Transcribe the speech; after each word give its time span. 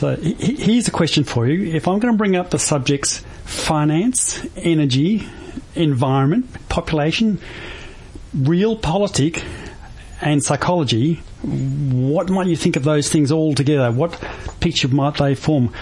So 0.00 0.16
here's 0.16 0.88
a 0.88 0.90
question 0.90 1.24
for 1.24 1.46
you. 1.46 1.74
If 1.74 1.86
I'm 1.86 1.98
going 1.98 2.14
to 2.14 2.16
bring 2.16 2.34
up 2.34 2.48
the 2.48 2.58
subjects 2.58 3.18
finance, 3.44 4.42
energy, 4.56 5.28
environment, 5.74 6.46
population, 6.70 7.38
realpolitik, 8.34 9.44
and 10.22 10.42
psychology, 10.42 11.16
what 11.42 12.30
might 12.30 12.46
you 12.46 12.56
think 12.56 12.76
of 12.76 12.84
those 12.84 13.10
things 13.10 13.30
all 13.30 13.54
together? 13.54 13.92
What 13.92 14.18
picture 14.60 14.88
might 14.88 15.16
they 15.16 15.34
form? 15.34 15.74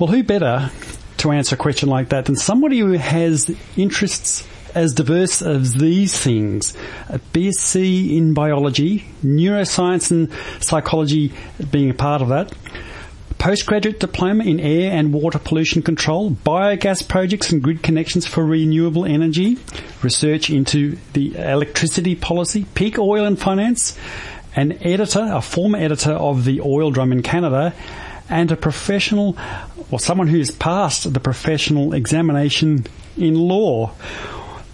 Well, 0.00 0.08
who 0.08 0.24
better 0.24 0.72
to 1.18 1.30
answer 1.30 1.54
a 1.54 1.58
question 1.58 1.88
like 1.88 2.08
that 2.08 2.24
than 2.24 2.34
somebody 2.34 2.80
who 2.80 2.94
has 2.94 3.56
interests 3.76 4.48
as 4.74 4.94
diverse 4.94 5.42
as 5.42 5.74
these 5.74 6.18
things. 6.18 6.76
A 7.08 7.20
BSc 7.20 8.16
in 8.16 8.34
biology, 8.34 9.04
neuroscience 9.22 10.10
and 10.10 10.28
psychology 10.60 11.32
being 11.70 11.90
a 11.90 11.94
part 11.94 12.20
of 12.20 12.30
that. 12.30 12.52
Postgraduate 13.40 13.98
diploma 13.98 14.44
in 14.44 14.60
air 14.60 14.92
and 14.92 15.14
water 15.14 15.38
pollution 15.38 15.80
control, 15.80 16.30
biogas 16.30 17.08
projects 17.08 17.50
and 17.50 17.62
grid 17.62 17.82
connections 17.82 18.26
for 18.26 18.44
renewable 18.44 19.06
energy, 19.06 19.56
research 20.02 20.50
into 20.50 20.98
the 21.14 21.34
electricity 21.36 22.14
policy, 22.14 22.66
peak 22.74 22.98
oil 22.98 23.24
and 23.24 23.38
finance, 23.40 23.98
an 24.54 24.72
editor, 24.82 25.26
a 25.32 25.40
former 25.40 25.78
editor 25.78 26.12
of 26.12 26.44
the 26.44 26.60
Oil 26.60 26.90
Drum 26.90 27.12
in 27.12 27.22
Canada, 27.22 27.72
and 28.28 28.52
a 28.52 28.56
professional, 28.56 29.38
or 29.90 29.98
someone 29.98 30.28
who 30.28 30.36
has 30.36 30.50
passed 30.50 31.10
the 31.10 31.20
professional 31.20 31.94
examination 31.94 32.84
in 33.16 33.36
law. 33.36 33.92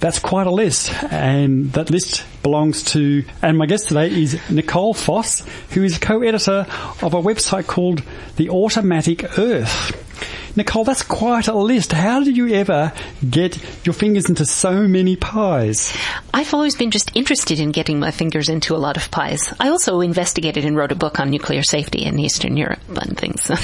That's 0.00 0.18
quite 0.18 0.48
a 0.48 0.50
list, 0.50 0.92
and 1.04 1.72
that 1.74 1.88
list 1.88 2.24
belongs 2.46 2.84
to, 2.84 3.24
and 3.42 3.58
my 3.58 3.66
guest 3.66 3.88
today 3.88 4.08
is 4.08 4.38
Nicole 4.48 4.94
Foss, 4.94 5.44
who 5.70 5.82
is 5.82 5.98
co-editor 5.98 6.64
of 7.02 7.12
a 7.12 7.20
website 7.20 7.66
called 7.66 8.04
The 8.36 8.50
Automatic 8.50 9.36
Earth. 9.36 10.06
Nicole, 10.56 10.84
that's 10.84 11.02
quite 11.02 11.48
a 11.48 11.54
list. 11.54 11.92
How 11.92 12.24
did 12.24 12.34
you 12.34 12.48
ever 12.54 12.90
get 13.28 13.58
your 13.84 13.92
fingers 13.92 14.30
into 14.30 14.46
so 14.46 14.88
many 14.88 15.14
pies? 15.14 15.94
I've 16.32 16.54
always 16.54 16.74
been 16.74 16.90
just 16.90 17.14
interested 17.14 17.60
in 17.60 17.72
getting 17.72 18.00
my 18.00 18.10
fingers 18.10 18.48
into 18.48 18.74
a 18.74 18.78
lot 18.78 18.96
of 18.96 19.10
pies. 19.10 19.52
I 19.60 19.68
also 19.68 20.00
investigated 20.00 20.64
and 20.64 20.74
wrote 20.74 20.92
a 20.92 20.94
book 20.94 21.20
on 21.20 21.28
nuclear 21.28 21.62
safety 21.62 22.04
in 22.04 22.18
Eastern 22.18 22.56
Europe 22.56 22.80
and 22.88 23.18
things. 23.18 23.50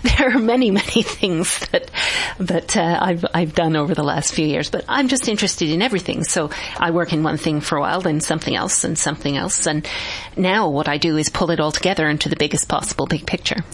So 0.00 0.08
there 0.16 0.34
are 0.34 0.38
many, 0.38 0.70
many 0.70 1.02
things 1.02 1.58
that 1.68 1.90
that 2.38 2.76
uh, 2.76 2.98
I've 3.00 3.24
I've 3.34 3.54
done 3.54 3.76
over 3.76 3.94
the 3.94 4.02
last 4.02 4.32
few 4.32 4.46
years. 4.46 4.70
But 4.70 4.84
I'm 4.88 5.08
just 5.08 5.28
interested 5.28 5.68
in 5.68 5.82
everything. 5.82 6.24
So 6.24 6.50
I 6.78 6.90
work 6.90 7.12
in 7.12 7.22
one 7.22 7.36
thing 7.36 7.60
for 7.60 7.76
a 7.76 7.80
while, 7.80 7.89
then 7.98 8.20
something 8.20 8.54
else, 8.54 8.84
and 8.84 8.96
something 8.96 9.36
else, 9.36 9.66
and 9.66 9.88
now 10.36 10.68
what 10.68 10.86
I 10.86 10.98
do 10.98 11.16
is 11.16 11.28
pull 11.28 11.50
it 11.50 11.58
all 11.58 11.72
together 11.72 12.08
into 12.08 12.28
the 12.28 12.36
biggest 12.36 12.68
possible 12.68 13.06
big 13.06 13.26
picture. 13.26 13.64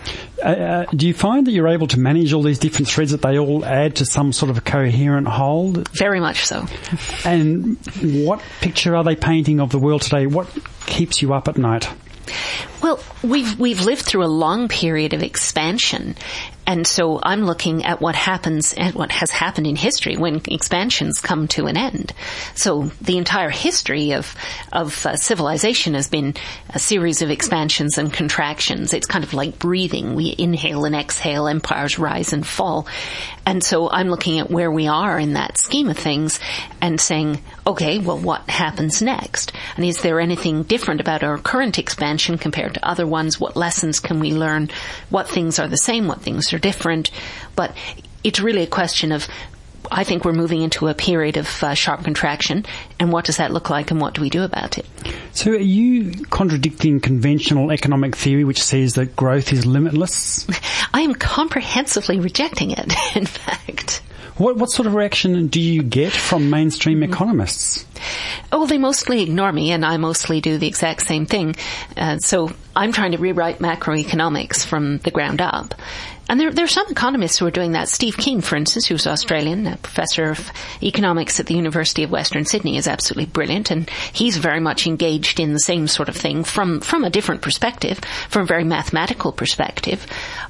Uh, 0.42 0.48
uh, 0.48 0.84
do 0.94 1.06
you 1.06 1.12
find 1.12 1.46
that 1.46 1.52
you're 1.52 1.68
able 1.68 1.88
to 1.88 1.98
manage 1.98 2.32
all 2.32 2.42
these 2.42 2.58
different 2.58 2.88
threads 2.88 3.10
that 3.10 3.22
they 3.22 3.38
all 3.38 3.64
add 3.64 3.96
to 3.96 4.06
some 4.06 4.32
sort 4.32 4.50
of 4.50 4.58
a 4.58 4.62
coherent 4.62 5.28
whole? 5.28 5.72
Very 5.92 6.20
much 6.20 6.46
so. 6.46 6.66
And 7.24 7.76
what 8.02 8.40
picture 8.60 8.96
are 8.96 9.04
they 9.04 9.16
painting 9.16 9.60
of 9.60 9.70
the 9.70 9.78
world 9.78 10.02
today? 10.02 10.26
What 10.26 10.48
keeps 10.86 11.20
you 11.20 11.34
up 11.34 11.48
at 11.48 11.58
night? 11.58 11.88
Well, 12.82 13.02
we've 13.22 13.58
we've 13.58 13.80
lived 13.82 14.02
through 14.02 14.24
a 14.24 14.28
long 14.28 14.68
period 14.68 15.12
of 15.12 15.22
expansion, 15.22 16.16
and 16.66 16.86
so 16.86 17.20
I'm 17.22 17.44
looking 17.44 17.84
at 17.84 18.00
what 18.00 18.16
happens 18.16 18.74
and 18.74 18.94
what 18.94 19.12
has 19.12 19.30
happened 19.30 19.66
in 19.66 19.76
history 19.76 20.16
when 20.16 20.42
expansions 20.48 21.20
come 21.20 21.46
to 21.48 21.66
an 21.66 21.76
end. 21.76 22.12
So 22.54 22.90
the 23.00 23.18
entire 23.18 23.50
history 23.50 24.12
of 24.12 24.34
of 24.72 25.06
uh, 25.06 25.16
civilization 25.16 25.94
has 25.94 26.08
been 26.08 26.34
a 26.70 26.78
series 26.78 27.22
of 27.22 27.30
expansions 27.30 27.98
and 27.98 28.12
contractions. 28.12 28.92
It's 28.92 29.06
kind 29.06 29.22
of 29.22 29.32
like 29.32 29.58
breathing. 29.58 30.14
We 30.16 30.34
inhale 30.36 30.84
and 30.84 30.96
exhale, 30.96 31.46
empires 31.46 31.98
rise 31.98 32.32
and 32.32 32.46
fall. 32.46 32.88
And 33.46 33.62
so 33.62 33.88
I'm 33.88 34.08
looking 34.08 34.40
at 34.40 34.50
where 34.50 34.72
we 34.72 34.88
are 34.88 35.20
in 35.20 35.34
that 35.34 35.56
scheme 35.58 35.88
of 35.88 35.96
things 35.96 36.40
and 36.80 37.00
saying, 37.00 37.40
okay, 37.64 37.98
well, 37.98 38.18
what 38.18 38.50
happens 38.50 39.00
next? 39.00 39.52
And 39.76 39.84
is 39.84 40.02
there 40.02 40.18
anything 40.18 40.64
different 40.64 41.00
about 41.00 41.22
our 41.22 41.38
current 41.38 41.78
expansion 41.78 42.38
compared 42.38 42.74
to 42.74 42.88
other 42.88 43.06
ones? 43.06 43.38
What 43.38 43.54
lessons 43.54 44.00
can 44.00 44.18
we 44.18 44.32
learn? 44.32 44.70
What 45.10 45.28
things 45.28 45.60
are 45.60 45.68
the 45.68 45.76
same? 45.76 46.08
What 46.08 46.22
things 46.22 46.48
are 46.56 46.58
different? 46.58 47.10
But 47.54 47.76
it's 48.24 48.40
really 48.40 48.62
a 48.62 48.66
question 48.66 49.12
of 49.12 49.28
I 49.90 50.04
think 50.04 50.24
we're 50.24 50.32
moving 50.32 50.62
into 50.62 50.88
a 50.88 50.94
period 50.94 51.36
of 51.36 51.62
uh, 51.62 51.74
sharp 51.74 52.04
contraction, 52.04 52.66
and 52.98 53.12
what 53.12 53.24
does 53.24 53.36
that 53.36 53.52
look 53.52 53.70
like, 53.70 53.90
and 53.90 54.00
what 54.00 54.14
do 54.14 54.20
we 54.20 54.30
do 54.30 54.42
about 54.42 54.78
it? 54.78 54.86
So, 55.32 55.52
are 55.52 55.56
you 55.56 56.24
contradicting 56.24 57.00
conventional 57.00 57.70
economic 57.70 58.16
theory, 58.16 58.44
which 58.44 58.62
says 58.62 58.94
that 58.94 59.16
growth 59.16 59.52
is 59.52 59.66
limitless? 59.66 60.46
I 60.94 61.02
am 61.02 61.14
comprehensively 61.14 62.20
rejecting 62.20 62.72
it. 62.72 62.92
In 63.16 63.26
fact. 63.26 64.02
What, 64.36 64.56
what 64.56 64.70
sort 64.70 64.86
of 64.86 64.94
reaction 64.94 65.46
do 65.46 65.60
you 65.60 65.82
get 65.82 66.12
from 66.12 66.50
mainstream 66.50 67.00
mm-hmm. 67.00 67.10
economists? 67.12 67.86
Oh, 68.52 68.66
they 68.66 68.76
mostly 68.76 69.22
ignore 69.22 69.50
me, 69.50 69.72
and 69.72 69.84
I 69.84 69.96
mostly 69.96 70.42
do 70.42 70.58
the 70.58 70.66
exact 70.66 71.02
same 71.06 71.24
thing. 71.24 71.56
Uh, 71.96 72.18
so 72.18 72.50
I'm 72.74 72.92
trying 72.92 73.12
to 73.12 73.18
rewrite 73.18 73.60
macroeconomics 73.60 74.66
from 74.66 74.98
the 74.98 75.10
ground 75.10 75.40
up. 75.40 75.74
And 76.28 76.40
there, 76.40 76.50
there 76.50 76.64
are 76.64 76.68
some 76.68 76.88
economists 76.88 77.38
who 77.38 77.46
are 77.46 77.52
doing 77.52 77.72
that. 77.72 77.88
Steve 77.88 78.16
Keen, 78.16 78.40
for 78.40 78.56
instance, 78.56 78.86
who's 78.86 79.06
Australian, 79.06 79.66
a 79.66 79.76
professor 79.76 80.30
of 80.30 80.50
economics 80.82 81.38
at 81.38 81.46
the 81.46 81.54
University 81.54 82.02
of 82.02 82.10
Western 82.10 82.44
Sydney, 82.44 82.76
is 82.76 82.88
absolutely 82.88 83.26
brilliant, 83.26 83.70
and 83.70 83.88
he's 84.12 84.36
very 84.36 84.60
much 84.60 84.86
engaged 84.86 85.38
in 85.38 85.52
the 85.52 85.60
same 85.60 85.86
sort 85.86 86.08
of 86.08 86.16
thing 86.16 86.42
from 86.42 86.80
from 86.80 87.04
a 87.04 87.10
different 87.10 87.42
perspective, 87.42 88.00
from 88.28 88.42
a 88.42 88.46
very 88.46 88.64
mathematical 88.64 89.30
perspective. 89.30 90.04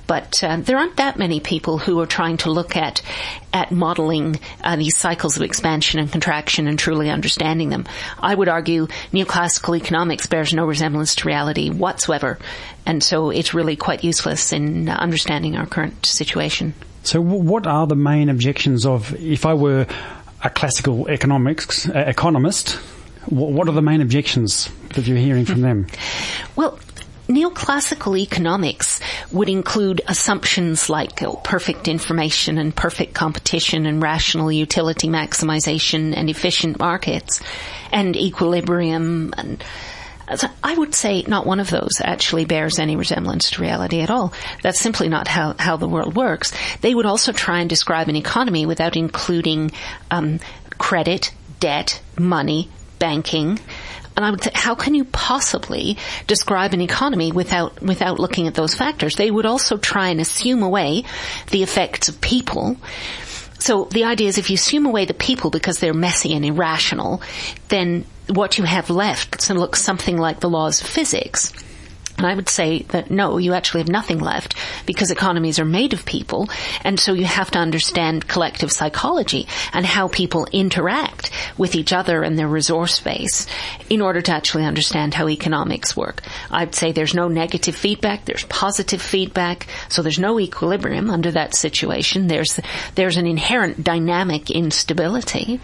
But 0.07 0.43
uh, 0.43 0.59
there 0.61 0.79
aren't 0.79 0.97
that 0.97 1.19
many 1.19 1.41
people 1.41 1.79
who 1.79 2.01
are 2.01 2.07
trying 2.07 2.39
to 2.39 2.51
look 2.51 2.77
at 2.77 3.03
at 3.53 3.73
modeling 3.73 4.39
uh, 4.63 4.77
these 4.77 4.97
cycles 4.97 5.37
of 5.37 5.43
expansion 5.43 5.99
and 5.99 6.11
contraction 6.13 6.69
and 6.69 6.79
truly 6.79 7.11
understanding 7.11 7.71
them. 7.71 7.87
I 8.19 8.35
would 8.35 8.49
argue 8.49 8.87
neoclassical 9.13 9.77
economics 9.77 10.27
bears 10.27 10.53
no 10.53 10.65
resemblance 10.65 11.15
to 11.17 11.27
reality 11.27 11.71
whatsoever, 11.71 12.39
and 12.87 13.03
so 13.03 13.31
it's 13.31 13.53
really 13.53 13.77
quite 13.77 14.05
useless 14.05 14.53
in 14.53 14.89
understanding 14.89 15.57
our 15.57 15.67
current 15.67 16.07
situation. 16.07 16.73
So, 17.03 17.21
what 17.21 17.67
are 17.67 17.87
the 17.87 17.97
main 17.97 18.29
objections 18.29 18.87
of 18.87 19.15
if 19.21 19.47
I 19.47 19.55
were 19.55 19.87
a 20.43 20.51
classical 20.51 21.09
economics 21.09 21.89
uh, 21.89 22.05
economist? 22.07 22.79
What 23.29 23.69
are 23.69 23.73
the 23.73 23.83
main 23.83 24.01
objections 24.01 24.71
that 24.95 25.07
you're 25.07 25.19
hearing 25.19 25.45
from 25.45 25.61
them? 25.61 25.87
Well, 26.57 26.79
neoclassical 27.29 28.19
economics 28.19 29.01
would 29.31 29.49
include 29.49 30.01
assumptions 30.07 30.89
like 30.89 31.23
oh, 31.23 31.35
perfect 31.45 31.87
information 31.87 32.57
and 32.57 32.75
perfect 32.75 33.15
competition 33.15 33.85
and 33.85 34.03
rational 34.03 34.51
utility 34.51 35.09
maximization 35.09 36.17
and 36.17 36.31
efficient 36.31 36.79
markets 36.79 37.43
and 37.93 38.17
equilibrium 38.17 39.35
and 39.37 39.63
I 40.63 40.77
would 40.77 40.95
say 40.95 41.23
not 41.23 41.47
one 41.47 41.61
of 41.61 41.71
those 41.71 42.01
actually 42.03 42.45
bears 42.45 42.79
any 42.79 42.97
resemblance 42.97 43.51
to 43.53 43.63
reality 43.63 44.01
at 44.01 44.11
all. 44.11 44.33
That's 44.63 44.81
simply 44.81 45.09
not 45.09 45.29
how, 45.29 45.55
how 45.59 45.77
the 45.77 45.89
world 45.89 46.17
works. 46.17 46.53
They 46.81 46.95
would 46.95 47.07
also 47.07 47.33
try 47.33 47.61
and 47.61 47.71
describe 47.71 48.09
an 48.09 48.17
economy 48.17 48.67
without 48.67 48.97
including 48.97 49.71
um, 50.11 50.41
credit, 50.79 51.33
debt, 51.61 52.01
money, 52.19 52.69
banking. 52.99 53.61
And 54.17 54.25
I 54.25 54.31
would 54.31 54.43
say, 54.43 54.51
how 54.55 54.75
can 54.75 54.95
you 54.95 55.05
possibly 55.05 55.99
describe 56.27 56.73
an 56.73 56.81
economy 56.81 57.33
without, 57.33 57.83
without 57.83 58.19
looking 58.19 58.49
at 58.49 58.55
those 58.55 58.75
factors? 58.75 59.15
They 59.15 59.31
would 59.31 59.47
also 59.47 59.77
try 59.77 60.09
and 60.09 60.21
assume 60.21 60.63
away 60.63 61.05
the 61.51 61.63
effects 61.63 62.09
of 62.09 62.21
people 62.21 62.79
so 63.67 63.87
the 63.87 64.05
idea 64.05 64.29
is 64.29 64.39
if 64.39 64.49
you 64.49 64.55
assume 64.55 64.87
away 64.87 65.07
the 65.07 65.15
people 65.15 65.51
because 65.51 65.81
they're 65.81 65.93
messy 65.93 66.35
and 66.35 66.45
irrational, 66.45 67.21
then 67.69 68.05
what 68.29 68.59
you 68.59 68.65
have 68.65 68.91
left 68.91 69.51
looks 69.51 69.83
something 69.83 70.17
like 70.17 70.39
the 70.39 70.49
laws 70.49 70.81
of 70.81 70.87
physics. 70.87 71.53
And 72.19 72.27
I 72.27 72.35
would 72.35 72.49
say 72.49 72.83
that 72.89 73.11
no, 73.11 73.39
you 73.39 73.53
actually 73.53 73.81
have 73.81 73.89
nothing 73.89 74.19
left 74.19 74.55
because 74.87 75.11
economies 75.11 75.59
are 75.59 75.65
made 75.65 75.93
of 75.93 76.07
people. 76.07 76.49
And 76.83 76.99
so 76.99 77.13
you 77.13 77.25
have 77.25 77.51
to 77.53 77.59
understand 77.59 78.29
collective 78.29 78.73
psychology 78.73 79.47
and 79.73 79.85
how 79.85 80.09
people 80.09 80.47
interact 80.53 81.31
with 81.59 81.75
each 81.75 81.93
other 81.93 82.23
and 82.23 82.39
their 82.39 82.49
resource 82.49 83.01
base 83.01 83.47
in 83.91 84.01
order 84.01 84.23
to 84.23 84.33
actually 84.33 84.65
understand 84.65 85.15
how 85.15 85.29
economics 85.29 85.97
work. 85.97 86.23
I'd 86.51 86.75
say 86.75 86.93
there's 86.93 87.15
no 87.15 87.29
negative 87.29 87.77
feedback. 87.77 88.25
There's 88.25 88.45
positive 88.45 89.03
feedback. 89.03 89.67
So 89.89 90.03
there's 90.03 90.19
no 90.19 90.41
equilibrium 90.41 91.11
under 91.11 91.31
that 91.33 91.55
situation. 91.55 92.29
There's, 92.29 92.59
there's 92.95 93.17
an 93.17 93.27
inherent 93.27 93.85
dynamic 93.85 94.51
instability. 94.51 95.61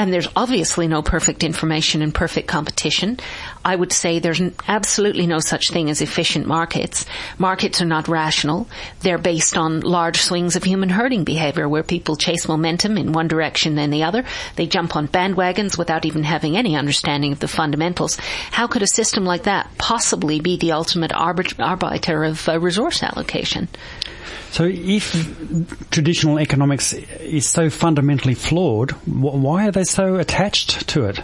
And 0.00 0.14
there's 0.14 0.28
obviously 0.34 0.88
no 0.88 1.02
perfect 1.02 1.44
information 1.44 2.00
and 2.00 2.14
perfect 2.14 2.48
competition. 2.48 3.18
I 3.62 3.76
would 3.76 3.92
say 3.92 4.18
there's 4.18 4.40
absolutely 4.66 5.26
no 5.26 5.40
such 5.40 5.68
thing 5.68 5.90
as 5.90 6.00
efficient 6.00 6.46
markets. 6.46 7.04
Markets 7.36 7.82
are 7.82 7.84
not 7.84 8.08
rational. 8.08 8.66
They're 9.00 9.18
based 9.18 9.58
on 9.58 9.80
large 9.80 10.16
swings 10.16 10.56
of 10.56 10.64
human 10.64 10.88
herding 10.88 11.24
behavior 11.24 11.68
where 11.68 11.82
people 11.82 12.16
chase 12.16 12.48
momentum 12.48 12.96
in 12.96 13.12
one 13.12 13.28
direction 13.28 13.78
and 13.78 13.92
the 13.92 14.04
other. 14.04 14.24
They 14.56 14.66
jump 14.66 14.96
on 14.96 15.06
bandwagons 15.06 15.76
without 15.76 16.06
even 16.06 16.24
having 16.24 16.56
any 16.56 16.76
understanding 16.76 17.32
of 17.32 17.40
the 17.40 17.46
fundamentals. 17.46 18.16
How 18.52 18.68
could 18.68 18.80
a 18.80 18.86
system 18.86 19.26
like 19.26 19.42
that 19.42 19.68
possibly 19.76 20.40
be 20.40 20.56
the 20.56 20.72
ultimate 20.72 21.12
arbiter 21.12 22.24
of 22.24 22.48
uh, 22.48 22.58
resource 22.58 23.02
allocation? 23.02 23.68
So 24.50 24.64
if 24.64 25.90
traditional 25.90 26.40
economics 26.40 26.92
is 26.92 27.48
so 27.48 27.70
fundamentally 27.70 28.34
flawed, 28.34 28.90
why 29.06 29.68
are 29.68 29.70
they 29.70 29.84
so 29.84 30.16
attached 30.16 30.88
to 30.88 31.04
it? 31.04 31.22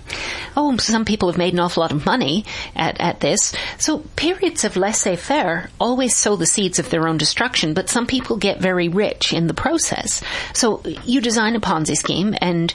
Oh, 0.56 0.76
some 0.76 1.04
people 1.04 1.28
have 1.28 1.38
made 1.38 1.52
an 1.52 1.58
awful 1.58 1.80
lot 1.80 1.92
of 1.92 2.06
money 2.06 2.44
at, 2.74 3.00
at 3.00 3.20
this. 3.20 3.52
So 3.78 3.98
periods 4.14 4.64
of 4.64 4.76
laissez-faire 4.76 5.70
always 5.80 6.16
sow 6.16 6.36
the 6.36 6.46
seeds 6.46 6.78
of 6.78 6.90
their 6.90 7.08
own 7.08 7.18
destruction, 7.18 7.74
but 7.74 7.88
some 7.88 8.06
people 8.06 8.36
get 8.36 8.60
very 8.60 8.88
rich 8.88 9.32
in 9.32 9.48
the 9.48 9.54
process. 9.54 10.22
So 10.54 10.82
you 11.04 11.20
design 11.20 11.56
a 11.56 11.60
Ponzi 11.60 11.96
scheme 11.96 12.34
and 12.40 12.72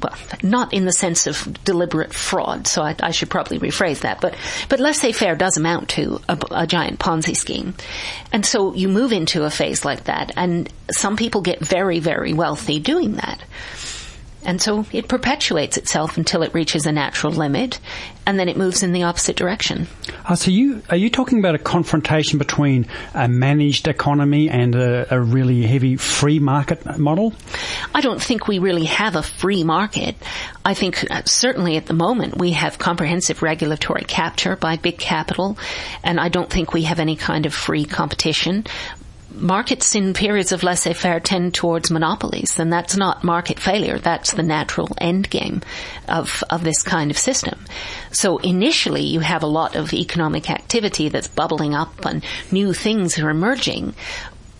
well, 0.00 0.16
not 0.42 0.72
in 0.72 0.84
the 0.84 0.92
sense 0.92 1.26
of 1.26 1.62
deliberate 1.64 2.12
fraud, 2.14 2.66
so 2.66 2.82
I, 2.82 2.94
I 3.00 3.10
should 3.10 3.30
probably 3.30 3.58
rephrase 3.58 4.00
that, 4.00 4.20
but, 4.20 4.34
but 4.68 4.80
laissez-faire 4.80 5.36
does 5.36 5.56
amount 5.56 5.90
to 5.90 6.20
a, 6.28 6.38
a 6.50 6.66
giant 6.66 6.98
Ponzi 6.98 7.36
scheme. 7.36 7.74
And 8.32 8.44
so 8.44 8.74
you 8.74 8.88
move 8.88 9.12
into 9.12 9.44
a 9.44 9.50
phase 9.50 9.84
like 9.84 10.04
that, 10.04 10.32
and 10.36 10.72
some 10.90 11.16
people 11.16 11.40
get 11.40 11.60
very, 11.60 11.98
very 11.98 12.32
wealthy 12.32 12.80
doing 12.80 13.14
that. 13.14 13.42
And 14.44 14.60
so 14.60 14.84
it 14.92 15.08
perpetuates 15.08 15.76
itself 15.76 16.16
until 16.16 16.42
it 16.42 16.52
reaches 16.54 16.86
a 16.86 16.92
natural 16.92 17.32
limit, 17.32 17.78
and 18.26 18.38
then 18.38 18.48
it 18.48 18.56
moves 18.56 18.82
in 18.82 18.92
the 18.92 19.04
opposite 19.04 19.36
direction. 19.36 19.86
Uh, 20.24 20.34
so 20.34 20.50
you 20.50 20.82
are 20.90 20.96
you 20.96 21.10
talking 21.10 21.38
about 21.38 21.54
a 21.54 21.58
confrontation 21.58 22.38
between 22.38 22.86
a 23.14 23.28
managed 23.28 23.88
economy 23.88 24.48
and 24.48 24.74
a, 24.74 25.14
a, 25.14 25.20
really 25.20 25.62
heavy 25.62 25.96
free 25.96 26.38
market 26.38 26.98
model? 26.98 27.34
I 27.94 28.00
don't 28.00 28.22
think 28.22 28.46
we 28.48 28.58
really 28.58 28.84
have 28.84 29.16
a 29.16 29.22
free 29.22 29.64
market. 29.64 30.16
I 30.64 30.74
think 30.74 31.10
uh, 31.10 31.22
certainly 31.24 31.76
at 31.76 31.86
the 31.86 31.94
moment 31.94 32.38
we 32.38 32.52
have 32.52 32.78
comprehensive 32.78 33.42
regulatory 33.42 34.04
capture 34.04 34.56
by 34.56 34.76
big 34.76 34.98
capital, 34.98 35.58
and 36.04 36.20
I 36.20 36.28
don't 36.28 36.50
think 36.50 36.72
we 36.72 36.82
have 36.82 37.00
any 37.00 37.16
kind 37.16 37.46
of 37.46 37.54
free 37.54 37.84
competition 37.84 38.64
markets 39.34 39.94
in 39.94 40.14
periods 40.14 40.52
of 40.52 40.62
laissez-faire 40.62 41.20
tend 41.20 41.54
towards 41.54 41.90
monopolies, 41.90 42.58
and 42.58 42.72
that's 42.72 42.96
not 42.96 43.24
market 43.24 43.58
failure. 43.58 43.98
That's 43.98 44.32
the 44.32 44.42
natural 44.42 44.88
end 44.98 45.30
game 45.30 45.62
of, 46.08 46.42
of 46.50 46.64
this 46.64 46.82
kind 46.82 47.10
of 47.10 47.18
system. 47.18 47.58
So 48.10 48.38
initially 48.38 49.02
you 49.02 49.20
have 49.20 49.42
a 49.42 49.46
lot 49.46 49.76
of 49.76 49.92
economic 49.92 50.50
activity 50.50 51.08
that's 51.08 51.28
bubbling 51.28 51.74
up 51.74 52.04
and 52.04 52.24
new 52.50 52.72
things 52.72 53.18
are 53.18 53.30
emerging, 53.30 53.94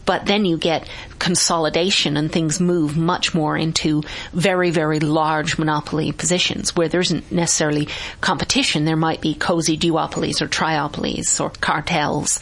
but 0.04 0.26
then 0.26 0.44
you 0.44 0.56
get 0.56 0.88
consolidation 1.18 2.16
and 2.16 2.30
things 2.30 2.60
move 2.60 2.96
much 2.96 3.34
more 3.34 3.56
into 3.56 4.02
very, 4.32 4.70
very 4.70 5.00
large 5.00 5.58
monopoly 5.58 6.12
positions 6.12 6.74
where 6.74 6.88
there 6.88 7.00
isn't 7.00 7.30
necessarily 7.30 7.88
competition. 8.20 8.84
There 8.84 8.96
might 8.96 9.20
be 9.20 9.34
cozy 9.34 9.78
duopolies 9.78 10.40
or 10.40 10.48
triopolies 10.48 11.40
or 11.40 11.50
cartels 11.50 12.40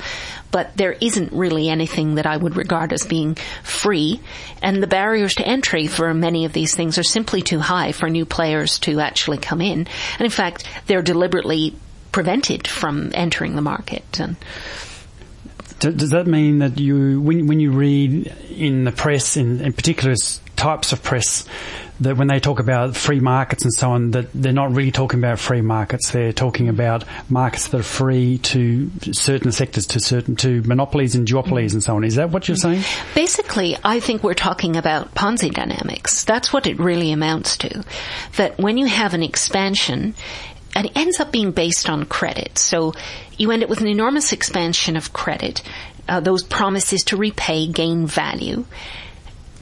but 0.50 0.76
there 0.76 0.92
isn't 0.92 1.32
really 1.32 1.68
anything 1.68 2.16
that 2.16 2.26
I 2.26 2.36
would 2.36 2.56
regard 2.56 2.92
as 2.92 3.06
being 3.06 3.36
free. 3.62 4.20
And 4.62 4.82
the 4.82 4.86
barriers 4.86 5.36
to 5.36 5.46
entry 5.46 5.86
for 5.86 6.12
many 6.12 6.44
of 6.44 6.52
these 6.52 6.74
things 6.74 6.98
are 6.98 7.04
simply 7.04 7.42
too 7.42 7.60
high 7.60 7.92
for 7.92 8.08
new 8.08 8.24
players 8.24 8.78
to 8.80 9.00
actually 9.00 9.38
come 9.38 9.60
in. 9.60 9.86
And 10.18 10.20
in 10.20 10.30
fact, 10.30 10.64
they're 10.86 11.02
deliberately 11.02 11.76
prevented 12.12 12.66
from 12.66 13.12
entering 13.14 13.54
the 13.54 13.62
market. 13.62 14.18
And 14.18 14.36
does 15.80 16.10
that 16.10 16.26
mean 16.26 16.58
that 16.58 16.78
you, 16.78 17.20
when, 17.20 17.46
when 17.46 17.60
you 17.60 17.72
read 17.72 18.32
in 18.50 18.84
the 18.84 18.92
press, 18.92 19.36
in, 19.36 19.60
in 19.60 19.72
particular 19.72 20.14
types 20.56 20.92
of 20.92 21.02
press, 21.02 21.46
that 22.00 22.16
when 22.16 22.28
they 22.28 22.40
talk 22.40 22.60
about 22.60 22.96
free 22.96 23.20
markets 23.20 23.64
and 23.64 23.72
so 23.72 23.90
on, 23.90 24.12
that 24.12 24.32
they're 24.32 24.52
not 24.52 24.72
really 24.72 24.90
talking 24.90 25.20
about 25.20 25.38
free 25.38 25.60
markets. 25.60 26.10
They're 26.12 26.32
talking 26.32 26.68
about 26.68 27.04
markets 27.28 27.68
that 27.68 27.80
are 27.80 27.82
free 27.82 28.38
to 28.38 28.90
certain 29.12 29.52
sectors, 29.52 29.86
to 29.88 30.00
certain 30.00 30.36
to 30.36 30.62
monopolies 30.62 31.14
and 31.14 31.26
duopolies 31.26 31.74
and 31.74 31.82
so 31.82 31.96
on. 31.96 32.04
Is 32.04 32.14
that 32.14 32.30
what 32.30 32.48
you're 32.48 32.56
mm-hmm. 32.56 32.82
saying? 32.82 33.04
Basically, 33.14 33.76
I 33.84 34.00
think 34.00 34.22
we're 34.22 34.34
talking 34.34 34.76
about 34.76 35.14
Ponzi 35.14 35.52
dynamics. 35.52 36.24
That's 36.24 36.52
what 36.52 36.66
it 36.66 36.78
really 36.78 37.12
amounts 37.12 37.58
to. 37.58 37.84
That 38.36 38.58
when 38.58 38.78
you 38.78 38.86
have 38.86 39.12
an 39.12 39.22
expansion, 39.22 40.14
and 40.74 40.86
it 40.86 40.92
ends 40.96 41.20
up 41.20 41.32
being 41.32 41.52
based 41.52 41.88
on 41.88 42.04
credit. 42.04 42.58
So 42.58 42.94
you 43.36 43.50
end 43.50 43.62
up 43.62 43.70
with 43.70 43.80
an 43.80 43.88
enormous 43.88 44.32
expansion 44.32 44.96
of 44.96 45.12
credit. 45.12 45.62
Uh, 46.08 46.20
those 46.20 46.42
promises 46.42 47.04
to 47.04 47.16
repay 47.16 47.66
gain 47.66 48.06
value 48.06 48.64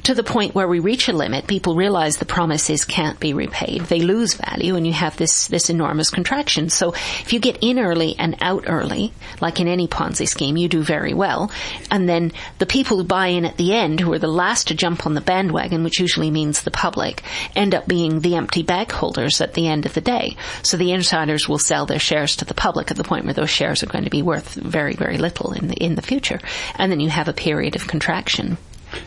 to 0.04 0.14
the 0.14 0.22
point 0.22 0.54
where 0.54 0.68
we 0.68 0.78
reach 0.78 1.08
a 1.08 1.12
limit, 1.12 1.46
people 1.46 1.74
realize 1.74 2.16
the 2.16 2.24
promises 2.24 2.84
can't 2.84 3.18
be 3.20 3.34
repaid. 3.34 3.82
They 3.82 4.00
lose 4.00 4.34
value 4.34 4.76
and 4.76 4.86
you 4.86 4.92
have 4.92 5.16
this, 5.16 5.48
this 5.48 5.70
enormous 5.70 6.10
contraction. 6.10 6.70
So 6.70 6.92
if 6.92 7.32
you 7.32 7.40
get 7.40 7.58
in 7.60 7.78
early 7.78 8.14
and 8.18 8.36
out 8.40 8.64
early, 8.66 9.12
like 9.40 9.60
in 9.60 9.68
any 9.68 9.88
Ponzi 9.88 10.28
scheme, 10.28 10.56
you 10.56 10.68
do 10.68 10.82
very 10.82 11.14
well. 11.14 11.50
And 11.90 12.08
then 12.08 12.32
the 12.58 12.66
people 12.66 12.96
who 12.96 13.04
buy 13.04 13.28
in 13.28 13.44
at 13.44 13.56
the 13.56 13.74
end, 13.74 14.00
who 14.00 14.12
are 14.12 14.18
the 14.18 14.28
last 14.28 14.68
to 14.68 14.74
jump 14.74 15.06
on 15.06 15.14
the 15.14 15.20
bandwagon, 15.20 15.84
which 15.84 16.00
usually 16.00 16.30
means 16.30 16.62
the 16.62 16.70
public, 16.70 17.22
end 17.54 17.74
up 17.74 17.86
being 17.86 18.20
the 18.20 18.36
empty 18.36 18.62
bag 18.62 18.90
holders 18.92 19.40
at 19.40 19.54
the 19.54 19.68
end 19.68 19.86
of 19.86 19.94
the 19.94 20.00
day. 20.00 20.36
So 20.62 20.76
the 20.76 20.92
insiders 20.92 21.48
will 21.48 21.58
sell 21.58 21.86
their 21.86 21.98
shares 21.98 22.36
to 22.36 22.44
the 22.44 22.54
public 22.54 22.90
at 22.90 22.96
the 22.96 23.04
point 23.04 23.24
where 23.24 23.34
those 23.34 23.50
shares 23.50 23.82
are 23.82 23.86
going 23.86 24.04
to 24.04 24.10
be 24.10 24.22
worth 24.22 24.54
very, 24.54 24.94
very 24.94 25.18
little 25.18 25.52
in 25.52 25.68
the, 25.68 25.74
in 25.74 25.94
the 25.94 26.02
future. 26.02 26.40
And 26.76 26.90
then 26.90 27.00
you 27.00 27.10
have 27.10 27.28
a 27.28 27.32
period 27.32 27.76
of 27.76 27.86
contraction. 27.86 28.58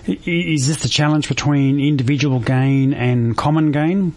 Is 0.06 0.68
this 0.68 0.78
the 0.84 0.90
challenge 0.90 1.28
between 1.28 1.80
individual 1.80 2.40
gain 2.40 2.94
and 2.94 3.36
common 3.38 3.72
gain? 3.72 4.14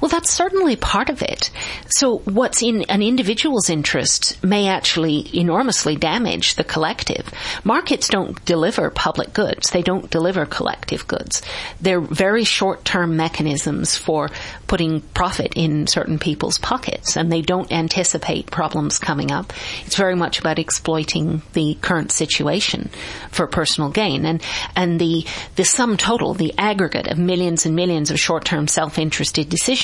Well, 0.00 0.08
that's 0.08 0.30
certainly 0.30 0.76
part 0.76 1.10
of 1.10 1.22
it. 1.22 1.50
So 1.88 2.18
what's 2.18 2.62
in 2.62 2.82
an 2.88 3.02
individual's 3.02 3.68
interest 3.68 4.42
may 4.44 4.68
actually 4.68 5.28
enormously 5.36 5.96
damage 5.96 6.54
the 6.54 6.64
collective. 6.64 7.30
Markets 7.64 8.08
don't 8.08 8.42
deliver 8.44 8.90
public 8.90 9.32
goods. 9.32 9.70
They 9.70 9.82
don't 9.82 10.10
deliver 10.10 10.46
collective 10.46 11.06
goods. 11.08 11.42
They're 11.80 12.00
very 12.00 12.44
short-term 12.44 13.16
mechanisms 13.16 13.96
for 13.96 14.30
putting 14.66 15.00
profit 15.00 15.54
in 15.56 15.86
certain 15.86 16.18
people's 16.18 16.58
pockets 16.58 17.16
and 17.16 17.32
they 17.32 17.42
don't 17.42 17.72
anticipate 17.72 18.50
problems 18.50 18.98
coming 18.98 19.32
up. 19.32 19.52
It's 19.86 19.96
very 19.96 20.14
much 20.14 20.38
about 20.38 20.58
exploiting 20.58 21.42
the 21.54 21.76
current 21.80 22.12
situation 22.12 22.90
for 23.30 23.46
personal 23.46 23.90
gain 23.90 24.24
and, 24.24 24.42
and 24.76 25.00
the, 25.00 25.26
the 25.56 25.64
sum 25.64 25.96
total, 25.96 26.34
the 26.34 26.54
aggregate 26.56 27.08
of 27.08 27.18
millions 27.18 27.66
and 27.66 27.74
millions 27.74 28.10
of 28.10 28.20
short-term 28.20 28.68
self-interested 28.68 29.48
decisions 29.48 29.79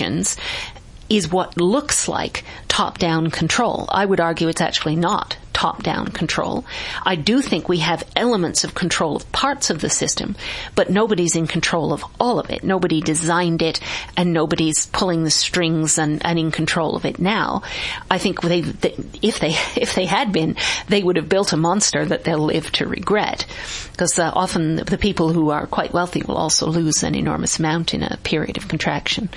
is 1.09 1.31
what 1.31 1.57
looks 1.57 2.09
like 2.09 2.45
top-down 2.69 3.31
control. 3.31 3.87
I 3.91 4.05
would 4.05 4.21
argue 4.21 4.49
it's 4.49 4.61
actually 4.61 4.97
not 4.97 5.37
top-down 5.57 6.09
control. 6.09 6.67
I 7.03 7.17
do 7.17 7.41
think 7.41 7.67
we 7.67 7.79
have 7.79 8.05
elements 8.15 8.63
of 8.63 8.75
control 8.75 9.17
of 9.17 9.33
parts 9.33 9.71
of 9.71 9.81
the 9.81 9.89
system, 9.89 10.37
but 10.75 10.91
nobody's 10.91 11.35
in 11.35 11.47
control 11.47 11.95
of 11.95 12.05
all 12.21 12.39
of 12.39 12.51
it. 12.51 12.63
Nobody 12.63 13.01
designed 13.01 13.63
it 13.63 13.81
and 14.19 14.35
nobody's 14.35 14.85
pulling 14.85 15.25
the 15.25 15.31
strings 15.31 15.97
and, 15.97 16.21
and 16.27 16.39
in 16.39 16.51
control 16.51 16.95
of 16.95 17.07
it 17.07 17.19
now. 17.19 17.63
I 18.11 18.19
think 18.19 18.43
they, 18.43 18.61
they, 18.61 18.97
if 19.23 19.41
they, 19.41 19.57
if 19.81 19.95
they 19.95 20.05
had 20.05 20.31
been, 20.31 20.57
they 20.89 21.03
would 21.03 21.17
have 21.17 21.31
built 21.31 21.55
a 21.55 21.57
monster 21.57 22.05
that 22.05 22.25
they'll 22.25 22.39
live 22.39 22.71
to 22.73 22.87
regret. 22.87 23.47
Because 23.93 24.19
uh, 24.19 24.31
often 24.35 24.77
the 24.77 24.99
people 24.99 25.33
who 25.33 25.49
are 25.49 25.67
quite 25.67 25.95
wealthy 25.95 26.23
will 26.23 26.37
also 26.37 26.67
lose 26.67 27.03
an 27.03 27.15
enormous 27.15 27.59
amount 27.59 27.95
in 27.95 28.03
a 28.03 28.19
period 28.19 28.59
of 28.59 28.69
contraction. 28.69 29.31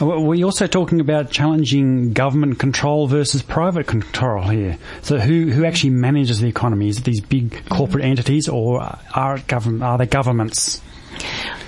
We're 0.00 0.44
also 0.44 0.68
talking 0.68 1.00
about 1.00 1.32
challenging 1.32 2.12
government 2.12 2.60
control 2.60 3.08
versus 3.08 3.42
private 3.42 3.88
control 3.88 4.42
here. 4.44 4.78
So 5.02 5.18
who, 5.18 5.47
who 5.50 5.64
actually 5.64 5.90
manages 5.90 6.40
the 6.40 6.48
economy? 6.48 6.88
Is 6.88 6.98
it 6.98 7.04
these 7.04 7.20
big 7.20 7.68
corporate 7.68 8.04
entities 8.04 8.48
or 8.48 8.80
are, 8.80 9.40
are 9.50 9.98
they 9.98 10.06
governments? 10.06 10.80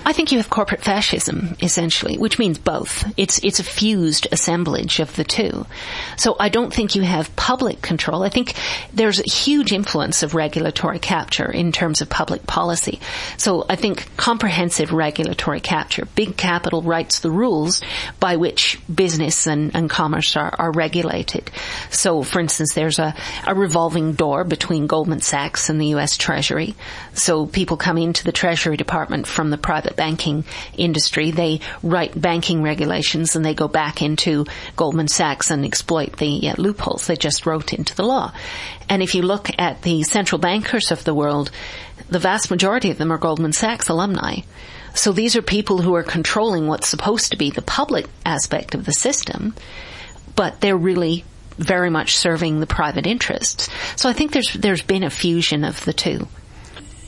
I 0.03 0.13
think 0.13 0.31
you 0.31 0.39
have 0.39 0.49
corporate 0.49 0.81
fascism, 0.81 1.55
essentially, 1.61 2.17
which 2.17 2.39
means 2.39 2.57
both. 2.57 3.11
It's, 3.17 3.39
it's 3.43 3.59
a 3.59 3.63
fused 3.63 4.27
assemblage 4.31 4.99
of 4.99 5.15
the 5.15 5.23
two. 5.23 5.65
So 6.17 6.35
I 6.39 6.49
don't 6.49 6.73
think 6.73 6.95
you 6.95 7.03
have 7.03 7.35
public 7.35 7.81
control. 7.81 8.23
I 8.23 8.29
think 8.29 8.55
there's 8.93 9.19
a 9.19 9.29
huge 9.29 9.71
influence 9.71 10.23
of 10.23 10.33
regulatory 10.33 10.99
capture 10.99 11.49
in 11.51 11.71
terms 11.71 12.01
of 12.01 12.09
public 12.09 12.47
policy. 12.47 12.99
So 13.37 13.65
I 13.69 13.75
think 13.75 14.17
comprehensive 14.17 14.91
regulatory 14.91 15.59
capture, 15.59 16.05
big 16.15 16.35
capital 16.35 16.81
writes 16.81 17.19
the 17.19 17.31
rules 17.31 17.81
by 18.19 18.37
which 18.37 18.79
business 18.93 19.47
and, 19.47 19.75
and 19.75 19.89
commerce 19.89 20.35
are, 20.35 20.53
are 20.57 20.71
regulated. 20.71 21.51
So 21.91 22.23
for 22.23 22.39
instance, 22.39 22.73
there's 22.73 22.99
a, 22.99 23.13
a 23.45 23.53
revolving 23.53 24.13
door 24.13 24.43
between 24.43 24.87
Goldman 24.87 25.21
Sachs 25.21 25.69
and 25.69 25.79
the 25.79 25.93
US 25.95 26.17
Treasury. 26.17 26.75
So 27.13 27.45
people 27.45 27.77
come 27.77 27.97
into 27.97 28.23
the 28.23 28.31
Treasury 28.31 28.77
Department 28.77 29.27
from 29.27 29.49
the 29.51 29.57
private 29.57 29.95
banking 30.01 30.45
industry. 30.75 31.29
They 31.29 31.59
write 31.83 32.19
banking 32.19 32.63
regulations 32.63 33.35
and 33.35 33.45
they 33.45 33.53
go 33.53 33.67
back 33.67 34.01
into 34.01 34.47
Goldman 34.75 35.07
Sachs 35.07 35.51
and 35.51 35.63
exploit 35.63 36.17
the 36.17 36.49
uh, 36.49 36.55
loopholes 36.57 37.05
they 37.05 37.15
just 37.15 37.45
wrote 37.45 37.71
into 37.71 37.95
the 37.95 38.01
law. 38.01 38.33
And 38.89 39.03
if 39.03 39.13
you 39.13 39.21
look 39.21 39.51
at 39.59 39.83
the 39.83 40.01
central 40.01 40.39
bankers 40.39 40.89
of 40.89 41.03
the 41.03 41.13
world, 41.13 41.51
the 42.09 42.17
vast 42.17 42.49
majority 42.49 42.89
of 42.89 42.97
them 42.97 43.11
are 43.11 43.19
Goldman 43.19 43.53
Sachs 43.53 43.89
alumni. 43.89 44.37
So 44.95 45.11
these 45.11 45.35
are 45.35 45.43
people 45.43 45.83
who 45.83 45.93
are 45.93 46.03
controlling 46.03 46.65
what's 46.65 46.89
supposed 46.89 47.29
to 47.29 47.37
be 47.37 47.51
the 47.51 47.61
public 47.61 48.07
aspect 48.25 48.73
of 48.73 48.85
the 48.85 48.93
system, 48.93 49.53
but 50.35 50.61
they're 50.61 50.75
really 50.75 51.25
very 51.57 51.91
much 51.91 52.17
serving 52.17 52.59
the 52.59 52.65
private 52.65 53.05
interests. 53.05 53.69
So 53.95 54.09
I 54.09 54.13
think 54.13 54.31
there's 54.31 54.51
there's 54.53 54.81
been 54.81 55.03
a 55.03 55.11
fusion 55.11 55.63
of 55.63 55.85
the 55.85 55.93
two. 55.93 56.27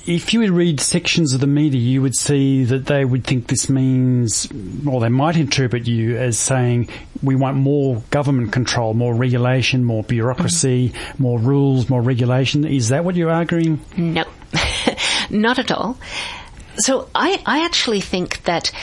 If 0.05 0.33
you 0.33 0.41
would 0.41 0.49
read 0.49 0.81
sections 0.81 1.33
of 1.33 1.39
the 1.39 1.47
media, 1.47 1.79
you 1.79 2.01
would 2.01 2.15
see 2.15 2.65
that 2.65 2.87
they 2.87 3.05
would 3.05 3.23
think 3.23 3.47
this 3.47 3.69
means, 3.69 4.51
or 4.85 4.99
they 4.99 5.07
might 5.07 5.37
interpret 5.37 5.87
you 5.87 6.17
as 6.17 6.37
saying 6.37 6.89
we 7.21 7.35
want 7.35 7.55
more 7.55 8.03
government 8.09 8.51
control, 8.51 8.93
more 8.93 9.15
regulation, 9.15 9.85
more 9.85 10.03
bureaucracy, 10.03 10.89
mm-hmm. 10.89 11.23
more 11.23 11.39
rules, 11.39 11.89
more 11.89 12.01
regulation. 12.01 12.65
Is 12.65 12.89
that 12.89 13.05
what 13.05 13.15
you're 13.15 13.31
arguing? 13.31 13.79
No, 13.95 14.25
not 15.29 15.57
at 15.57 15.71
all. 15.71 15.97
So 16.77 17.07
I, 17.15 17.41
I 17.45 17.63
actually 17.63 18.01
think 18.01 18.43
that 18.43 18.73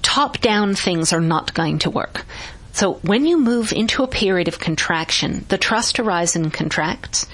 top 0.00 0.40
down 0.40 0.74
things 0.74 1.12
are 1.12 1.20
not 1.20 1.52
going 1.52 1.80
to 1.80 1.90
work. 1.90 2.24
So 2.74 2.94
when 3.02 3.24
you 3.24 3.38
move 3.38 3.72
into 3.72 4.02
a 4.02 4.08
period 4.08 4.48
of 4.48 4.58
contraction, 4.58 5.44
the 5.48 5.56
trust 5.56 5.96
horizon 5.96 6.50
contracts, 6.50 7.24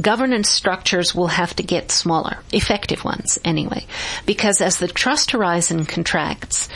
governance 0.00 0.48
structures 0.48 1.12
will 1.12 1.26
have 1.26 1.54
to 1.56 1.64
get 1.64 1.90
smaller, 1.90 2.38
effective 2.52 3.04
ones 3.04 3.36
anyway, 3.44 3.86
because 4.24 4.60
as 4.60 4.78
the 4.78 4.86
trust 4.86 5.32
horizon 5.32 5.84
contracts, 5.84 6.68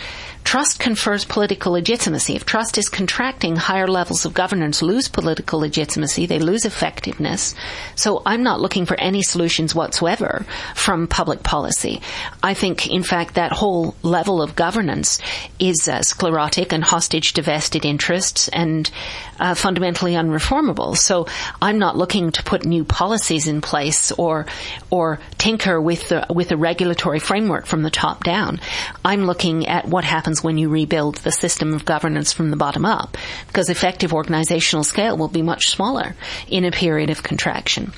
Trust 0.45 0.81
confers 0.81 1.27
political 1.27 1.73
legitimacy. 1.73 2.35
If 2.35 2.47
trust 2.47 2.79
is 2.79 2.89
contracting, 2.89 3.57
higher 3.57 3.87
levels 3.87 4.25
of 4.25 4.33
governance 4.33 4.81
lose 4.81 5.07
political 5.07 5.61
legitimacy, 5.61 6.25
they 6.25 6.39
lose 6.39 6.65
effectiveness. 6.65 7.55
So 7.97 8.23
I'm 8.25 8.43
not 8.43 8.61
looking 8.61 8.87
for 8.87 8.99
any 8.99 9.23
solutions 9.23 9.75
whatsoever 9.75 10.47
from 10.75 11.07
public 11.07 11.43
policy. 11.43 12.01
I 12.43 12.55
think, 12.55 12.89
in 12.89 13.03
fact, 13.03 13.35
that 13.35 13.53
whole 13.53 13.95
level 14.03 14.41
of 14.41 14.57
governance 14.57 15.21
is 15.59 15.87
uh, 15.87 16.01
sclerotic 16.01 16.73
and 16.73 16.83
hostage 16.83 17.35
to 17.35 17.43
vested 17.43 17.85
interests 17.85 18.49
and 18.49 18.91
uh, 19.39 19.55
fundamentally 19.55 20.15
unreformable. 20.15 20.97
So 20.97 21.27
I'm 21.61 21.79
not 21.79 21.97
looking 21.97 22.33
to 22.33 22.43
put 22.43 22.65
new 22.65 22.85
policies 22.85 23.47
in 23.47 23.61
place 23.61 24.13
or 24.13 24.47
or 24.91 25.21
tinker 25.37 25.81
with 25.81 26.09
the 26.09 26.27
with 26.31 26.51
a 26.53 26.57
regulatory 26.57 27.19
framework 27.19 27.67
from 27.67 27.83
the 27.83 27.91
top 27.91 28.25
down. 28.25 28.61
I'm 29.05 29.27
looking 29.27 29.67
at 29.69 29.87
what 29.87 30.05
happens 30.05 30.28
happens 30.29 30.45
when 30.45 30.59
you 30.59 30.69
rebuild 30.69 31.15
the 31.17 31.33
system 31.33 31.73
of 31.73 31.87
governance 31.87 32.35
from 32.35 32.51
the 32.51 32.57
bottom 32.57 32.85
up, 32.85 33.17
because 33.47 33.71
effective 33.71 34.13
organizational 34.13 34.85
scale 34.85 35.17
will 35.17 35.29
be 35.29 35.41
much 35.41 35.69
smaller 35.69 36.15
in 36.49 36.67
a 36.67 36.71
period 36.71 37.09
of 37.09 37.23
contraction. 37.23 37.93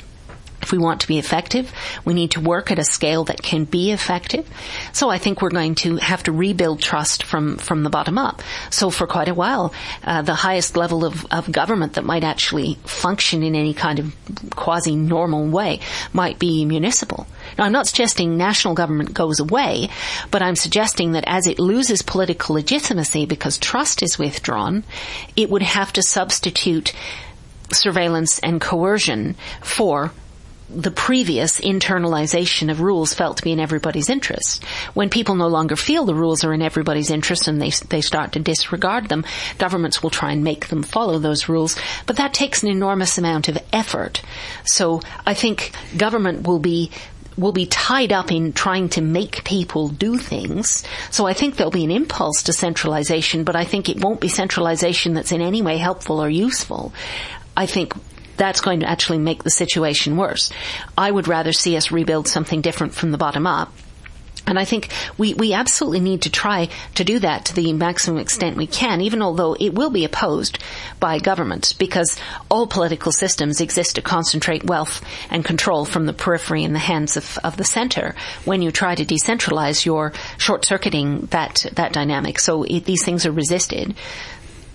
If 0.63 0.73
we 0.73 0.79
want 0.79 1.01
to 1.01 1.09
be 1.09 1.19
effective, 1.19 1.73
we 2.05 2.13
need 2.13 2.33
to 2.33 2.41
work 2.41 2.71
at 2.71 2.79
a 2.79 2.85
scale 2.85 3.25
that 3.25 3.43
can 3.43 3.65
be 3.65 3.93
effective. 3.93 4.49
So 4.93 5.09
I 5.09 5.19
think 5.19 5.41
we're 5.41 5.51
going 5.51 5.75
to 5.77 5.97
have 5.97 6.23
to 6.25 6.33
rebuild 6.33 6.83
trust 6.83 7.23
from, 7.23 7.57
from 7.57 7.83
the 7.83 7.91
bottom 7.91 8.19
up. 8.19 8.43
So 8.71 8.91
for 8.91 9.07
quite 9.07 9.29
a 9.29 9.35
while, 9.35 9.73
uh, 10.05 10.23
the 10.23 10.35
highest 10.35 10.77
level 10.77 11.05
of, 11.05 11.27
of 11.31 11.51
government 11.51 11.95
that 11.95 12.05
might 12.05 12.25
actually 12.25 12.75
function 12.85 13.43
in 13.43 13.55
any 13.55 13.73
kind 13.73 13.99
of 13.99 14.15
quasi-normal 14.55 15.49
way 15.49 15.81
might 16.13 16.39
be 16.39 16.65
municipal. 16.65 17.27
Now 17.57 17.65
I'm 17.65 17.73
not 17.73 17.87
suggesting 17.87 18.37
national 18.37 18.75
government 18.75 19.15
goes 19.15 19.41
away, 19.41 19.89
but 20.31 20.43
I'm 20.43 20.57
suggesting 20.57 21.13
that 21.13 21.25
as 21.27 21.47
it 21.47 21.59
loses 21.59 22.03
political 22.03 22.55
legitimacy 22.57 23.27
because 23.27 23.59
trust 23.59 24.03
is 24.03 24.19
withdrawn, 24.19 24.85
it 25.37 25.51
would 25.51 25.63
have 25.63 25.93
to 25.95 26.03
substitute 26.03 26.93
surveillance 27.73 28.39
and 28.41 28.61
coercion 28.61 29.37
for 29.63 30.13
the 30.75 30.91
previous 30.91 31.61
internalization 31.61 32.71
of 32.71 32.81
rules 32.81 33.13
felt 33.13 33.39
to 33.39 33.43
be 33.43 33.53
in 33.53 33.61
everybody's 33.61 34.09
interest. 34.09 34.65
When 34.95 35.11
people 35.11 35.35
no 35.35 35.49
longer 35.49 35.77
feel 35.77 36.05
the 36.05 36.15
rules 36.15 36.45
are 36.45 36.53
in 36.53 36.63
everybody's 36.63 37.11
interest 37.11 37.49
and 37.49 37.61
they, 37.61 37.71
they 37.89 38.01
start 38.01 38.33
to 38.33 38.39
disregard 38.41 39.09
them, 39.09 39.25
governments 39.59 40.03
will 40.03 40.11
try 40.11 40.33
and 40.33 40.45
make 40.45 40.69
them 40.69 40.83
follow 40.83 41.19
those 41.19 41.49
rules, 41.49 41.77
but 42.07 42.17
that 42.17 42.35
takes 42.35 42.63
an 42.63 42.69
enormous 42.69 43.19
amount 43.19 43.49
of 43.49 43.59
effort. 43.73 44.23
So 44.65 45.01
I 45.27 45.35
think 45.35 45.73
government 45.97 46.47
will 46.47 46.61
be 46.61 46.91
will 47.37 47.53
be 47.53 47.65
tied 47.67 48.13
up 48.13 48.31
in 48.31 48.53
trying 48.53 48.89
to 48.91 49.01
make 49.01 49.45
people 49.45 49.89
do 49.89 50.19
things. 50.19 50.85
So 51.11 51.27
I 51.27 51.33
think 51.33 51.57
there'll 51.57 51.71
be 51.71 51.85
an 51.85 51.91
impulse 51.91 52.43
to 52.43 52.53
centralization, 52.53 53.45
but 53.45 53.57
I 53.57 53.65
think 53.65 53.89
it 53.89 54.03
won't 54.03 54.21
be 54.21 54.29
centralization 54.29 55.15
that's 55.15 55.33
in 55.33 55.41
any 55.41 55.63
way 55.63 55.79
helpful 55.79 56.23
or 56.23 56.29
useful. 56.29 56.93
I 57.57 57.65
think 57.65 57.95
that's 58.41 58.63
going 58.63 58.81
to 58.81 58.89
actually 58.89 59.19
make 59.19 59.43
the 59.43 59.51
situation 59.51 60.17
worse. 60.17 60.51
I 60.97 61.11
would 61.11 61.29
rather 61.29 61.53
see 61.53 61.77
us 61.77 61.93
rebuild 61.93 62.27
something 62.27 62.63
different 62.63 62.95
from 62.95 63.11
the 63.13 63.19
bottom 63.19 63.47
up. 63.47 63.71
And 64.47 64.59
I 64.59 64.65
think 64.65 64.89
we, 65.19 65.35
we 65.35 65.53
absolutely 65.53 66.01
need 66.01 66.23
to 66.23 66.31
try 66.31 66.71
to 66.95 67.05
do 67.05 67.19
that 67.19 67.45
to 67.45 67.55
the 67.55 67.75
maximum 67.75 68.19
extent 68.19 68.57
we 68.57 68.67
can, 68.67 69.03
even 69.03 69.21
although 69.21 69.55
it 69.55 69.75
will 69.75 69.91
be 69.91 70.07
opposed 70.07 70.59
by 70.99 71.19
governments, 71.19 71.75
because 71.75 72.19
all 72.51 72.67
political 72.67 73.13
systems 73.13 73.61
exist 73.61 73.97
to 73.97 74.03
concentrate 74.03 74.65
wealth 74.65 75.05
and 75.31 75.45
control 75.45 75.85
from 75.85 76.07
the 76.07 76.15
periphery 76.15 76.65
in 76.65 76.73
the 76.73 76.79
hands 76.79 77.19
of, 77.19 77.39
of 77.45 77.59
the 77.59 77.65
center. 77.65 78.15
When 78.47 78.63
you 78.63 78.73
try 78.73 78.95
to 78.95 79.05
decentralize, 79.05 79.85
you're 79.85 80.15
short-circuiting 80.39 81.29
that, 81.31 81.67
that 81.75 81.93
dynamic. 81.93 82.41
So 82.41 82.63
it, 82.63 82.87
these 82.87 83.05
things 83.05 83.27
are 83.27 83.33
resisted. 83.33 83.95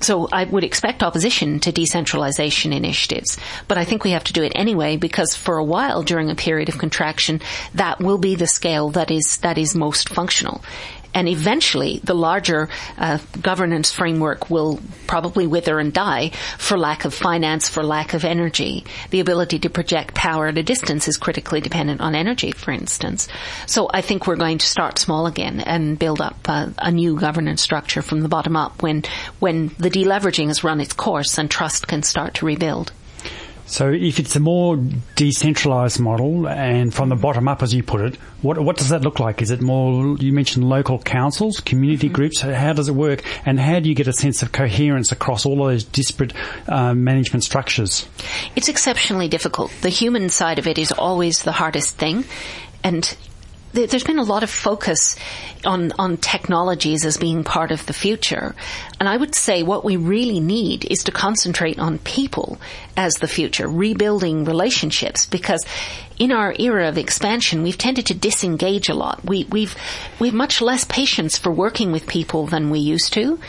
So 0.01 0.27
I 0.31 0.43
would 0.43 0.63
expect 0.63 1.03
opposition 1.03 1.59
to 1.61 1.71
decentralization 1.71 2.73
initiatives, 2.73 3.37
but 3.67 3.77
I 3.77 3.85
think 3.85 4.03
we 4.03 4.11
have 4.11 4.23
to 4.25 4.33
do 4.33 4.43
it 4.43 4.51
anyway 4.55 4.97
because 4.97 5.35
for 5.35 5.57
a 5.57 5.63
while 5.63 6.03
during 6.03 6.29
a 6.29 6.35
period 6.35 6.69
of 6.69 6.77
contraction, 6.77 7.41
that 7.73 7.99
will 7.99 8.17
be 8.17 8.35
the 8.35 8.47
scale 8.47 8.89
that 8.91 9.09
is 9.11 9.37
that 9.37 9.57
is 9.57 9.75
most 9.75 10.09
functional 10.09 10.61
and 11.15 11.29
eventually 11.29 11.99
the 12.03 12.13
larger 12.13 12.69
uh, 12.97 13.17
governance 13.41 13.89
framework 13.89 14.49
will 14.51 14.79
probably 15.07 15.47
wither 15.47 15.79
and 15.79 15.93
die 15.93 16.29
for 16.59 16.77
lack 16.77 17.05
of 17.05 17.13
finance, 17.13 17.69
for 17.69 17.81
lack 17.81 18.13
of 18.13 18.25
energy. 18.25 18.85
The 19.09 19.21
ability 19.21 19.59
to 19.59 19.69
project 19.69 20.13
power 20.13 20.47
at 20.47 20.57
a 20.57 20.63
distance 20.63 21.07
is 21.07 21.17
critically 21.17 21.61
dependent 21.61 22.01
on 22.01 22.13
energy, 22.13 22.51
for 22.51 22.71
instance. 22.71 23.29
So 23.65 23.89
I 23.91 24.01
think 24.01 24.27
we're 24.27 24.35
going 24.35 24.57
to 24.59 24.67
start 24.67 24.99
small 24.99 25.25
again 25.25 25.61
and 25.61 25.97
build 25.97 26.21
up 26.21 26.37
uh, 26.45 26.69
a 26.77 26.91
new 26.91 27.17
governance 27.17 27.61
structure 27.61 28.01
from 28.01 28.21
the 28.21 28.29
bottom 28.29 28.57
up 28.57 28.83
when 28.83 29.03
when 29.39 29.69
the 29.79 29.89
deleveraging 29.89 30.47
has 30.47 30.63
run 30.63 30.81
its 30.81 30.93
course 30.93 31.37
and 31.37 31.49
trust 31.49 31.87
can 31.87 32.03
start 32.03 32.35
to 32.35 32.45
rebuild. 32.45 32.91
So 33.67 33.91
if 33.91 34.19
it's 34.19 34.35
a 34.35 34.39
more 34.39 34.77
decentralized 35.15 35.99
model 35.99 36.47
and 36.47 36.93
from 36.93 37.09
the 37.09 37.15
bottom 37.15 37.47
up, 37.47 37.63
as 37.63 37.73
you 37.73 37.81
put 37.81 38.01
it, 38.01 38.15
what, 38.41 38.59
what 38.59 38.77
does 38.77 38.89
that 38.89 39.01
look 39.01 39.19
like? 39.19 39.41
Is 39.41 39.49
it 39.49 39.61
more, 39.61 40.17
you 40.17 40.31
mentioned 40.31 40.69
local 40.69 40.99
councils, 40.99 41.59
community 41.59 42.07
mm-hmm. 42.07 42.15
groups, 42.15 42.41
how 42.41 42.73
does 42.73 42.89
it 42.89 42.93
work? 42.93 43.23
And 43.45 43.59
how 43.59 43.79
do 43.79 43.89
you 43.89 43.95
get 43.95 44.07
a 44.07 44.13
sense 44.13 44.43
of 44.43 44.51
coherence 44.51 45.11
across 45.11 45.45
all 45.45 45.65
of 45.65 45.71
those 45.71 45.83
disparate 45.83 46.33
uh, 46.67 46.93
management 46.93 47.43
structures? 47.43 48.07
It's 48.55 48.69
exceptionally 48.69 49.27
difficult. 49.27 49.71
The 49.81 49.89
human 49.89 50.29
side 50.29 50.59
of 50.59 50.67
it 50.67 50.77
is 50.77 50.91
always 50.91 51.43
the 51.43 51.51
hardest 51.51 51.97
thing. 51.97 52.23
And 52.83 53.17
there's 53.75 54.03
been 54.03 54.19
a 54.19 54.23
lot 54.23 54.43
of 54.43 54.49
focus 54.49 55.15
on, 55.65 55.91
on 55.99 56.17
technologies 56.17 57.05
as 57.05 57.17
being 57.17 57.43
part 57.43 57.71
of 57.71 57.85
the 57.85 57.93
future. 57.93 58.55
And 58.99 59.09
I 59.09 59.17
would 59.17 59.35
say 59.35 59.63
what 59.63 59.83
we 59.83 59.97
really 59.97 60.39
need 60.39 60.85
is 60.85 61.03
to 61.03 61.11
concentrate 61.11 61.77
on 61.77 61.99
people 61.99 62.57
as 62.95 63.15
the 63.15 63.27
future, 63.27 63.67
rebuilding 63.67 64.45
relationships 64.45 65.25
because 65.25 65.65
in 66.17 66.31
our 66.31 66.55
era 66.57 66.87
of 66.87 66.97
expansion, 66.97 67.61
we've 67.61 67.77
tended 67.77 68.05
to 68.07 68.13
disengage 68.13 68.87
a 68.87 68.93
lot. 68.93 69.23
We, 69.25 69.43
we've, 69.45 69.75
we 70.19 70.29
have 70.29 70.35
much 70.35 70.61
less 70.61 70.85
patience 70.85 71.37
for 71.37 71.51
working 71.51 71.91
with 71.91 72.07
people 72.07 72.47
than 72.47 72.69
we 72.69 72.79
used 72.79 73.13
to. 73.13 73.39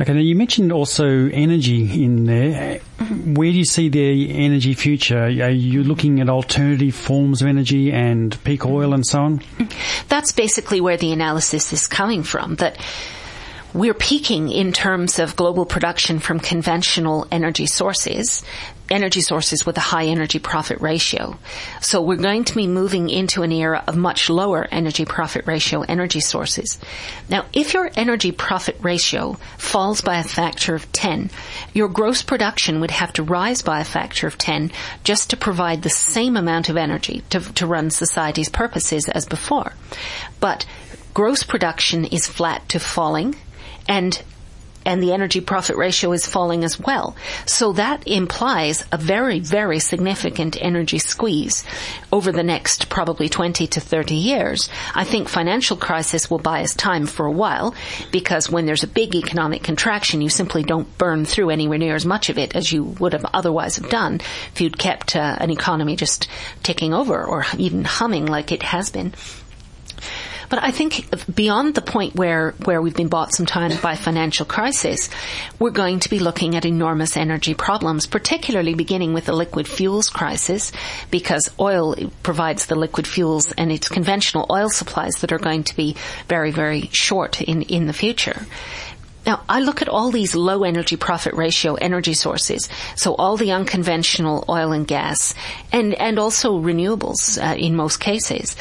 Okay, 0.00 0.12
now 0.12 0.18
you 0.18 0.34
mentioned 0.34 0.72
also 0.72 1.28
energy 1.28 2.02
in 2.02 2.24
there. 2.24 2.80
Where 3.26 3.52
do 3.52 3.56
you 3.56 3.64
see 3.64 3.88
the 3.88 4.32
energy 4.44 4.74
future? 4.74 5.22
Are 5.22 5.50
you 5.50 5.84
looking 5.84 6.20
at 6.20 6.28
alternative 6.28 6.96
forms 6.96 7.42
of 7.42 7.48
energy 7.48 7.92
and 7.92 8.42
peak 8.42 8.66
oil 8.66 8.92
and 8.92 9.06
so 9.06 9.20
on? 9.20 9.42
That's 10.08 10.32
basically 10.32 10.80
where 10.80 10.96
the 10.96 11.12
analysis 11.12 11.72
is 11.72 11.86
coming 11.86 12.24
from, 12.24 12.56
that 12.56 12.76
we're 13.74 13.92
peaking 13.92 14.50
in 14.50 14.72
terms 14.72 15.18
of 15.18 15.36
global 15.36 15.66
production 15.66 16.20
from 16.20 16.38
conventional 16.40 17.26
energy 17.30 17.66
sources 17.66 18.44
energy 18.90 19.20
sources 19.20 19.64
with 19.64 19.76
a 19.76 19.80
high 19.80 20.06
energy 20.06 20.38
profit 20.38 20.80
ratio. 20.80 21.38
So 21.80 22.02
we're 22.02 22.16
going 22.16 22.44
to 22.44 22.54
be 22.54 22.66
moving 22.66 23.08
into 23.08 23.42
an 23.42 23.52
era 23.52 23.82
of 23.86 23.96
much 23.96 24.28
lower 24.28 24.66
energy 24.70 25.04
profit 25.04 25.46
ratio 25.46 25.82
energy 25.82 26.20
sources. 26.20 26.78
Now, 27.28 27.46
if 27.52 27.74
your 27.74 27.90
energy 27.96 28.32
profit 28.32 28.76
ratio 28.80 29.38
falls 29.58 30.00
by 30.00 30.18
a 30.18 30.24
factor 30.24 30.74
of 30.74 30.90
10, 30.92 31.30
your 31.72 31.88
gross 31.88 32.22
production 32.22 32.80
would 32.80 32.90
have 32.90 33.12
to 33.14 33.22
rise 33.22 33.62
by 33.62 33.80
a 33.80 33.84
factor 33.84 34.26
of 34.26 34.38
10 34.38 34.70
just 35.02 35.30
to 35.30 35.36
provide 35.36 35.82
the 35.82 35.90
same 35.90 36.36
amount 36.36 36.68
of 36.68 36.76
energy 36.76 37.22
to, 37.30 37.40
to 37.54 37.66
run 37.66 37.90
society's 37.90 38.48
purposes 38.48 39.08
as 39.08 39.26
before. 39.26 39.72
But 40.40 40.66
gross 41.14 41.42
production 41.42 42.04
is 42.04 42.26
flat 42.26 42.68
to 42.70 42.78
falling 42.78 43.34
and 43.88 44.22
and 44.84 45.02
the 45.02 45.12
energy 45.12 45.40
profit 45.40 45.76
ratio 45.76 46.12
is 46.12 46.26
falling 46.26 46.64
as 46.64 46.78
well. 46.78 47.16
So 47.46 47.72
that 47.72 48.06
implies 48.06 48.84
a 48.92 48.98
very, 48.98 49.40
very 49.40 49.78
significant 49.78 50.56
energy 50.60 50.98
squeeze 50.98 51.64
over 52.12 52.32
the 52.32 52.42
next 52.42 52.88
probably 52.88 53.28
20 53.28 53.66
to 53.66 53.80
30 53.80 54.14
years. 54.14 54.68
I 54.94 55.04
think 55.04 55.28
financial 55.28 55.76
crisis 55.76 56.30
will 56.30 56.38
buy 56.38 56.62
us 56.62 56.74
time 56.74 57.06
for 57.06 57.26
a 57.26 57.32
while 57.32 57.74
because 58.12 58.50
when 58.50 58.66
there's 58.66 58.82
a 58.82 58.88
big 58.88 59.14
economic 59.14 59.62
contraction, 59.62 60.20
you 60.20 60.28
simply 60.28 60.62
don't 60.62 60.98
burn 60.98 61.24
through 61.24 61.50
anywhere 61.50 61.78
near 61.78 61.94
as 61.94 62.06
much 62.06 62.28
of 62.28 62.38
it 62.38 62.54
as 62.54 62.70
you 62.70 62.84
would 62.84 63.12
have 63.12 63.26
otherwise 63.32 63.76
have 63.76 63.88
done 63.88 64.20
if 64.52 64.60
you'd 64.60 64.78
kept 64.78 65.16
uh, 65.16 65.36
an 65.40 65.50
economy 65.50 65.96
just 65.96 66.28
ticking 66.62 66.92
over 66.92 67.24
or 67.24 67.44
even 67.56 67.84
humming 67.84 68.26
like 68.26 68.52
it 68.52 68.62
has 68.62 68.90
been. 68.90 69.14
But 70.54 70.62
I 70.62 70.70
think 70.70 71.06
beyond 71.34 71.74
the 71.74 71.82
point 71.82 72.14
where, 72.14 72.52
where 72.64 72.80
we've 72.80 72.94
been 72.94 73.08
bought 73.08 73.34
some 73.34 73.44
time 73.44 73.72
by 73.82 73.96
financial 73.96 74.46
crisis, 74.46 75.10
we're 75.58 75.72
going 75.72 75.98
to 75.98 76.08
be 76.08 76.20
looking 76.20 76.54
at 76.54 76.64
enormous 76.64 77.16
energy 77.16 77.54
problems, 77.54 78.06
particularly 78.06 78.74
beginning 78.74 79.14
with 79.14 79.24
the 79.24 79.32
liquid 79.32 79.66
fuels 79.66 80.08
crisis, 80.08 80.70
because 81.10 81.50
oil 81.58 81.96
provides 82.22 82.66
the 82.66 82.76
liquid 82.76 83.08
fuels 83.08 83.50
and 83.50 83.72
it's 83.72 83.88
conventional 83.88 84.46
oil 84.48 84.70
supplies 84.70 85.14
that 85.22 85.32
are 85.32 85.40
going 85.40 85.64
to 85.64 85.74
be 85.74 85.96
very, 86.28 86.52
very 86.52 86.82
short 86.92 87.42
in, 87.42 87.62
in 87.62 87.88
the 87.88 87.92
future. 87.92 88.46
Now, 89.26 89.42
I 89.48 89.60
look 89.60 89.80
at 89.80 89.88
all 89.88 90.10
these 90.10 90.34
low 90.34 90.64
energy 90.64 90.96
profit 90.96 91.34
ratio 91.34 91.74
energy 91.74 92.14
sources. 92.14 92.68
So 92.96 93.14
all 93.14 93.36
the 93.36 93.52
unconventional 93.52 94.44
oil 94.48 94.72
and 94.72 94.86
gas 94.86 95.34
and, 95.72 95.94
and 95.94 96.18
also 96.18 96.58
renewables 96.58 97.42
uh, 97.42 97.56
in 97.56 97.74
most 97.74 98.00
cases 98.00 98.56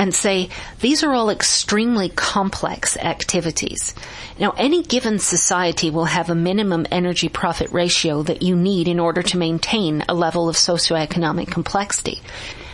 and 0.00 0.14
say 0.14 0.48
these 0.80 1.02
are 1.02 1.12
all 1.12 1.28
extremely 1.28 2.08
complex 2.08 2.96
activities. 2.96 3.94
Now, 4.38 4.54
any 4.56 4.82
given 4.82 5.18
society 5.18 5.90
will 5.90 6.06
have 6.06 6.30
a 6.30 6.34
minimum 6.34 6.86
energy 6.90 7.28
profit 7.28 7.70
ratio 7.70 8.22
that 8.22 8.40
you 8.40 8.56
need 8.56 8.88
in 8.88 8.98
order 8.98 9.22
to 9.22 9.36
maintain 9.36 10.02
a 10.08 10.14
level 10.14 10.48
of 10.48 10.56
socioeconomic 10.56 11.48
complexity. 11.48 12.22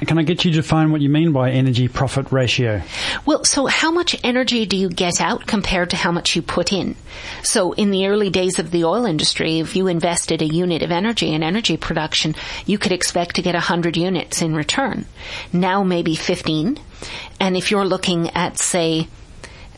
Can 0.05 0.19
I 0.19 0.23
get 0.23 0.45
you 0.45 0.51
to 0.51 0.57
define 0.57 0.93
what 0.93 1.01
you 1.01 1.09
mean 1.09 1.33
by 1.33 1.51
energy 1.51 1.89
profit 1.89 2.31
ratio? 2.31 2.83
Well, 3.25 3.45
so 3.45 3.67
how 3.67 3.91
much 3.91 4.15
energy 4.23 4.67
do 4.67 4.77
you 4.77 4.91
get 4.91 5.21
out 5.21 5.47
compared 5.47 5.91
to 5.91 5.97
how 5.97 6.13
much 6.13 6.37
you 6.37 6.43
put 6.43 6.73
in? 6.73 6.97
So 7.43 7.73
in 7.73 7.91
the 7.91 8.07
early 8.07 8.29
days 8.29 8.59
of 8.59 8.71
the 8.71 8.85
oil 8.85 9.07
industry, 9.07 9.61
if 9.61 9.75
you 9.75 9.87
invested 9.87 10.43
a 10.43 10.47
unit 10.47 10.83
of 10.83 10.91
energy 10.91 11.33
in 11.33 11.43
energy 11.43 11.79
production, 11.79 12.35
you 12.67 12.77
could 12.77 12.93
expect 12.93 13.37
to 13.37 13.43
get 13.43 13.55
100 13.55 13.97
units 13.97 14.43
in 14.43 14.55
return. 14.55 15.07
Now 15.53 15.83
maybe 15.83 16.15
15. 16.15 16.79
And 17.41 17.57
if 17.57 17.71
you're 17.71 17.87
looking 17.87 18.31
at, 18.31 18.59
say, 18.59 19.09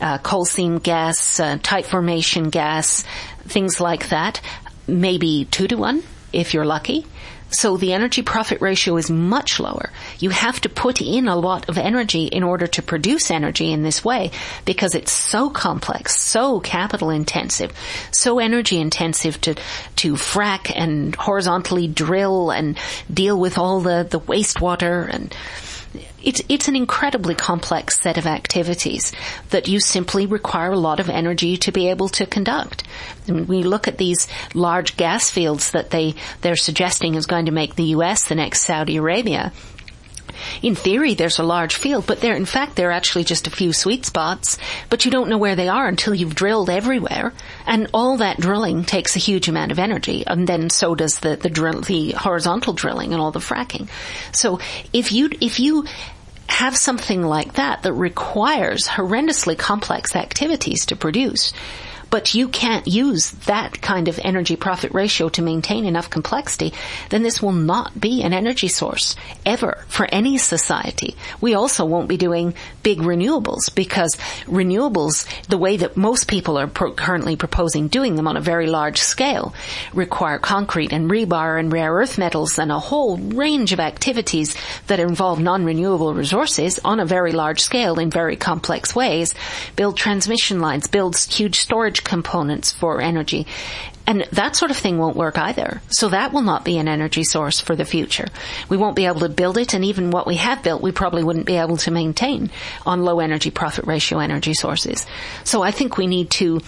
uh, 0.00 0.18
coal 0.18 0.44
seam 0.44 0.78
gas, 0.78 1.38
uh, 1.38 1.58
tight 1.62 1.86
formation 1.86 2.50
gas, 2.50 3.04
things 3.44 3.80
like 3.80 4.08
that, 4.08 4.40
maybe 4.86 5.44
two 5.44 5.68
to 5.68 5.76
one 5.76 6.02
if 6.32 6.54
you're 6.54 6.66
lucky. 6.66 7.06
So 7.50 7.76
the 7.76 7.92
energy 7.92 8.22
profit 8.22 8.60
ratio 8.60 8.96
is 8.96 9.10
much 9.10 9.58
lower. 9.58 9.90
You 10.18 10.30
have 10.30 10.60
to 10.62 10.68
put 10.68 11.00
in 11.00 11.28
a 11.28 11.36
lot 11.36 11.68
of 11.68 11.78
energy 11.78 12.26
in 12.26 12.42
order 12.42 12.66
to 12.66 12.82
produce 12.82 13.30
energy 13.30 13.72
in 13.72 13.82
this 13.82 14.04
way 14.04 14.30
because 14.64 14.94
it's 14.94 15.12
so 15.12 15.48
complex, 15.48 16.18
so 16.20 16.60
capital 16.60 17.10
intensive, 17.10 17.72
so 18.10 18.38
energy 18.38 18.78
intensive 18.78 19.40
to, 19.42 19.54
to 19.96 20.14
frack 20.14 20.72
and 20.74 21.14
horizontally 21.16 21.88
drill 21.88 22.50
and 22.50 22.78
deal 23.12 23.38
with 23.38 23.56
all 23.56 23.80
the, 23.80 24.06
the 24.08 24.20
wastewater 24.20 25.08
and 25.12 25.34
it's, 26.22 26.42
it's 26.48 26.68
an 26.68 26.76
incredibly 26.76 27.34
complex 27.34 28.00
set 28.00 28.18
of 28.18 28.26
activities 28.26 29.12
that 29.50 29.68
you 29.68 29.80
simply 29.80 30.26
require 30.26 30.72
a 30.72 30.78
lot 30.78 31.00
of 31.00 31.08
energy 31.08 31.56
to 31.58 31.72
be 31.72 31.88
able 31.88 32.08
to 32.10 32.26
conduct. 32.26 32.84
And 33.26 33.48
you 33.48 33.62
look 33.62 33.88
at 33.88 33.98
these 33.98 34.28
large 34.54 34.96
gas 34.96 35.30
fields 35.30 35.70
that 35.72 35.90
they, 35.90 36.14
they're 36.40 36.56
suggesting 36.56 37.14
is 37.14 37.26
going 37.26 37.46
to 37.46 37.52
make 37.52 37.74
the 37.74 37.94
US 37.94 38.28
the 38.28 38.34
next 38.34 38.62
Saudi 38.62 38.96
Arabia, 38.96 39.52
in 40.62 40.74
theory, 40.74 41.14
there's 41.14 41.38
a 41.38 41.44
large 41.44 41.76
field, 41.76 42.06
but 42.06 42.20
there, 42.20 42.34
in 42.34 42.44
fact, 42.44 42.76
there 42.76 42.88
are 42.88 42.92
actually 42.92 43.24
just 43.24 43.46
a 43.46 43.50
few 43.50 43.72
sweet 43.72 44.04
spots, 44.04 44.58
but 44.90 45.04
you 45.04 45.10
don't 45.10 45.28
know 45.28 45.38
where 45.38 45.56
they 45.56 45.68
are 45.68 45.86
until 45.86 46.14
you've 46.14 46.34
drilled 46.34 46.70
everywhere. 46.70 47.32
And 47.66 47.88
all 47.92 48.18
that 48.18 48.40
drilling 48.40 48.84
takes 48.84 49.16
a 49.16 49.20
huge 49.20 49.48
amount 49.48 49.72
of 49.72 49.78
energy, 49.78 50.24
and 50.26 50.46
then 50.46 50.70
so 50.70 50.94
does 50.94 51.18
the, 51.20 51.36
the 51.36 51.50
drill, 51.50 51.80
the 51.80 52.12
horizontal 52.12 52.72
drilling 52.72 53.12
and 53.12 53.20
all 53.20 53.32
the 53.32 53.38
fracking. 53.38 53.88
So 54.32 54.60
if 54.92 55.12
you, 55.12 55.30
if 55.40 55.60
you 55.60 55.86
have 56.48 56.76
something 56.76 57.22
like 57.22 57.54
that 57.54 57.82
that 57.82 57.92
requires 57.92 58.86
horrendously 58.86 59.56
complex 59.56 60.16
activities 60.16 60.86
to 60.86 60.96
produce, 60.96 61.52
but 62.10 62.34
you 62.34 62.48
can't 62.48 62.86
use 62.86 63.30
that 63.46 63.80
kind 63.82 64.08
of 64.08 64.18
energy 64.22 64.56
profit 64.56 64.92
ratio 64.92 65.28
to 65.30 65.42
maintain 65.42 65.84
enough 65.84 66.10
complexity, 66.10 66.72
then 67.10 67.22
this 67.22 67.42
will 67.42 67.52
not 67.52 67.98
be 68.00 68.22
an 68.22 68.32
energy 68.32 68.68
source 68.68 69.16
ever 69.44 69.84
for 69.88 70.06
any 70.06 70.38
society. 70.38 71.16
We 71.40 71.54
also 71.54 71.84
won't 71.84 72.08
be 72.08 72.16
doing 72.16 72.54
big 72.82 72.98
renewables 72.98 73.74
because 73.74 74.16
renewables, 74.46 75.26
the 75.48 75.58
way 75.58 75.76
that 75.76 75.96
most 75.96 76.28
people 76.28 76.58
are 76.58 76.66
pro- 76.66 76.92
currently 76.92 77.36
proposing 77.36 77.88
doing 77.88 78.16
them 78.16 78.28
on 78.28 78.36
a 78.36 78.40
very 78.40 78.66
large 78.66 78.98
scale, 78.98 79.54
require 79.92 80.38
concrete 80.38 80.92
and 80.92 81.10
rebar 81.10 81.58
and 81.58 81.72
rare 81.72 81.92
earth 81.92 82.18
metals 82.18 82.58
and 82.58 82.72
a 82.72 82.78
whole 82.78 83.16
range 83.18 83.72
of 83.72 83.80
activities 83.80 84.56
that 84.86 85.00
involve 85.00 85.40
non-renewable 85.40 86.14
resources 86.14 86.78
on 86.84 87.00
a 87.00 87.04
very 87.04 87.32
large 87.32 87.60
scale 87.60 87.98
in 87.98 88.10
very 88.10 88.36
complex 88.36 88.94
ways, 88.94 89.34
build 89.76 89.96
transmission 89.96 90.60
lines, 90.60 90.86
build 90.86 91.16
huge 91.16 91.60
storage 91.60 91.97
components 92.04 92.72
for 92.72 93.00
energy. 93.00 93.46
And 94.06 94.26
that 94.32 94.56
sort 94.56 94.70
of 94.70 94.76
thing 94.78 94.96
won't 94.96 95.16
work 95.16 95.36
either. 95.36 95.82
So 95.88 96.08
that 96.08 96.32
will 96.32 96.42
not 96.42 96.64
be 96.64 96.78
an 96.78 96.88
energy 96.88 97.24
source 97.24 97.60
for 97.60 97.76
the 97.76 97.84
future. 97.84 98.26
We 98.70 98.78
won't 98.78 98.96
be 98.96 99.04
able 99.04 99.20
to 99.20 99.28
build 99.28 99.58
it 99.58 99.74
and 99.74 99.84
even 99.84 100.10
what 100.10 100.26
we 100.26 100.36
have 100.36 100.62
built 100.62 100.80
we 100.80 100.92
probably 100.92 101.22
wouldn't 101.22 101.44
be 101.44 101.56
able 101.56 101.76
to 101.78 101.90
maintain 101.90 102.50
on 102.86 103.04
low 103.04 103.20
energy 103.20 103.50
profit 103.50 103.86
ratio 103.86 104.18
energy 104.18 104.54
sources. 104.54 105.06
So 105.44 105.62
I 105.62 105.72
think 105.72 105.98
we 105.98 106.06
need 106.06 106.30
to 106.30 106.60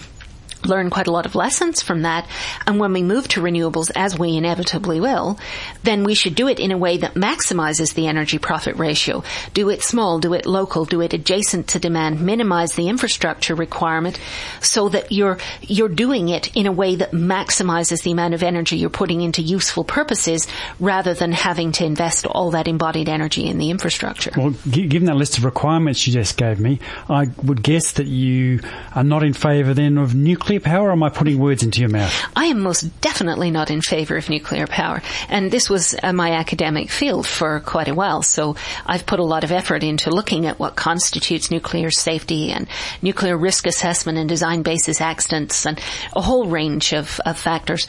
learn 0.65 0.89
quite 0.89 1.07
a 1.07 1.11
lot 1.11 1.25
of 1.25 1.35
lessons 1.35 1.81
from 1.81 2.03
that. 2.03 2.27
And 2.67 2.79
when 2.79 2.93
we 2.93 3.03
move 3.03 3.27
to 3.29 3.41
renewables, 3.41 3.91
as 3.95 4.17
we 4.17 4.35
inevitably 4.35 4.99
will, 4.99 5.39
then 5.83 6.03
we 6.03 6.15
should 6.15 6.35
do 6.35 6.47
it 6.47 6.59
in 6.59 6.71
a 6.71 6.77
way 6.77 6.97
that 6.97 7.15
maximizes 7.15 7.93
the 7.93 8.07
energy 8.07 8.37
profit 8.37 8.75
ratio. 8.77 9.23
Do 9.53 9.69
it 9.69 9.83
small, 9.83 10.19
do 10.19 10.33
it 10.33 10.45
local, 10.45 10.85
do 10.85 11.01
it 11.01 11.13
adjacent 11.13 11.69
to 11.69 11.79
demand, 11.79 12.21
minimize 12.21 12.75
the 12.75 12.89
infrastructure 12.89 13.55
requirement 13.55 14.19
so 14.61 14.89
that 14.89 15.11
you're, 15.11 15.37
you're 15.61 15.89
doing 15.89 16.29
it 16.29 16.55
in 16.55 16.67
a 16.67 16.71
way 16.71 16.95
that 16.95 17.11
maximizes 17.11 18.03
the 18.03 18.11
amount 18.11 18.33
of 18.33 18.43
energy 18.43 18.77
you're 18.77 18.89
putting 18.89 19.21
into 19.21 19.41
useful 19.41 19.83
purposes 19.83 20.47
rather 20.79 21.13
than 21.13 21.31
having 21.31 21.71
to 21.71 21.85
invest 21.85 22.25
all 22.25 22.51
that 22.51 22.67
embodied 22.67 23.09
energy 23.09 23.47
in 23.47 23.57
the 23.57 23.69
infrastructure. 23.69 24.31
Well, 24.35 24.53
given 24.69 25.05
that 25.05 25.15
list 25.15 25.37
of 25.37 25.45
requirements 25.45 26.05
you 26.05 26.13
just 26.13 26.37
gave 26.37 26.59
me, 26.59 26.79
I 27.09 27.27
would 27.43 27.63
guess 27.63 27.93
that 27.93 28.07
you 28.07 28.61
are 28.95 29.03
not 29.03 29.23
in 29.23 29.33
favour 29.33 29.73
then 29.73 29.97
of 29.97 30.15
nuclear 30.15 30.50
nuclear 30.51 30.73
power 30.73 30.89
or 30.89 30.91
am 30.91 31.03
I 31.03 31.09
putting 31.09 31.39
words 31.39 31.63
into 31.63 31.79
your 31.79 31.89
mouth? 31.89 32.13
I 32.35 32.45
am 32.45 32.59
most 32.59 33.01
definitely 33.01 33.51
not 33.51 33.71
in 33.71 33.81
favor 33.81 34.17
of 34.17 34.29
nuclear 34.29 34.67
power. 34.67 35.01
And 35.29 35.51
this 35.51 35.69
was 35.69 35.95
uh, 36.01 36.13
my 36.13 36.31
academic 36.31 36.89
field 36.89 37.25
for 37.25 37.59
quite 37.61 37.87
a 37.87 37.95
while. 37.95 38.21
So 38.23 38.55
I've 38.85 39.05
put 39.05 39.19
a 39.19 39.23
lot 39.23 39.43
of 39.43 39.51
effort 39.51 39.83
into 39.83 40.09
looking 40.09 40.45
at 40.45 40.59
what 40.59 40.75
constitutes 40.75 41.51
nuclear 41.51 41.91
safety 41.91 42.51
and 42.51 42.67
nuclear 43.01 43.37
risk 43.37 43.65
assessment 43.65 44.17
and 44.17 44.27
design 44.27 44.61
basis 44.61 45.01
accidents 45.01 45.65
and 45.65 45.79
a 46.15 46.21
whole 46.21 46.47
range 46.47 46.93
of, 46.93 47.19
of 47.25 47.37
factors. 47.37 47.87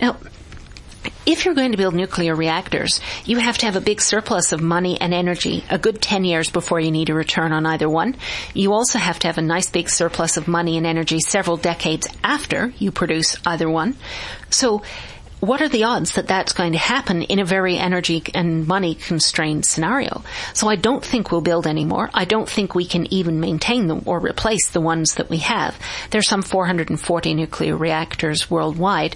Now, 0.00 0.16
if 1.26 1.44
you're 1.44 1.54
going 1.54 1.72
to 1.72 1.78
build 1.78 1.94
nuclear 1.94 2.34
reactors, 2.34 3.00
you 3.24 3.38
have 3.38 3.58
to 3.58 3.66
have 3.66 3.76
a 3.76 3.80
big 3.80 4.00
surplus 4.00 4.52
of 4.52 4.62
money 4.62 5.00
and 5.00 5.12
energy 5.12 5.64
a 5.68 5.78
good 5.78 6.00
10 6.00 6.24
years 6.24 6.50
before 6.50 6.80
you 6.80 6.90
need 6.90 7.10
a 7.10 7.14
return 7.14 7.52
on 7.52 7.66
either 7.66 7.88
one. 7.88 8.16
You 8.54 8.72
also 8.72 8.98
have 8.98 9.18
to 9.20 9.26
have 9.26 9.38
a 9.38 9.42
nice 9.42 9.68
big 9.70 9.90
surplus 9.90 10.36
of 10.36 10.48
money 10.48 10.76
and 10.76 10.86
energy 10.86 11.20
several 11.20 11.56
decades 11.56 12.08
after 12.24 12.72
you 12.78 12.90
produce 12.90 13.36
either 13.46 13.68
one. 13.68 13.94
So 14.50 14.82
what 15.40 15.62
are 15.62 15.68
the 15.68 15.84
odds 15.84 16.12
that 16.12 16.26
that's 16.26 16.52
going 16.52 16.72
to 16.72 16.78
happen 16.78 17.22
in 17.22 17.38
a 17.38 17.44
very 17.44 17.76
energy 17.76 18.24
and 18.34 18.66
money 18.66 18.96
constrained 18.96 19.64
scenario? 19.64 20.24
So 20.52 20.68
I 20.68 20.74
don't 20.74 21.04
think 21.04 21.30
we'll 21.30 21.42
build 21.42 21.66
anymore. 21.66 22.10
I 22.12 22.24
don't 22.24 22.48
think 22.48 22.74
we 22.74 22.86
can 22.86 23.12
even 23.12 23.38
maintain 23.38 23.86
them 23.86 24.02
or 24.06 24.18
replace 24.18 24.70
the 24.70 24.80
ones 24.80 25.14
that 25.14 25.30
we 25.30 25.38
have. 25.38 25.78
There's 26.10 26.28
some 26.28 26.42
440 26.42 27.34
nuclear 27.34 27.76
reactors 27.76 28.50
worldwide. 28.50 29.14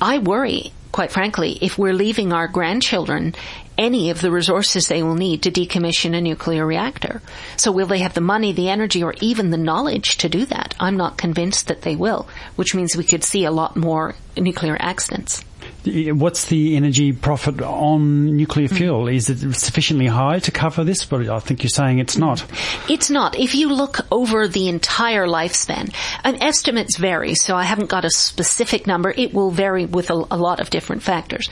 I 0.00 0.18
worry 0.18 0.72
quite 0.92 1.12
frankly, 1.12 1.58
if 1.60 1.78
we're 1.78 1.92
leaving 1.92 2.32
our 2.32 2.48
grandchildren 2.48 3.34
any 3.78 4.10
of 4.10 4.20
the 4.20 4.30
resources 4.30 4.88
they 4.88 5.02
will 5.02 5.14
need 5.14 5.42
to 5.42 5.52
decommission 5.52 6.14
a 6.14 6.20
nuclear 6.20 6.66
reactor. 6.66 7.22
So 7.56 7.70
will 7.70 7.86
they 7.86 8.00
have 8.00 8.14
the 8.14 8.20
money, 8.20 8.52
the 8.52 8.68
energy, 8.68 9.02
or 9.02 9.14
even 9.20 9.50
the 9.50 9.56
knowledge 9.56 10.16
to 10.18 10.28
do 10.28 10.44
that? 10.46 10.74
I'm 10.80 10.96
not 10.96 11.16
convinced 11.16 11.68
that 11.68 11.82
they 11.82 11.94
will, 11.94 12.28
which 12.56 12.74
means 12.74 12.96
we 12.96 13.04
could 13.04 13.22
see 13.22 13.44
a 13.44 13.52
lot 13.52 13.76
more 13.76 14.16
nuclear 14.36 14.76
accidents. 14.80 15.44
What's 15.84 16.46
the 16.46 16.76
energy 16.76 17.12
profit 17.12 17.62
on 17.62 18.36
nuclear 18.36 18.68
fuel? 18.68 19.04
Mm. 19.04 19.14
Is 19.14 19.30
it 19.30 19.54
sufficiently 19.54 20.06
high 20.06 20.40
to 20.40 20.50
cover 20.50 20.84
this? 20.84 21.04
But 21.04 21.28
I 21.28 21.38
think 21.40 21.62
you're 21.62 21.70
saying 21.70 21.98
it's 21.98 22.16
not. 22.16 22.44
It's 22.88 23.10
not. 23.10 23.38
If 23.38 23.54
you 23.54 23.68
look 23.68 24.00
over 24.10 24.48
the 24.48 24.68
entire 24.68 25.26
lifespan, 25.26 25.92
and 26.24 26.42
estimates 26.42 26.96
vary, 26.96 27.34
so 27.34 27.56
I 27.56 27.64
haven't 27.64 27.88
got 27.88 28.04
a 28.04 28.10
specific 28.10 28.86
number. 28.86 29.12
It 29.16 29.32
will 29.32 29.50
vary 29.50 29.86
with 29.86 30.10
a, 30.10 30.14
a 30.30 30.36
lot 30.36 30.60
of 30.60 30.70
different 30.70 31.02
factors. 31.02 31.48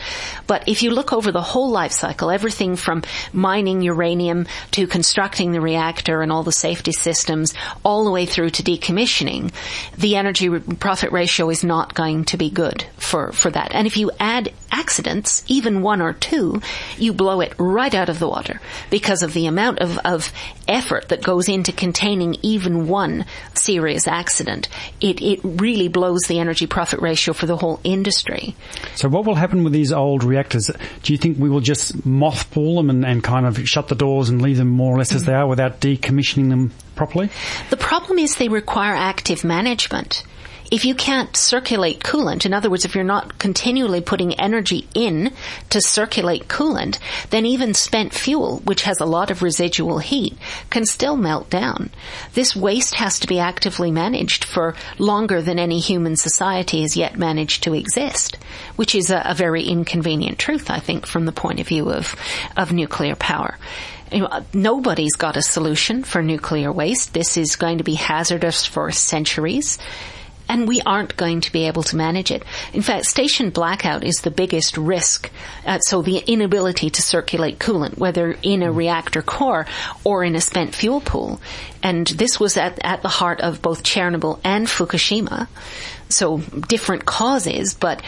But 0.47 0.69
if 0.69 0.83
you 0.83 0.91
look 0.91 1.13
over 1.13 1.33
the 1.33 1.43
whole 1.43 1.71
life 1.71 1.93
cycle, 1.93 2.31
everything 2.31 2.77
from 2.77 3.03
mining 3.33 3.83
uranium 3.83 4.47
to 4.73 4.87
constructing 4.87 5.53
the 5.53 5.61
reactor 5.61 6.23
and 6.23 6.33
all 6.33 6.43
the 6.43 6.53
safety 6.53 6.93
systems, 6.93 7.55
all 7.85 8.05
the 8.05 8.11
way 8.11 8.27
through 8.27 8.51
to 8.51 8.63
decommissioning, 8.63 9.53
the 9.97 10.17
energy 10.17 10.49
profit 10.59 11.13
ratio 11.13 11.49
is 11.51 11.65
not 11.65 11.95
going 11.95 12.25
to 12.27 12.37
be 12.37 12.51
good 12.51 12.85
for, 12.97 13.33
for 13.33 13.51
that. 13.51 13.73
And 13.73 13.87
if 13.87 13.97
you 13.97 14.11
add 14.19 14.53
accidents, 14.71 15.43
even 15.49 15.83
one 15.83 16.01
or 16.01 16.13
two, 16.13 16.61
you 16.99 17.13
blow 17.13 17.41
it 17.41 17.55
right 17.59 17.95
out 17.95 18.09
of 18.09 18.19
the 18.19 18.29
water 18.29 18.61
because 18.91 19.23
of 19.23 19.33
the 19.33 19.47
amount 19.47 19.79
of, 19.79 19.99
of 20.05 20.33
effort 20.69 21.09
that 21.09 21.23
goes 21.23 21.49
into 21.49 21.73
containing 21.73 22.37
even 22.43 22.89
one 22.89 23.25
serious 23.55 24.07
accident. 24.07 24.69
It, 25.01 25.23
it 25.23 25.41
really 25.43 25.89
blows 25.89 26.23
the 26.23 26.39
energy 26.39 26.67
profit 26.67 27.01
ratio 27.01 27.35
for 27.35 27.47
the 27.47 27.57
whole 27.57 27.81
industry. 27.85 28.55
So 28.95 29.09
what 29.09 29.25
will 29.25 29.35
happen 29.35 29.65
with 29.65 29.73
these 29.73 29.93
old 29.93 30.25
reactors? 30.25 30.71
Do 31.03 31.13
you 31.13 31.19
think 31.19 31.39
we 31.39 31.49
will 31.49 31.61
just 31.61 31.97
mothball 32.07 32.77
them 32.77 32.91
and, 32.91 33.05
and 33.05 33.25
kind 33.25 33.47
of 33.47 33.67
shut 33.69 33.89
the 33.89 33.95
doors 33.95 34.29
and 34.29 34.43
leave 34.43 34.57
them 34.57 34.69
more 34.69 34.95
or 34.95 34.99
less 34.99 35.09
mm-hmm. 35.09 35.17
as 35.17 35.25
they 35.25 35.35
are 35.35 35.47
without 35.47 35.81
decommissioning 35.81 36.51
them 36.51 36.73
properly? 36.95 37.31
The 37.71 37.77
problem 37.77 38.19
is 38.19 38.37
they 38.37 38.49
require 38.49 38.95
active 38.95 39.45
management 39.45 40.25
if 40.71 40.85
you 40.85 40.95
can't 40.95 41.37
circulate 41.37 42.01
coolant, 42.01 42.45
in 42.45 42.53
other 42.53 42.69
words, 42.69 42.85
if 42.85 42.95
you're 42.95 43.05
not 43.05 43.39
continually 43.39 44.01
putting 44.01 44.35
energy 44.35 44.89
in 44.95 45.33
to 45.71 45.81
circulate 45.81 46.49
coolant, 46.49 46.99
then 47.31 47.47
even 47.47 47.75
spent 47.75 48.13
fuel, 48.13 48.59
which 48.65 48.83
has 48.83 49.01
a 49.01 49.07
lot 49.07 49.31
of 49.31 49.43
residual 49.43 49.99
heat, 49.99 50.37
can 50.71 50.85
still 50.85 51.17
melt 51.17 51.49
down. 51.51 51.91
This 52.35 52.57
waste 52.57 52.95
has 52.97 53.21
to 53.21 53.27
be 53.27 53.39
actively 53.39 53.91
managed 53.91 54.45
for 54.45 54.75
longer 54.99 55.41
than 55.41 55.59
any 55.59 55.79
human 55.79 56.17
society 56.17 56.83
has 56.83 56.97
yet 56.97 57.17
managed 57.17 57.63
to 57.63 57.75
exist, 57.75 58.39
which 58.77 58.95
is 58.95 59.11
a, 59.11 59.23
a 59.25 59.35
very 59.35 59.65
inconvenient 59.65 60.39
truth, 60.39 60.71
I 60.71 60.81
think, 60.81 61.07
from 61.07 61.27
the 61.27 61.33
point 61.33 61.61
of 61.61 61.69
view 61.69 61.91
of, 61.91 62.17
of 62.57 62.73
nuclear 62.73 63.15
power. 63.15 63.59
Nobody's 64.53 65.17
got 65.17 65.37
a 65.37 65.43
solution 65.43 66.05
for 66.05 66.23
nuclear 66.23 66.71
waste. 66.71 67.13
This 67.13 67.37
is 67.37 67.57
going 67.57 67.79
to 67.79 67.85
be 67.85 67.95
hazardous 67.95 68.65
for 68.65 68.93
centuries 68.93 69.79
and 70.49 70.69
we 70.69 70.81
aren't 70.83 71.17
going 71.17 71.41
to 71.41 71.53
be 71.53 71.67
able 71.67 71.83
to 71.85 71.97
manage 71.97 72.31
it. 72.31 72.43
In 72.73 72.83
fact, 72.83 73.07
station 73.07 73.51
blackout 73.51 74.05
is 74.05 74.21
the 74.21 74.31
biggest 74.31 74.77
risk. 74.77 75.31
Uh, 75.65 75.79
so 75.79 76.03
the 76.03 76.19
inability 76.19 76.91
to 76.91 77.03
circulate 77.03 77.59
coolant, 77.59 77.99
whether 77.99 78.37
in 78.43 78.63
a 78.63 78.73
reactor 78.73 79.23
core 79.23 79.67
or 80.05 80.25
in 80.25 80.37
a 80.37 80.41
spent 80.41 80.75
fuel 80.75 81.01
pool. 81.01 81.41
And 81.83 82.07
this 82.07 82.41
was 82.41 82.57
at, 82.57 82.79
at 82.85 83.03
the 83.03 83.09
heart 83.09 83.41
of 83.41 83.63
both 83.63 83.83
Chernobyl 83.83 84.41
and 84.45 84.67
Fukushima. 84.67 85.49
So 86.09 86.39
different 86.39 87.05
causes, 87.05 87.75
but 87.75 88.03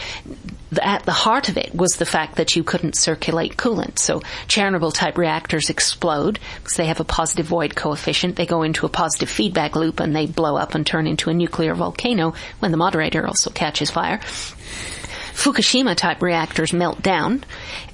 at 0.81 1.03
the 1.03 1.11
heart 1.11 1.49
of 1.49 1.57
it 1.57 1.73
was 1.73 1.93
the 1.93 2.05
fact 2.05 2.35
that 2.35 2.55
you 2.55 2.63
couldn't 2.63 2.95
circulate 2.95 3.57
coolant. 3.57 3.99
So 3.99 4.19
Chernobyl 4.47 4.93
type 4.93 5.17
reactors 5.17 5.69
explode 5.69 6.39
because 6.57 6.77
they 6.77 6.85
have 6.85 6.99
a 6.99 7.05
positive 7.05 7.47
void 7.47 7.75
coefficient. 7.75 8.35
They 8.35 8.45
go 8.45 8.61
into 8.61 8.85
a 8.85 8.89
positive 8.89 9.29
feedback 9.29 9.75
loop 9.75 9.99
and 9.99 10.15
they 10.15 10.27
blow 10.27 10.55
up 10.55 10.75
and 10.75 10.85
turn 10.85 11.07
into 11.07 11.29
a 11.29 11.33
nuclear 11.33 11.73
volcano 11.73 12.33
when 12.59 12.71
the 12.71 12.77
moderator 12.77 13.25
also 13.25 13.49
catches 13.49 13.89
fire. 13.89 14.19
Fukushima 15.39 15.95
type 15.95 16.21
reactors 16.21 16.73
melt 16.73 17.01
down, 17.01 17.45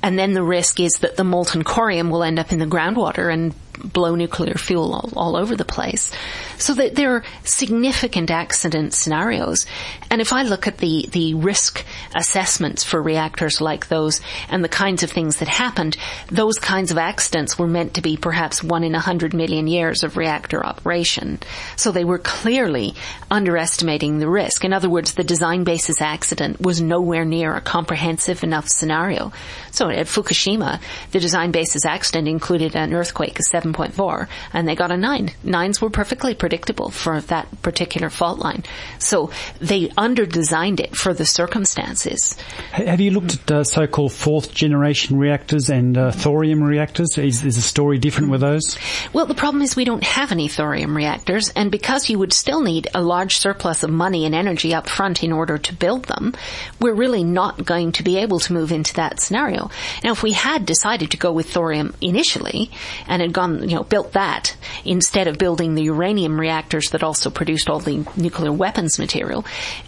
and 0.01 0.17
then 0.17 0.33
the 0.33 0.41
risk 0.41 0.79
is 0.79 0.93
that 1.01 1.15
the 1.15 1.23
molten 1.23 1.63
corium 1.63 2.09
will 2.09 2.23
end 2.23 2.39
up 2.39 2.51
in 2.51 2.57
the 2.57 2.65
groundwater 2.65 3.31
and 3.31 3.53
blow 3.93 4.15
nuclear 4.15 4.55
fuel 4.55 4.95
all, 4.95 5.11
all, 5.15 5.35
over 5.35 5.55
the 5.55 5.63
place. 5.63 6.11
So 6.57 6.73
that 6.75 6.95
there 6.95 7.15
are 7.15 7.23
significant 7.43 8.31
accident 8.31 8.93
scenarios. 8.93 9.65
And 10.09 10.21
if 10.21 10.33
I 10.33 10.43
look 10.43 10.67
at 10.67 10.77
the, 10.77 11.07
the 11.11 11.33
risk 11.33 11.85
assessments 12.15 12.83
for 12.83 13.01
reactors 13.01 13.61
like 13.61 13.87
those 13.87 14.21
and 14.49 14.63
the 14.63 14.69
kinds 14.69 15.03
of 15.03 15.11
things 15.11 15.37
that 15.37 15.47
happened, 15.47 15.97
those 16.27 16.59
kinds 16.59 16.91
of 16.91 16.97
accidents 16.97 17.57
were 17.57 17.67
meant 17.67 17.95
to 17.95 18.01
be 18.01 18.17
perhaps 18.17 18.63
one 18.63 18.83
in 18.83 18.95
a 18.95 18.99
hundred 18.99 19.33
million 19.33 19.67
years 19.67 20.03
of 20.03 20.17
reactor 20.17 20.65
operation. 20.65 21.39
So 21.75 21.91
they 21.91 22.05
were 22.05 22.19
clearly 22.19 22.95
underestimating 23.29 24.19
the 24.19 24.29
risk. 24.29 24.63
In 24.63 24.73
other 24.73 24.89
words, 24.89 25.13
the 25.13 25.23
design 25.23 25.63
basis 25.63 26.01
accident 26.01 26.61
was 26.61 26.81
nowhere 26.81 27.25
near 27.25 27.55
a 27.55 27.61
comprehensive 27.61 28.43
enough 28.43 28.67
scenario. 28.67 29.31
So 29.71 29.89
at 29.89 30.07
Fukushima, 30.07 30.79
the 31.11 31.19
design 31.19 31.51
basis 31.51 31.85
accident 31.85 32.27
included 32.27 32.75
an 32.75 32.93
earthquake 32.93 33.39
of 33.39 33.45
7.4 33.45 34.27
and 34.53 34.67
they 34.67 34.75
got 34.75 34.91
a 34.91 34.97
9. 34.97 35.31
Nines 35.43 35.81
were 35.81 35.89
perfectly 35.89 36.33
predictable 36.45 36.91
for 36.91 37.21
that 37.21 37.47
particular 37.63 38.11
fault 38.11 38.37
line. 38.37 38.63
So 38.99 39.31
they 39.59 39.89
under-designed 39.97 40.79
it 40.79 40.95
for 40.95 41.11
the 41.11 41.25
circumstances. 41.25 42.35
Have 42.71 43.01
you 43.01 43.09
looked 43.09 43.33
at 43.33 43.51
uh, 43.51 43.63
so-called 43.63 44.13
fourth 44.13 44.53
generation 44.53 45.17
reactors 45.17 45.71
and 45.71 45.97
uh, 45.97 46.11
thorium 46.11 46.61
reactors? 46.61 47.17
Is, 47.17 47.43
is 47.43 47.55
the 47.55 47.63
story 47.63 47.97
different 47.97 48.29
with 48.29 48.41
those? 48.41 48.77
Well, 49.11 49.25
the 49.25 49.33
problem 49.33 49.63
is 49.63 49.75
we 49.75 49.85
don't 49.85 50.03
have 50.03 50.31
any 50.31 50.47
thorium 50.47 50.95
reactors 50.95 51.49
and 51.55 51.71
because 51.71 52.11
you 52.11 52.19
would 52.19 52.31
still 52.31 52.61
need 52.61 52.89
a 52.93 53.01
large 53.01 53.37
surplus 53.37 53.81
of 53.81 53.89
money 53.89 54.27
and 54.27 54.35
energy 54.35 54.71
up 54.71 54.87
front 54.87 55.23
in 55.23 55.31
order 55.31 55.57
to 55.57 55.73
build 55.73 56.05
them, 56.05 56.35
we're 56.79 56.93
really 56.93 57.23
not 57.23 57.65
going 57.65 57.91
to 57.93 58.03
be 58.03 58.17
able 58.17 58.37
to 58.41 58.53
move 58.53 58.71
into 58.71 58.93
that 58.93 59.19
scenario. 59.19 59.71
Now, 60.03 60.11
if 60.11 60.21
we 60.21 60.33
had 60.33 60.67
decided 60.67 61.09
to 61.09 61.17
go 61.17 61.31
with 61.33 61.49
thorium 61.49 61.95
initially 62.01 62.69
and 63.07 63.23
had 63.23 63.33
gone 63.33 63.67
you 63.67 63.75
know, 63.77 63.83
built 63.83 64.13
that 64.13 64.55
instead 64.83 65.27
of 65.27 65.39
building 65.39 65.73
the 65.73 65.85
uranium 65.85 66.34
reactors 66.39 66.91
that 66.91 67.03
also 67.03 67.29
produced 67.29 67.69
all 67.69 67.79
the 67.79 68.05
nuclear 68.15 68.51
weapons 68.51 68.99
material, 68.99 69.45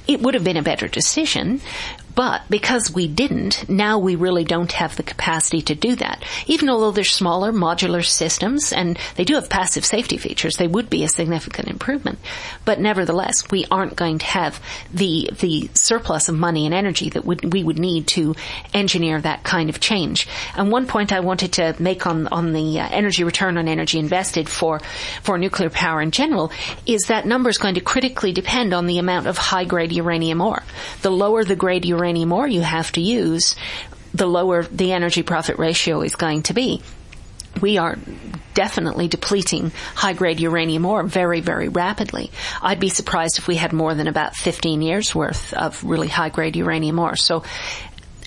it 0.07 0.21
would 0.21 0.33
have 0.33 0.43
been 0.43 0.57
a 0.57 0.63
better 0.63 0.87
decision. 0.87 1.61
But 2.17 2.49
because 2.49 2.91
we 2.91 3.07
didn't, 3.07 3.69
now 3.69 3.99
we 3.99 4.15
really 4.15 4.43
don't 4.43 4.71
have 4.71 4.95
the 4.95 5.03
capacity 5.03 5.61
to 5.61 5.75
do 5.75 5.95
that. 5.97 6.23
Even 6.47 6.67
although 6.67 6.89
they're 6.89 7.03
smaller 7.03 7.51
modular 7.51 8.03
systems 8.03 8.73
and 8.73 8.97
they 9.17 9.23
do 9.23 9.35
have 9.35 9.51
passive 9.51 9.85
safety 9.85 10.17
features, 10.17 10.55
they 10.55 10.65
would 10.65 10.89
be 10.89 11.03
a 11.03 11.09
significant 11.09 11.67
improvement. 11.67 12.17
But 12.65 12.79
nevertheless, 12.79 13.43
we 13.51 13.65
aren't 13.69 13.95
going 13.95 14.17
to 14.17 14.25
have 14.25 14.59
the, 14.91 15.29
the 15.37 15.69
surplus 15.75 16.27
of 16.27 16.33
money 16.33 16.65
and 16.65 16.73
energy 16.73 17.11
that 17.11 17.23
would, 17.23 17.53
we 17.53 17.63
would 17.63 17.77
need 17.77 18.07
to 18.07 18.33
engineer 18.73 19.21
that 19.21 19.43
kind 19.43 19.69
of 19.69 19.79
change. 19.79 20.27
And 20.55 20.71
one 20.71 20.87
point 20.87 21.13
I 21.13 21.19
wanted 21.19 21.53
to 21.53 21.75
make 21.77 22.07
on, 22.07 22.25
on 22.29 22.51
the 22.51 22.79
uh, 22.79 22.89
energy 22.89 23.25
return 23.25 23.59
on 23.59 23.67
energy 23.67 23.99
invested 23.99 24.49
for, 24.49 24.79
for 25.21 25.37
nuclear 25.37 25.69
power 25.69 26.01
in 26.01 26.09
general 26.09 26.51
is 26.87 27.03
that 27.09 27.27
number 27.27 27.51
is 27.51 27.59
going 27.59 27.75
to 27.75 27.81
critically 27.81 28.31
depend 28.31 28.73
on 28.73 28.87
the 28.87 28.97
amount 28.97 29.27
of 29.27 29.37
high 29.37 29.65
grade 29.65 29.91
uranium 29.91 30.41
ore. 30.41 30.63
The 31.03 31.11
lower 31.11 31.43
the 31.43 31.55
grade 31.55 31.85
uranium 31.85 32.06
anymore 32.07 32.47
you 32.47 32.61
have 32.61 32.91
to 32.93 33.01
use, 33.01 33.55
the 34.13 34.27
lower 34.27 34.63
the 34.63 34.93
energy 34.93 35.23
profit 35.23 35.59
ratio 35.59 36.01
is 36.01 36.15
going 36.15 36.43
to 36.43 36.53
be. 36.53 36.81
We 37.61 37.77
are 37.77 37.97
definitely 38.53 39.07
depleting 39.07 39.71
high 39.95 40.13
grade 40.13 40.39
uranium 40.39 40.85
ore 40.85 41.03
very, 41.03 41.41
very 41.41 41.69
rapidly. 41.69 42.31
I'd 42.61 42.79
be 42.79 42.89
surprised 42.89 43.39
if 43.39 43.47
we 43.47 43.55
had 43.55 43.73
more 43.73 43.93
than 43.93 44.07
about 44.07 44.35
15 44.35 44.81
years 44.81 45.13
worth 45.13 45.53
of 45.53 45.83
really 45.83 46.07
high 46.07 46.29
grade 46.29 46.55
uranium 46.55 46.99
ore. 46.99 47.15
So 47.15 47.43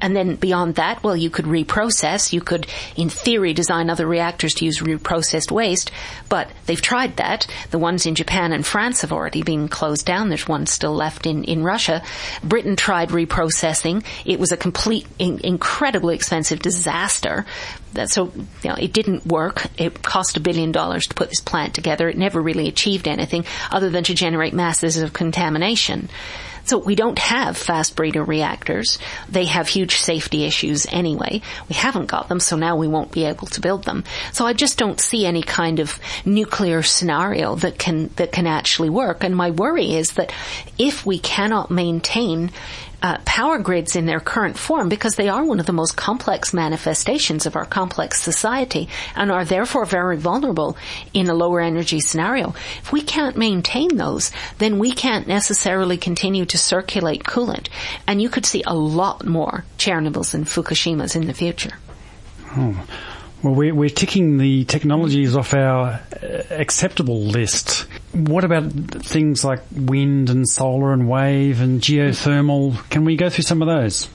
and 0.01 0.17
then 0.17 0.37
beyond 0.37 0.77
that, 0.77 1.03
well, 1.03 1.17
you 1.17 1.31
could 1.31 1.45
reprocess. 1.45 2.33
You 2.33 2.41
could, 2.41 2.67
in 2.97 3.09
theory, 3.09 3.53
design 3.53 3.91
other 3.91 4.07
reactors 4.07 4.55
to 4.55 4.65
use 4.65 4.81
reprocessed 4.81 5.51
waste, 5.51 5.91
but 6.29 6.51
they've 6.67 6.81
tried 6.81 7.17
that. 7.17 7.47
The 7.71 7.79
ones 7.79 8.07
in 8.07 8.15
Japan 8.15 8.53
and 8.53 8.67
France 8.67 9.03
have 9.03 9.13
already 9.13 9.43
been 9.43 9.69
closed 9.69 10.07
down. 10.07 10.29
There's 10.29 10.49
one 10.49 10.67
still 10.67 10.95
left 10.95 11.27
in, 11.27 11.45
in 11.45 11.63
Russia. 11.63 12.03
Britain 12.43 12.77
tried 12.77 13.11
reprocessing. 13.11 14.05
It 14.25 14.39
was 14.39 14.53
a 14.53 14.57
complete, 14.57 15.07
in, 15.19 15.41
incredibly 15.41 16.15
expensive 16.15 16.61
disaster. 16.61 17.47
That, 17.93 18.11
so, 18.11 18.33
you 18.63 18.71
know, 18.71 18.77
it 18.77 18.93
didn't 18.93 19.27
work. 19.27 19.67
It 19.77 20.03
cost 20.03 20.37
a 20.37 20.41
billion 20.41 20.73
dollars 20.73 21.09
to 21.09 21.15
put 21.15 21.29
this 21.29 21.41
plant 21.41 21.75
together. 21.75 22.09
It 22.09 22.17
never 22.17 22.41
really 22.41 22.69
achieved 22.69 23.09
anything 23.09 23.45
other 23.71 23.91
than 23.91 24.05
to 24.05 24.15
generate 24.15 24.55
masses 24.55 24.97
of 24.97 25.13
contamination. 25.13 26.09
So 26.65 26.79
we 26.79 26.95
don't 26.95 27.19
have 27.19 27.57
fast 27.57 27.97
breeder 27.97 28.25
reactors. 28.25 28.99
They 29.29 29.47
have 29.47 29.69
huge 29.69 29.97
safety 29.97 30.45
issues 30.45 30.87
anyway. 30.91 31.43
We 31.69 31.75
haven't 31.75 32.07
got 32.07 32.29
them, 32.29 32.41
so 32.41 32.57
now 32.57 32.77
we 32.77 32.89
won't 32.89 33.13
be 33.13 33.25
able 33.25 33.47
to 33.49 33.61
build 33.61 33.85
them. 33.85 34.05
So 34.33 34.47
I 34.47 34.53
just 34.53 34.79
don't 34.79 35.01
see 35.01 35.27
any 35.27 35.43
kind 35.43 35.81
of 35.81 35.99
nuclear 36.25 36.83
scenario 36.83 37.55
that 37.57 37.79
can, 37.79 38.09
that 38.17 38.33
can 38.33 38.47
actually 38.47 38.91
work. 38.91 39.25
And 39.25 39.37
my 39.37 39.51
worry 39.51 39.95
is 39.95 40.13
that 40.13 40.33
if 40.79 41.05
we 41.05 41.19
cannot 41.19 41.71
maintain 41.71 42.51
uh, 43.03 43.19
power 43.25 43.59
grids 43.59 43.97
in 43.97 44.07
their 44.07 44.21
current 44.21 44.59
form 44.59 44.89
because 44.89 45.17
they 45.17 45.29
are 45.29 45.45
one 45.45 45.61
of 45.61 45.67
the 45.67 45.73
most 45.73 45.97
complex 45.97 46.53
manifestations 46.53 47.47
of 47.47 47.57
our 47.57 47.65
complex 47.65 48.21
society 48.21 48.89
and 49.17 49.31
are 49.31 49.45
therefore 49.45 49.85
very 49.85 50.17
vulnerable 50.17 50.77
in 51.15 51.29
a 51.29 51.35
lower 51.35 51.61
energy 51.61 52.01
scenario. 52.01 52.55
If 52.83 52.93
we 52.93 53.03
can't 53.03 53.37
maintain 53.37 53.97
those, 53.97 54.31
then 54.59 54.79
we 54.79 54.93
can't 54.93 55.27
necessarily 55.27 55.97
continue 55.97 56.45
to 56.47 56.59
circulate 56.59 57.25
coolant. 57.25 57.69
And 58.07 58.21
you 58.21 58.29
could 58.29 58.47
see 58.47 58.63
a 58.67 58.75
lot 58.75 59.25
more 59.25 59.65
Chernobyls 59.79 60.35
and 60.35 60.47
Fukushimas 60.47 61.17
in 61.17 61.27
the 61.27 61.35
future. 61.35 61.73
Oh. 62.57 62.87
Well, 63.43 63.55
we're, 63.55 63.75
we're 63.75 63.89
ticking 63.89 64.37
the 64.37 64.65
technologies 64.65 65.35
off 65.35 65.55
our 65.55 66.03
uh, 66.23 66.43
acceptable 66.51 67.21
list. 67.21 67.87
What 68.13 68.45
about 68.45 68.73
things 68.73 69.45
like 69.45 69.61
wind 69.73 70.31
and 70.31 70.49
solar 70.49 70.93
and 70.93 71.09
wave 71.09 71.61
and 71.61 71.81
geothermal? 71.81 72.89
Can 72.91 73.05
we 73.05 73.17
go 73.17 73.31
through 73.31 73.45
some 73.45 73.63
of 73.63 73.69
those? 73.69 74.09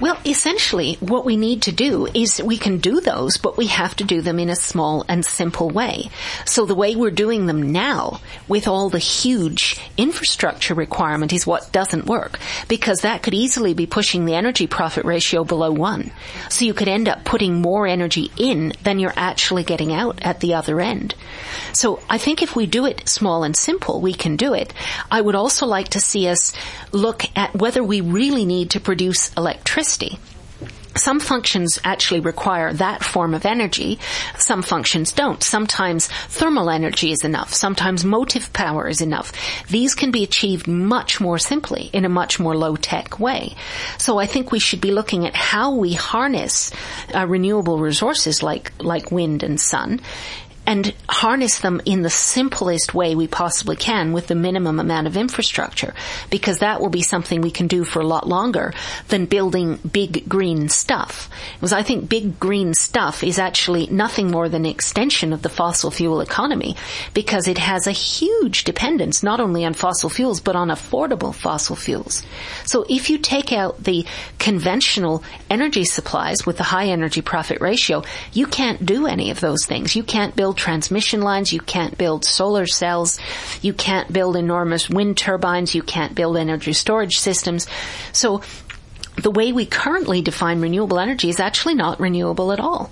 Well, 0.00 0.16
essentially, 0.24 0.94
what 1.00 1.24
we 1.24 1.36
need 1.36 1.62
to 1.62 1.72
do 1.72 2.06
is 2.06 2.40
we 2.40 2.56
can 2.56 2.78
do 2.78 3.00
those, 3.00 3.36
but 3.36 3.56
we 3.56 3.66
have 3.66 3.96
to 3.96 4.04
do 4.04 4.20
them 4.20 4.38
in 4.38 4.48
a 4.48 4.54
small 4.54 5.04
and 5.08 5.24
simple 5.24 5.70
way. 5.70 6.10
So 6.44 6.66
the 6.66 6.76
way 6.76 6.94
we're 6.94 7.10
doing 7.10 7.46
them 7.46 7.72
now, 7.72 8.20
with 8.46 8.68
all 8.68 8.90
the 8.90 9.00
huge 9.00 9.80
infrastructure 9.96 10.74
requirement, 10.74 11.32
is 11.32 11.48
what 11.48 11.72
doesn't 11.72 12.06
work, 12.06 12.38
because 12.68 13.00
that 13.00 13.24
could 13.24 13.34
easily 13.34 13.74
be 13.74 13.86
pushing 13.86 14.24
the 14.24 14.36
energy 14.36 14.68
profit 14.68 15.04
ratio 15.04 15.42
below 15.42 15.72
one. 15.72 16.12
So 16.48 16.64
you 16.64 16.74
could 16.74 16.86
end 16.86 17.08
up 17.08 17.24
putting 17.24 17.60
more 17.60 17.84
energy 17.84 18.30
in 18.36 18.74
than 18.84 19.00
you're 19.00 19.12
actually 19.16 19.64
getting 19.64 19.92
out 19.92 20.22
at 20.22 20.38
the 20.38 20.54
other 20.54 20.80
end. 20.80 21.16
So 21.72 22.00
I 22.08 22.18
think 22.18 22.40
if 22.40 22.54
we 22.54 22.66
do 22.66 22.86
it 22.86 23.08
small 23.08 23.42
and 23.42 23.56
simple, 23.56 24.00
we 24.00 24.14
can 24.14 24.36
do 24.36 24.54
it. 24.54 24.72
I 25.10 25.20
would 25.20 25.34
also 25.34 25.66
like 25.66 25.88
to 25.88 26.00
see 26.00 26.28
us 26.28 26.52
look 26.92 27.24
at 27.34 27.56
whether 27.56 27.82
we 27.82 28.00
really 28.00 28.44
need 28.44 28.70
to 28.70 28.80
produce 28.80 29.34
electricity 29.34 29.87
some 30.98 31.20
functions 31.20 31.78
actually 31.84 32.20
require 32.20 32.72
that 32.72 33.04
form 33.04 33.34
of 33.34 33.46
energy. 33.46 33.98
Some 34.36 34.62
functions 34.62 35.12
don't. 35.12 35.42
Sometimes 35.42 36.08
thermal 36.08 36.70
energy 36.70 37.12
is 37.12 37.24
enough. 37.24 37.54
Sometimes 37.54 38.04
motive 38.04 38.52
power 38.52 38.88
is 38.88 39.00
enough. 39.00 39.32
These 39.68 39.94
can 39.94 40.10
be 40.10 40.24
achieved 40.24 40.66
much 40.66 41.20
more 41.20 41.38
simply 41.38 41.88
in 41.92 42.04
a 42.04 42.08
much 42.08 42.40
more 42.40 42.56
low 42.56 42.76
tech 42.76 43.20
way. 43.20 43.54
So 43.98 44.18
I 44.18 44.26
think 44.26 44.50
we 44.50 44.58
should 44.58 44.80
be 44.80 44.90
looking 44.90 45.26
at 45.26 45.36
how 45.36 45.74
we 45.74 45.92
harness 45.92 46.72
uh, 47.14 47.26
renewable 47.26 47.78
resources 47.78 48.42
like, 48.42 48.72
like 48.82 49.12
wind 49.12 49.42
and 49.42 49.60
sun 49.60 50.00
and 50.68 50.94
harness 51.08 51.60
them 51.60 51.80
in 51.86 52.02
the 52.02 52.10
simplest 52.10 52.92
way 52.92 53.14
we 53.14 53.26
possibly 53.26 53.74
can 53.74 54.12
with 54.12 54.26
the 54.26 54.34
minimum 54.34 54.78
amount 54.78 55.06
of 55.06 55.16
infrastructure 55.16 55.94
because 56.28 56.58
that 56.58 56.78
will 56.78 56.90
be 56.90 57.00
something 57.00 57.40
we 57.40 57.50
can 57.50 57.66
do 57.66 57.84
for 57.84 58.00
a 58.00 58.06
lot 58.06 58.28
longer 58.28 58.74
than 59.08 59.24
building 59.24 59.76
big 59.76 60.28
green 60.28 60.68
stuff. 60.68 61.30
Because 61.54 61.72
I 61.72 61.82
think 61.82 62.10
big 62.10 62.38
green 62.38 62.74
stuff 62.74 63.24
is 63.24 63.38
actually 63.38 63.86
nothing 63.86 64.30
more 64.30 64.50
than 64.50 64.66
an 64.66 64.70
extension 64.70 65.32
of 65.32 65.40
the 65.40 65.48
fossil 65.48 65.90
fuel 65.90 66.20
economy 66.20 66.76
because 67.14 67.48
it 67.48 67.56
has 67.56 67.86
a 67.86 67.92
huge 67.92 68.64
dependence 68.64 69.22
not 69.22 69.40
only 69.40 69.64
on 69.64 69.72
fossil 69.72 70.10
fuels 70.10 70.38
but 70.38 70.54
on 70.54 70.68
affordable 70.68 71.34
fossil 71.34 71.76
fuels. 71.76 72.22
So 72.66 72.84
if 72.90 73.08
you 73.08 73.16
take 73.16 73.54
out 73.54 73.82
the 73.82 74.04
conventional 74.38 75.24
energy 75.48 75.84
supplies 75.84 76.44
with 76.44 76.58
the 76.58 76.64
high 76.64 76.88
energy 76.88 77.22
profit 77.22 77.62
ratio, 77.62 78.02
you 78.34 78.46
can't 78.46 78.84
do 78.84 79.06
any 79.06 79.30
of 79.30 79.40
those 79.40 79.64
things. 79.64 79.96
You 79.96 80.02
can't 80.02 80.36
build 80.36 80.57
transmission 80.58 81.22
lines. 81.22 81.52
You 81.52 81.60
can't 81.60 81.96
build 81.96 82.24
solar 82.24 82.66
cells. 82.66 83.18
You 83.62 83.72
can't 83.72 84.12
build 84.12 84.36
enormous 84.36 84.90
wind 84.90 85.16
turbines. 85.16 85.74
You 85.74 85.82
can't 85.82 86.14
build 86.14 86.36
energy 86.36 86.74
storage 86.74 87.18
systems. 87.18 87.66
So 88.12 88.42
the 89.16 89.30
way 89.30 89.52
we 89.52 89.66
currently 89.66 90.22
define 90.22 90.60
renewable 90.60 90.98
energy 90.98 91.28
is 91.28 91.40
actually 91.40 91.74
not 91.74 92.00
renewable 92.00 92.52
at 92.52 92.60
all 92.60 92.90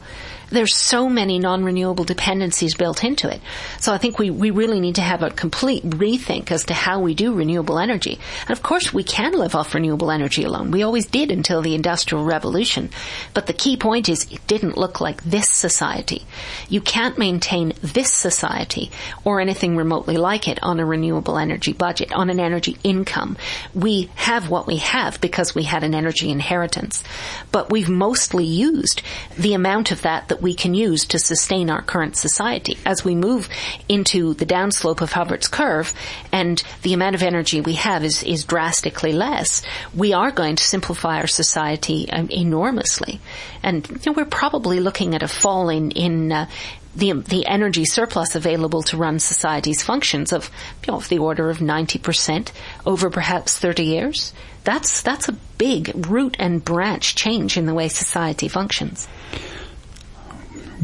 there's 0.51 0.75
so 0.75 1.09
many 1.09 1.39
non-renewable 1.39 2.05
dependencies 2.05 2.75
built 2.75 3.03
into 3.03 3.33
it. 3.33 3.41
So 3.81 3.93
I 3.93 3.99
think 3.99 4.19
we, 4.19 4.31
we 4.31 4.51
really 4.51 4.81
need 4.81 4.97
to 4.97 5.03
have 5.03 5.23
a 5.23 5.31
complete 5.31 5.83
rethink 5.85 6.51
as 6.51 6.65
to 6.65 6.75
how 6.75 7.01
we 7.01 7.15
do 7.15 7.35
renewable 7.35 7.79
energy. 7.79 8.19
And 8.43 8.51
of 8.51 8.63
course 8.63 8.93
we 8.93 9.03
can 9.03 9.33
live 9.33 9.55
off 9.55 9.75
renewable 9.75 10.11
energy 10.11 10.45
alone. 10.45 10.71
We 10.71 10.83
always 10.83 11.07
did 11.07 11.31
until 11.31 11.63
the 11.63 11.75
industrial 11.75 12.25
revolution. 12.25 12.91
But 13.35 13.47
the 13.47 13.53
key 13.53 13.77
point 13.77 14.09
is 14.09 14.31
it 14.31 14.47
didn't 14.47 14.77
look 14.79 15.01
like 15.01 15.23
this 15.25 15.49
society. 15.49 16.25
You 16.69 16.81
can't 16.81 17.19
maintain 17.19 17.73
this 17.83 18.13
society 18.13 18.91
or 19.25 19.41
anything 19.41 19.77
remotely 19.77 20.17
like 20.17 20.49
it 20.49 20.63
on 20.63 20.81
a 20.81 20.87
renewable 20.87 21.39
energy 21.39 21.73
budget, 21.73 22.13
on 22.13 22.31
an 22.31 22.41
energy 22.41 22.77
income. 22.85 23.37
We 23.75 24.11
have 24.15 24.49
what 24.49 24.67
we 24.67 24.77
have 24.77 25.21
because 25.21 25.55
we 25.55 25.65
had 25.65 25.83
an 25.83 25.95
energy 25.95 26.31
inheritance. 26.31 27.03
But 27.51 27.71
we've 27.71 27.89
mostly 27.89 28.45
used 28.45 29.03
the 29.37 29.55
amount 29.55 29.91
of 29.91 30.03
that 30.03 30.29
that 30.29 30.36
that 30.37 30.43
we 30.43 30.55
can 30.55 30.75
use 30.75 31.07
to 31.07 31.19
sustain 31.19 31.71
our 31.71 31.81
current 31.81 32.15
society. 32.15 32.77
As 32.85 33.03
we 33.03 33.15
move 33.15 33.49
into 33.89 34.35
the 34.35 34.45
downslope 34.45 35.01
of 35.01 35.13
Hubbert's 35.13 35.49
curve 35.49 35.95
and 36.31 36.63
the 36.83 36.93
amount 36.93 37.15
of 37.15 37.23
energy 37.23 37.63
we 37.63 37.75
have 37.75 38.05
is, 38.05 38.23
is 38.23 38.45
drastically 38.45 39.13
less, 39.13 39.63
we 39.95 40.13
are 40.13 40.31
going 40.31 40.57
to 40.57 40.65
simplify 40.65 41.21
our 41.21 41.27
society 41.27 42.11
um, 42.11 42.29
enormously. 42.29 43.19
And 43.63 43.89
you 43.89 43.99
know, 44.07 44.13
we're 44.13 44.27
probably 44.27 44.79
looking 44.79 45.15
at 45.15 45.23
a 45.23 45.29
fall 45.29 45.71
in, 45.71 45.91
in 45.93 46.33
uh, 46.33 46.51
the, 46.95 47.13
the 47.13 47.47
energy 47.47 47.87
surplus 47.87 48.35
available 48.35 48.83
to 48.83 48.99
run 48.99 49.19
society's 49.19 49.83
functions 49.83 50.35
of, 50.35 50.51
you 50.87 50.93
know, 50.93 50.99
of 50.99 51.09
the 51.09 51.19
order 51.19 51.49
of 51.49 51.59
90% 51.59 52.53
over 52.85 53.09
perhaps 53.09 53.59
30 53.59 53.85
years. 53.85 54.35
That's, 54.65 55.01
that's 55.01 55.29
a 55.29 55.39
big 55.57 56.09
root 56.11 56.37
and 56.39 56.63
branch 56.63 57.15
change 57.15 57.57
in 57.57 57.65
the 57.65 57.75
way 57.75 57.89
society 57.89 58.49
functions. 58.49 59.09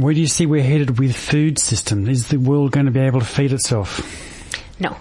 Where 0.02 0.14
do 0.14 0.20
you 0.20 0.26
see 0.26 0.46
we're 0.46 0.64
headed 0.64 0.98
with 0.98 1.14
food 1.14 1.60
system? 1.60 2.08
Is 2.08 2.26
the 2.26 2.38
world 2.38 2.72
going 2.72 2.86
to 2.86 2.92
be 2.92 2.98
able 2.98 3.20
to 3.20 3.26
feed 3.26 3.52
itself? 3.52 4.00
No. 4.80 4.96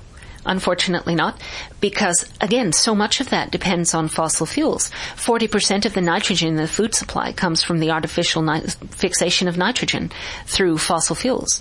Unfortunately 0.45 1.15
not, 1.15 1.41
because 1.79 2.31
again, 2.39 2.71
so 2.71 2.93
much 2.93 3.19
of 3.19 3.29
that 3.29 3.49
depends 3.49 3.95
on 3.95 4.07
fossil 4.07 4.45
fuels. 4.45 4.91
40% 5.15 5.85
of 5.85 5.93
the 5.93 6.01
nitrogen 6.01 6.49
in 6.49 6.55
the 6.55 6.67
food 6.67 6.93
supply 6.93 7.31
comes 7.31 7.63
from 7.63 7.79
the 7.79 7.89
artificial 7.89 8.43
ni- 8.43 8.61
fixation 8.61 9.47
of 9.47 9.57
nitrogen 9.57 10.11
through 10.45 10.77
fossil 10.77 11.15
fuels. 11.15 11.59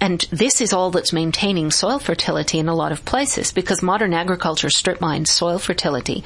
And 0.00 0.20
this 0.30 0.60
is 0.60 0.72
all 0.72 0.90
that's 0.90 1.12
maintaining 1.12 1.70
soil 1.70 1.98
fertility 1.98 2.58
in 2.58 2.68
a 2.68 2.74
lot 2.74 2.92
of 2.92 3.04
places 3.04 3.52
because 3.52 3.82
modern 3.82 4.14
agriculture 4.14 4.70
strip 4.70 5.00
mines 5.00 5.30
soil 5.30 5.58
fertility 5.58 6.22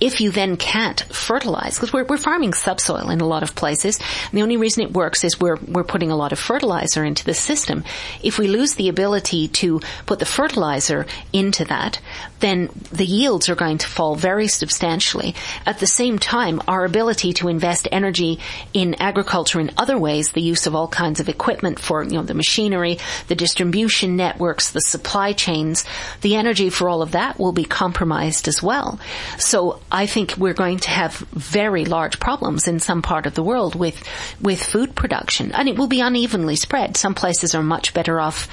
if 0.00 0.20
you 0.20 0.30
then 0.30 0.56
can't 0.56 1.00
fertilize, 1.00 1.76
because 1.76 1.92
we're, 1.92 2.04
we're 2.04 2.18
farming 2.18 2.52
subsoil 2.52 3.08
in 3.10 3.20
a 3.20 3.26
lot 3.26 3.42
of 3.42 3.54
places, 3.54 3.98
the 4.32 4.42
only 4.42 4.56
reason 4.56 4.82
it 4.82 4.92
works 4.92 5.24
is 5.24 5.40
we're, 5.40 5.56
we're 5.56 5.84
putting 5.84 6.10
a 6.10 6.16
lot 6.16 6.32
of 6.32 6.38
fertilizer 6.38 7.04
into 7.04 7.24
the 7.24 7.34
system. 7.34 7.84
If 8.22 8.38
we 8.38 8.48
lose 8.48 8.74
the 8.74 8.88
ability 8.88 9.48
to 9.48 9.80
put 10.04 10.18
the 10.18 10.26
fertilizer 10.26 11.06
into 11.32 11.64
that, 11.66 12.00
then 12.40 12.68
the 12.92 13.06
yields 13.06 13.48
are 13.48 13.54
going 13.54 13.78
to 13.78 13.86
fall 13.86 14.14
very 14.14 14.48
substantially. 14.48 15.34
At 15.64 15.78
the 15.78 15.86
same 15.86 16.18
time, 16.18 16.60
our 16.68 16.84
ability 16.84 17.32
to 17.34 17.48
invest 17.48 17.88
energy 17.90 18.38
in 18.72 18.94
agriculture 18.94 19.60
in 19.60 19.70
other 19.78 19.98
ways, 19.98 20.32
the 20.32 20.42
use 20.42 20.66
of 20.66 20.74
all 20.74 20.88
kinds 20.88 21.20
of 21.20 21.28
equipment 21.28 21.78
for, 21.78 22.02
you 22.02 22.10
know, 22.10 22.22
the 22.22 22.34
machinery, 22.34 22.98
the 23.28 23.34
distribution 23.34 24.16
networks, 24.16 24.72
the 24.72 24.80
supply 24.80 25.32
chains, 25.32 25.84
the 26.20 26.36
energy 26.36 26.68
for 26.68 26.88
all 26.88 27.02
of 27.02 27.12
that 27.12 27.38
will 27.38 27.52
be 27.52 27.64
compromised 27.64 28.48
as 28.48 28.62
well. 28.62 29.00
So 29.38 29.80
I 29.90 30.06
think 30.06 30.36
we're 30.36 30.54
going 30.54 30.78
to 30.80 30.90
have 30.90 31.14
very 31.14 31.84
large 31.84 32.18
problems 32.18 32.66
in 32.66 32.80
some 32.80 33.02
part 33.02 33.26
of 33.26 33.34
the 33.34 33.42
world 33.42 33.74
with, 33.74 34.02
with 34.40 34.62
food 34.62 34.94
production. 34.94 35.52
And 35.52 35.68
it 35.68 35.76
will 35.76 35.86
be 35.86 36.00
unevenly 36.00 36.56
spread. 36.56 36.96
Some 36.96 37.14
places 37.14 37.54
are 37.54 37.62
much 37.62 37.94
better 37.94 38.20
off 38.20 38.48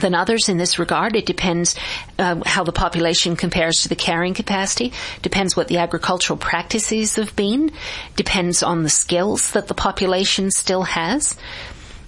than 0.00 0.14
others 0.14 0.48
in 0.48 0.56
this 0.58 0.78
regard. 0.78 1.16
It 1.16 1.26
depends 1.26 1.76
uh, 2.18 2.42
how 2.44 2.64
the 2.64 2.72
population 2.72 3.36
compares 3.36 3.82
to 3.82 3.88
the 3.88 3.96
carrying 3.96 4.34
capacity. 4.34 4.92
Depends 5.22 5.56
what 5.56 5.68
the 5.68 5.78
agricultural 5.78 6.36
practices 6.36 7.16
have 7.16 7.34
been. 7.36 7.70
Depends 8.16 8.62
on 8.62 8.82
the 8.82 8.88
skills 8.88 9.52
that 9.52 9.68
the 9.68 9.74
population 9.74 10.50
still 10.50 10.82
has. 10.82 11.36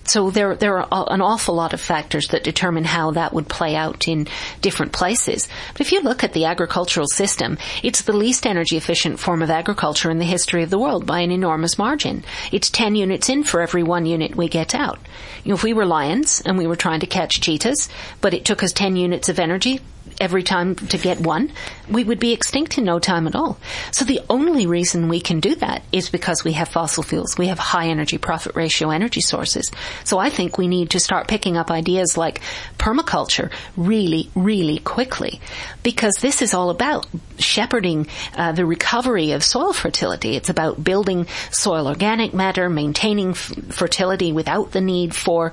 So 0.07 0.31
there, 0.31 0.55
there 0.55 0.79
are 0.79 1.07
an 1.11 1.21
awful 1.21 1.55
lot 1.55 1.73
of 1.73 1.81
factors 1.81 2.29
that 2.29 2.45
determine 2.45 2.85
how 2.85 3.13
that 3.13 3.33
would 3.33 3.49
play 3.49 3.75
out 3.75 4.09
in 4.09 4.29
different 4.63 4.93
places. 4.93 5.49
But 5.73 5.81
if 5.81 5.93
you 5.93 6.01
look 6.01 6.25
at 6.25 6.33
the 6.33 6.45
agricultural 6.45 7.09
system, 7.09 7.59
it's 7.83 8.03
the 8.03 8.17
least 8.17 8.47
energy 8.47 8.77
efficient 8.77 9.19
form 9.19 9.43
of 9.43 9.51
agriculture 9.51 10.11
in 10.11 10.19
the 10.19 10.25
history 10.25 10.63
of 10.63 10.71
the 10.71 10.79
world 10.79 11.07
by 11.07 11.21
an 11.21 11.31
enormous 11.31 11.79
margin. 11.79 12.25
It's 12.53 12.71
10 12.71 12.95
units 12.95 13.29
in 13.29 13.45
for 13.45 13.61
every 13.61 13.83
one 13.83 14.07
unit 14.07 14.37
we 14.37 14.49
get 14.49 14.75
out. 14.75 14.99
You 15.45 15.51
know, 15.51 15.55
if 15.57 15.63
we 15.63 15.73
were 15.73 15.87
lions 15.87 16.43
and 16.45 16.57
we 16.57 16.67
were 16.67 16.77
trying 16.77 17.01
to 17.01 17.07
catch 17.07 17.41
cheetahs, 17.41 17.89
but 18.21 18.35
it 18.35 18.45
took 18.45 18.63
us 18.63 18.73
10 18.73 18.97
units 18.97 19.29
of 19.29 19.39
energy, 19.39 19.81
every 20.21 20.43
time 20.43 20.75
to 20.75 20.99
get 20.99 21.21
one, 21.21 21.53
we 21.89 22.05
would 22.05 22.19
be 22.19 22.33
extinct 22.33 22.79
in 22.79 22.85
no 22.85 22.99
time 22.99 23.27
at 23.27 23.35
all. 23.35 23.59
So 23.93 24.05
the 24.05 24.21
only 24.29 24.67
reason 24.67 25.09
we 25.09 25.21
can 25.21 25.41
do 25.41 25.55
that 25.57 25.83
is 25.93 26.11
because 26.11 26.45
we 26.45 26.53
have 26.53 26.69
fossil 26.69 27.03
fuels. 27.03 27.37
We 27.39 27.49
have 27.49 27.59
high 27.59 27.89
energy 27.89 28.19
profit 28.19 28.57
ratio 28.57 28.91
energy 28.91 29.21
sources. 29.21 29.71
So 30.05 30.19
I 30.19 30.31
think 30.31 30.59
we 30.59 30.69
need 30.69 30.91
to 30.91 31.01
start 31.01 31.29
picking 31.29 31.57
up 31.57 31.71
ideas 31.71 32.17
like 32.17 32.41
permaculture 32.79 33.51
really, 33.77 34.31
really 34.35 34.79
quickly 34.79 35.41
because 35.83 36.17
this 36.17 36.43
is 36.43 36.55
all 36.55 36.71
about 36.71 37.07
shepherding 37.39 38.09
uh, 38.37 38.53
the 38.53 38.65
recovery 38.67 39.33
of 39.33 39.45
soil 39.45 39.73
fertility. 39.73 40.37
It's 40.37 40.49
about 40.49 40.83
building 40.83 41.27
soil 41.51 41.89
organic 41.89 42.35
matter, 42.35 42.69
maintaining 42.69 43.31
f- 43.31 43.53
fertility 43.69 44.33
without 44.33 44.73
the 44.73 44.81
need 44.81 45.15
for 45.15 45.53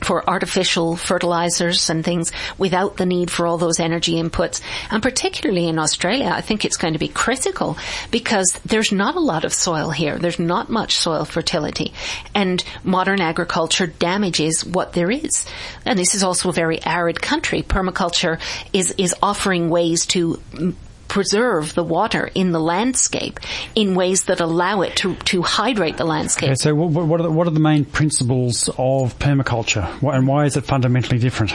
for 0.00 0.28
artificial 0.28 0.96
fertilizers 0.96 1.90
and 1.90 2.04
things 2.04 2.32
without 2.58 2.96
the 2.96 3.06
need 3.06 3.30
for 3.30 3.46
all 3.46 3.58
those 3.58 3.80
energy 3.80 4.14
inputs. 4.14 4.60
And 4.90 5.02
particularly 5.02 5.68
in 5.68 5.78
Australia, 5.78 6.30
I 6.32 6.40
think 6.40 6.64
it's 6.64 6.76
going 6.76 6.94
to 6.94 6.98
be 6.98 7.08
critical 7.08 7.76
because 8.10 8.52
there's 8.64 8.92
not 8.92 9.14
a 9.14 9.20
lot 9.20 9.44
of 9.44 9.52
soil 9.52 9.90
here. 9.90 10.18
There's 10.18 10.38
not 10.38 10.70
much 10.70 10.96
soil 10.96 11.24
fertility 11.24 11.92
and 12.34 12.62
modern 12.84 13.20
agriculture 13.20 13.86
damages 13.86 14.64
what 14.64 14.92
there 14.92 15.10
is. 15.10 15.44
And 15.84 15.98
this 15.98 16.14
is 16.14 16.22
also 16.22 16.48
a 16.48 16.52
very 16.52 16.84
arid 16.84 17.20
country. 17.20 17.62
Permaculture 17.62 18.40
is, 18.72 18.94
is 18.98 19.14
offering 19.22 19.70
ways 19.70 20.06
to 20.06 20.40
preserve 21.10 21.74
the 21.74 21.82
water 21.82 22.30
in 22.34 22.52
the 22.52 22.60
landscape 22.60 23.40
in 23.74 23.94
ways 23.94 24.24
that 24.24 24.40
allow 24.40 24.80
it 24.80 24.94
to, 24.96 25.16
to 25.16 25.42
hydrate 25.42 25.96
the 25.96 26.04
landscape. 26.04 26.50
Okay, 26.50 26.54
so 26.54 26.74
what, 26.74 27.20
are 27.20 27.24
the, 27.24 27.30
what 27.30 27.46
are 27.48 27.50
the 27.50 27.60
main 27.60 27.84
principles 27.84 28.68
of 28.78 29.18
permaculture 29.18 29.84
and 30.14 30.26
why 30.26 30.44
is 30.46 30.56
it 30.56 30.64
fundamentally 30.64 31.18
different? 31.18 31.52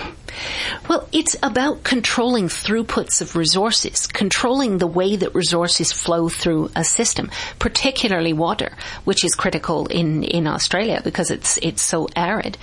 Well, 0.88 1.08
it's 1.12 1.36
about 1.42 1.84
controlling 1.84 2.48
throughputs 2.48 3.22
of 3.22 3.36
resources, 3.36 4.08
controlling 4.08 4.78
the 4.78 4.88
way 4.88 5.16
that 5.16 5.36
resources 5.36 5.92
flow 5.92 6.30
through 6.30 6.72
a 6.76 6.84
system, 6.84 7.32
particularly 7.60 8.34
water, 8.34 8.74
which 9.04 9.24
is 9.24 9.36
critical 9.36 9.88
in, 9.88 10.24
in 10.24 10.48
Australia 10.48 11.02
because 11.04 11.32
it's, 11.32 11.58
it's 11.58 11.82
so 11.82 12.08
arid. 12.16 12.58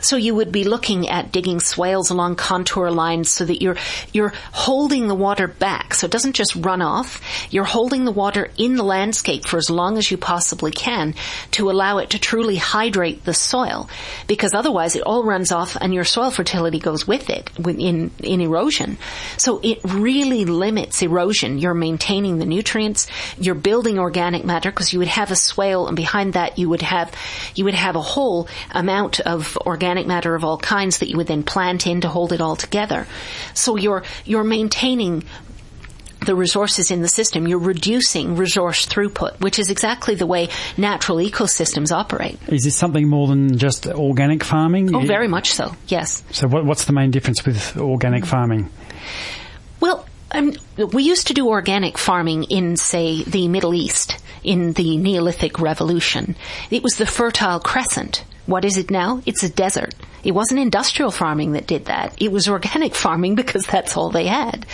So 0.00 0.16
you 0.16 0.34
would 0.34 0.52
be 0.52 0.64
looking 0.64 1.08
at 1.08 1.32
digging 1.32 1.60
swales 1.60 2.10
along 2.10 2.36
contour 2.36 2.90
lines 2.90 3.30
so 3.30 3.44
that 3.44 3.62
you're, 3.62 3.76
you're 4.12 4.32
holding 4.52 5.08
the 5.08 5.14
water 5.14 5.48
back. 5.48 5.94
So 5.94 6.06
it 6.06 6.12
doesn't 6.12 6.34
just 6.34 6.54
run 6.56 6.82
off. 6.82 7.20
You're 7.50 7.64
holding 7.64 8.04
the 8.04 8.12
water 8.12 8.50
in 8.56 8.76
the 8.76 8.84
landscape 8.84 9.46
for 9.46 9.56
as 9.56 9.70
long 9.70 9.98
as 9.98 10.10
you 10.10 10.16
possibly 10.16 10.72
can 10.72 11.14
to 11.52 11.70
allow 11.70 11.98
it 11.98 12.10
to 12.10 12.18
truly 12.18 12.56
hydrate 12.56 13.24
the 13.24 13.34
soil 13.34 13.88
because 14.26 14.54
otherwise 14.54 14.96
it 14.96 15.02
all 15.02 15.24
runs 15.24 15.52
off 15.52 15.76
and 15.80 15.94
your 15.94 16.04
soil 16.04 16.30
fertility 16.30 16.78
goes 16.78 17.06
with 17.06 17.15
with 17.16 17.30
it 17.30 17.50
in, 17.80 18.10
in 18.18 18.40
erosion. 18.40 18.98
So 19.36 19.60
it 19.62 19.80
really 19.84 20.44
limits 20.44 21.02
erosion. 21.02 21.58
You're 21.58 21.74
maintaining 21.74 22.38
the 22.38 22.44
nutrients, 22.44 23.06
you're 23.38 23.54
building 23.54 23.98
organic 23.98 24.44
matter 24.44 24.70
because 24.70 24.92
you 24.92 24.98
would 24.98 25.08
have 25.08 25.30
a 25.30 25.36
swale 25.36 25.86
and 25.86 25.96
behind 25.96 26.34
that 26.34 26.58
you 26.58 26.68
would 26.68 26.82
have, 26.82 27.12
you 27.54 27.64
would 27.64 27.74
have 27.74 27.96
a 27.96 28.00
whole 28.00 28.48
amount 28.70 29.20
of 29.20 29.56
organic 29.58 30.06
matter 30.06 30.34
of 30.34 30.44
all 30.44 30.58
kinds 30.58 30.98
that 30.98 31.08
you 31.08 31.16
would 31.16 31.26
then 31.26 31.42
plant 31.42 31.86
in 31.86 32.02
to 32.02 32.08
hold 32.08 32.32
it 32.32 32.40
all 32.40 32.56
together. 32.56 33.06
So 33.54 33.76
you're, 33.76 34.02
you're 34.24 34.44
maintaining 34.44 35.24
the 36.26 36.34
resources 36.34 36.90
in 36.90 37.02
the 37.02 37.08
system, 37.08 37.46
you're 37.46 37.58
reducing 37.58 38.36
resource 38.36 38.86
throughput, 38.86 39.40
which 39.40 39.58
is 39.58 39.70
exactly 39.70 40.14
the 40.14 40.26
way 40.26 40.48
natural 40.76 41.18
ecosystems 41.18 41.92
operate. 41.92 42.38
Is 42.48 42.64
this 42.64 42.76
something 42.76 43.08
more 43.08 43.28
than 43.28 43.58
just 43.58 43.86
organic 43.86 44.44
farming? 44.44 44.94
Oh, 44.94 45.00
very 45.00 45.28
much 45.28 45.52
so, 45.52 45.74
yes. 45.88 46.22
So 46.30 46.48
what, 46.48 46.64
what's 46.64 46.84
the 46.84 46.92
main 46.92 47.10
difference 47.10 47.44
with 47.44 47.76
organic 47.76 48.26
farming? 48.26 48.70
Well, 49.80 50.06
um, 50.32 50.52
we 50.92 51.04
used 51.04 51.28
to 51.28 51.34
do 51.34 51.48
organic 51.48 51.98
farming 51.98 52.44
in, 52.44 52.76
say, 52.76 53.22
the 53.24 53.48
Middle 53.48 53.74
East 53.74 54.18
in 54.42 54.72
the 54.72 54.96
Neolithic 54.96 55.60
Revolution. 55.60 56.36
It 56.70 56.82
was 56.82 56.96
the 56.96 57.06
Fertile 57.06 57.60
Crescent. 57.60 58.24
What 58.46 58.64
is 58.64 58.76
it 58.76 58.90
now? 58.90 59.22
It's 59.26 59.42
a 59.42 59.48
desert. 59.48 59.94
It 60.22 60.32
wasn't 60.32 60.60
industrial 60.60 61.10
farming 61.10 61.52
that 61.52 61.66
did 61.66 61.86
that. 61.86 62.20
It 62.20 62.30
was 62.30 62.48
organic 62.48 62.94
farming 62.94 63.34
because 63.36 63.66
that's 63.66 63.96
all 63.96 64.10
they 64.10 64.26
had 64.26 64.66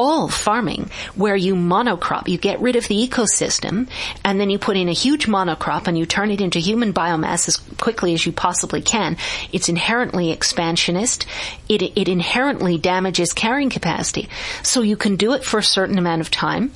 all 0.00 0.28
farming 0.28 0.90
where 1.14 1.36
you 1.36 1.54
monocrop. 1.54 2.26
You 2.26 2.38
get 2.38 2.58
rid 2.60 2.74
of 2.74 2.88
the 2.88 3.06
ecosystem 3.06 3.86
and 4.24 4.40
then 4.40 4.48
you 4.48 4.58
put 4.58 4.78
in 4.78 4.88
a 4.88 4.94
huge 4.94 5.26
monocrop 5.26 5.86
and 5.86 5.98
you 5.98 6.06
turn 6.06 6.30
it 6.30 6.40
into 6.40 6.58
human 6.58 6.94
biomass 6.94 7.46
as 7.48 7.58
quickly 7.58 8.14
as 8.14 8.24
you 8.24 8.32
possibly 8.32 8.80
can. 8.80 9.18
It's 9.52 9.68
inherently 9.68 10.30
expansionist. 10.30 11.26
It, 11.68 11.82
it 11.82 12.08
inherently 12.08 12.78
damages 12.78 13.34
carrying 13.34 13.68
capacity. 13.68 14.30
So 14.62 14.80
you 14.80 14.96
can 14.96 15.16
do 15.16 15.34
it 15.34 15.44
for 15.44 15.58
a 15.58 15.62
certain 15.62 15.98
amount 15.98 16.22
of 16.22 16.30
time 16.30 16.72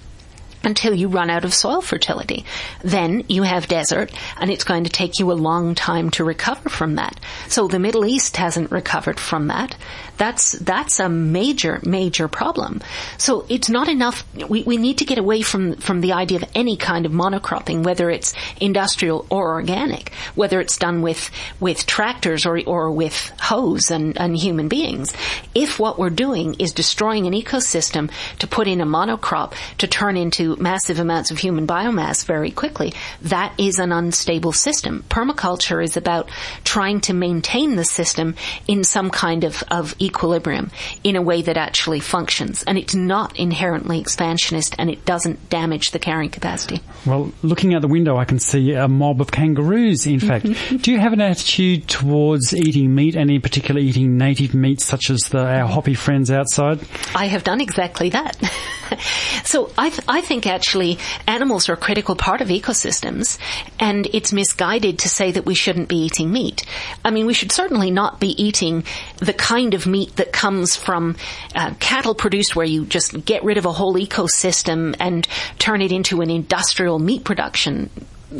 until 0.62 0.94
you 0.94 1.08
run 1.08 1.30
out 1.30 1.44
of 1.44 1.54
soil 1.54 1.80
fertility. 1.80 2.44
Then 2.82 3.24
you 3.28 3.42
have 3.42 3.68
desert 3.68 4.12
and 4.38 4.50
it's 4.50 4.64
going 4.64 4.84
to 4.84 4.90
take 4.90 5.18
you 5.18 5.30
a 5.32 5.34
long 5.34 5.74
time 5.74 6.10
to 6.10 6.24
recover 6.24 6.68
from 6.68 6.96
that. 6.96 7.18
So 7.48 7.68
the 7.68 7.78
Middle 7.78 8.04
East 8.04 8.36
hasn't 8.36 8.70
recovered 8.70 9.20
from 9.20 9.48
that. 9.48 9.76
That's, 10.16 10.52
that's 10.52 11.00
a 11.00 11.08
major, 11.08 11.80
major 11.84 12.28
problem. 12.28 12.82
So 13.18 13.46
it's 13.48 13.68
not 13.68 13.88
enough. 13.88 14.24
We, 14.48 14.62
we 14.62 14.76
need 14.76 14.98
to 14.98 15.04
get 15.04 15.18
away 15.18 15.42
from, 15.42 15.76
from 15.76 16.00
the 16.00 16.12
idea 16.12 16.38
of 16.38 16.44
any 16.54 16.76
kind 16.76 17.06
of 17.06 17.12
monocropping, 17.12 17.82
whether 17.82 18.10
it's 18.10 18.34
industrial 18.60 19.26
or 19.30 19.52
organic, 19.52 20.12
whether 20.34 20.60
it's 20.60 20.78
done 20.78 21.02
with, 21.02 21.30
with 21.60 21.86
tractors 21.86 22.46
or, 22.46 22.60
or 22.66 22.90
with 22.90 23.32
hoes 23.40 23.90
and, 23.90 24.18
and 24.18 24.36
human 24.36 24.68
beings. 24.68 25.12
If 25.54 25.78
what 25.78 25.98
we're 25.98 26.10
doing 26.10 26.54
is 26.54 26.72
destroying 26.72 27.26
an 27.26 27.32
ecosystem 27.32 28.10
to 28.38 28.46
put 28.46 28.68
in 28.68 28.80
a 28.80 28.86
monocrop 28.86 29.54
to 29.78 29.86
turn 29.86 30.16
into 30.16 30.56
massive 30.56 31.00
amounts 31.00 31.30
of 31.30 31.38
human 31.38 31.66
biomass 31.66 32.24
very 32.24 32.50
quickly, 32.50 32.94
that 33.22 33.52
is 33.58 33.78
an 33.78 33.92
unstable 33.92 34.52
system. 34.52 35.04
Permaculture 35.08 35.82
is 35.82 35.96
about 35.96 36.30
trying 36.62 37.00
to 37.02 37.12
maintain 37.12 37.76
the 37.76 37.84
system 37.84 38.34
in 38.66 38.84
some 38.84 39.10
kind 39.10 39.44
of, 39.44 39.62
of 39.70 39.94
equilibrium 40.04 40.70
in 41.02 41.16
a 41.16 41.22
way 41.22 41.42
that 41.42 41.56
actually 41.56 42.00
functions. 42.00 42.62
And 42.64 42.78
it's 42.78 42.94
not 42.94 43.36
inherently 43.38 44.00
expansionist 44.00 44.74
and 44.78 44.90
it 44.90 45.04
doesn't 45.04 45.48
damage 45.50 45.90
the 45.90 45.98
carrying 45.98 46.30
capacity. 46.30 46.80
Well, 47.06 47.32
looking 47.42 47.74
out 47.74 47.82
the 47.82 47.88
window, 47.88 48.16
I 48.16 48.24
can 48.24 48.38
see 48.38 48.72
a 48.72 48.88
mob 48.88 49.20
of 49.20 49.30
kangaroos, 49.30 50.06
in 50.06 50.20
fact. 50.20 50.46
Do 50.82 50.92
you 50.92 50.98
have 50.98 51.12
an 51.12 51.20
attitude 51.20 51.88
towards 51.88 52.54
eating 52.54 52.94
meat 52.94 53.16
and 53.16 53.30
in 53.30 53.40
particular 53.40 53.80
eating 53.80 54.16
native 54.16 54.54
meats 54.54 54.84
such 54.84 55.10
as 55.10 55.20
the, 55.30 55.44
our 55.44 55.66
hoppy 55.66 55.94
friends 55.94 56.30
outside? 56.30 56.80
I 57.14 57.26
have 57.26 57.44
done 57.44 57.60
exactly 57.60 58.10
that. 58.10 58.36
so 59.44 59.70
I, 59.76 59.90
th- 59.90 60.04
I 60.08 60.20
think 60.20 60.46
actually 60.46 60.98
animals 61.26 61.68
are 61.68 61.74
a 61.74 61.76
critical 61.76 62.16
part 62.16 62.40
of 62.40 62.48
ecosystems 62.48 63.38
and 63.78 64.06
it's 64.12 64.32
misguided 64.32 65.00
to 65.00 65.08
say 65.08 65.32
that 65.32 65.44
we 65.44 65.54
shouldn't 65.54 65.88
be 65.88 65.96
eating 65.96 66.32
meat. 66.32 66.64
I 67.04 67.10
mean, 67.10 67.26
we 67.26 67.34
should 67.34 67.52
certainly 67.52 67.90
not 67.90 68.20
be 68.20 68.30
eating 68.42 68.84
the 69.18 69.32
kind 69.32 69.74
of 69.74 69.86
meat 69.94 70.16
that 70.16 70.32
comes 70.32 70.74
from 70.74 71.14
uh, 71.54 71.72
cattle 71.78 72.16
produced 72.16 72.56
where 72.56 72.66
you 72.66 72.84
just 72.84 73.24
get 73.24 73.44
rid 73.44 73.58
of 73.58 73.64
a 73.64 73.72
whole 73.72 73.94
ecosystem 73.94 74.96
and 74.98 75.28
turn 75.58 75.80
it 75.80 75.92
into 75.92 76.20
an 76.20 76.30
industrial 76.30 76.98
meat 76.98 77.22
production 77.22 77.88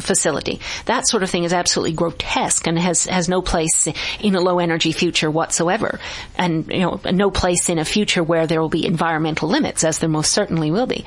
facility. 0.00 0.60
That 0.86 1.06
sort 1.06 1.22
of 1.22 1.30
thing 1.30 1.44
is 1.44 1.52
absolutely 1.52 1.92
grotesque 1.92 2.66
and 2.66 2.76
has, 2.78 3.06
has 3.06 3.28
no 3.28 3.42
place 3.42 3.86
in 4.20 4.34
a 4.34 4.40
low 4.40 4.58
energy 4.58 4.90
future 4.90 5.30
whatsoever. 5.30 6.00
And, 6.36 6.66
you 6.68 6.80
know, 6.80 7.00
no 7.12 7.30
place 7.30 7.68
in 7.68 7.78
a 7.78 7.84
future 7.84 8.24
where 8.24 8.48
there 8.48 8.60
will 8.60 8.68
be 8.68 8.84
environmental 8.84 9.48
limits, 9.48 9.84
as 9.84 10.00
there 10.00 10.08
most 10.08 10.32
certainly 10.32 10.72
will 10.72 10.86
be. 10.86 11.04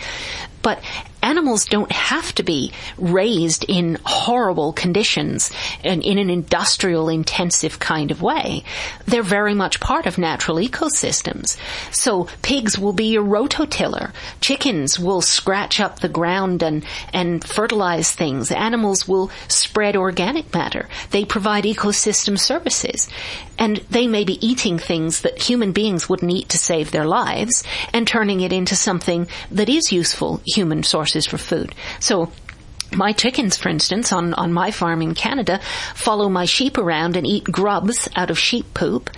But 0.62 0.80
animals 1.22 1.66
don't 1.66 1.92
have 1.92 2.34
to 2.36 2.44
be 2.44 2.72
raised 2.98 3.66
in 3.68 3.98
horrible 4.06 4.74
conditions 4.74 5.52
and 5.84 6.04
in 6.04 6.18
an 6.18 6.30
industrial 6.30 7.10
intensive 7.10 7.80
kind 7.80 8.12
of 8.12 8.22
way. 8.22 8.64
They're 9.06 9.24
very 9.24 9.54
much 9.54 9.80
part 9.80 10.06
of 10.06 10.18
natural 10.18 10.58
ecosystems. 10.58 11.58
So 11.92 12.28
pigs 12.42 12.78
will 12.78 12.94
be 12.94 13.16
a 13.16 13.22
rototiller. 13.22 14.12
Chickens 14.42 15.00
will 15.00 15.22
scratch 15.22 15.80
up 15.80 16.00
the 16.00 16.10
ground 16.10 16.64
and, 16.64 16.86
and 17.14 17.44
fertilize 17.44 18.12
things. 18.12 18.52
Animals 18.52 19.08
will 19.08 19.32
spread 19.48 19.96
organic 19.96 20.54
matter. 20.54 20.88
They 21.12 21.26
provide 21.26 21.64
ecosystem 21.64 22.40
services. 22.40 23.10
And 23.58 23.78
they 23.90 24.08
may 24.08 24.24
be 24.24 24.46
eating 24.46 24.78
things 24.78 25.22
that 25.22 25.42
human 25.42 25.72
beings 25.72 26.08
wouldn't 26.08 26.32
eat 26.32 26.50
to 26.50 26.58
save 26.58 26.92
their 26.92 27.06
lives 27.06 27.64
and 27.94 28.08
turning 28.08 28.42
it 28.42 28.54
into 28.54 28.76
something 28.76 29.28
that 29.52 29.70
is 29.70 29.92
useful 29.92 30.42
human 30.46 30.84
sources 30.84 31.26
for 31.26 31.38
food. 31.38 31.74
So 32.00 32.32
my 32.96 33.12
chickens, 33.12 33.58
for 33.58 33.70
instance, 33.70 34.12
on, 34.12 34.34
on 34.36 34.54
my 34.54 34.72
farm 34.72 35.02
in 35.02 35.14
Canada, 35.14 35.60
follow 35.94 36.30
my 36.30 36.46
sheep 36.46 36.78
around 36.78 37.18
and 37.18 37.28
eat 37.28 37.44
grubs 37.44 38.08
out 38.16 38.30
of 38.30 38.40
sheep 38.40 38.74
poop 38.74 39.10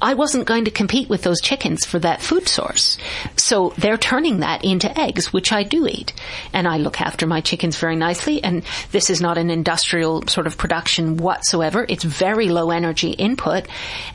I 0.00 0.14
wasn't 0.14 0.46
going 0.46 0.64
to 0.64 0.70
compete 0.70 1.08
with 1.08 1.22
those 1.22 1.40
chickens 1.40 1.84
for 1.84 1.98
that 1.98 2.22
food 2.22 2.48
source. 2.48 2.98
So 3.36 3.74
they're 3.78 3.96
turning 3.96 4.40
that 4.40 4.64
into 4.64 4.98
eggs, 4.98 5.32
which 5.32 5.52
I 5.52 5.62
do 5.62 5.86
eat. 5.86 6.12
And 6.52 6.68
I 6.68 6.78
look 6.78 7.00
after 7.00 7.26
my 7.26 7.40
chickens 7.40 7.76
very 7.76 7.96
nicely. 7.96 8.42
And 8.42 8.62
this 8.92 9.10
is 9.10 9.20
not 9.20 9.38
an 9.38 9.50
industrial 9.50 10.26
sort 10.26 10.46
of 10.46 10.56
production 10.56 11.16
whatsoever. 11.16 11.84
It's 11.88 12.04
very 12.04 12.48
low 12.48 12.70
energy 12.70 13.10
input. 13.10 13.66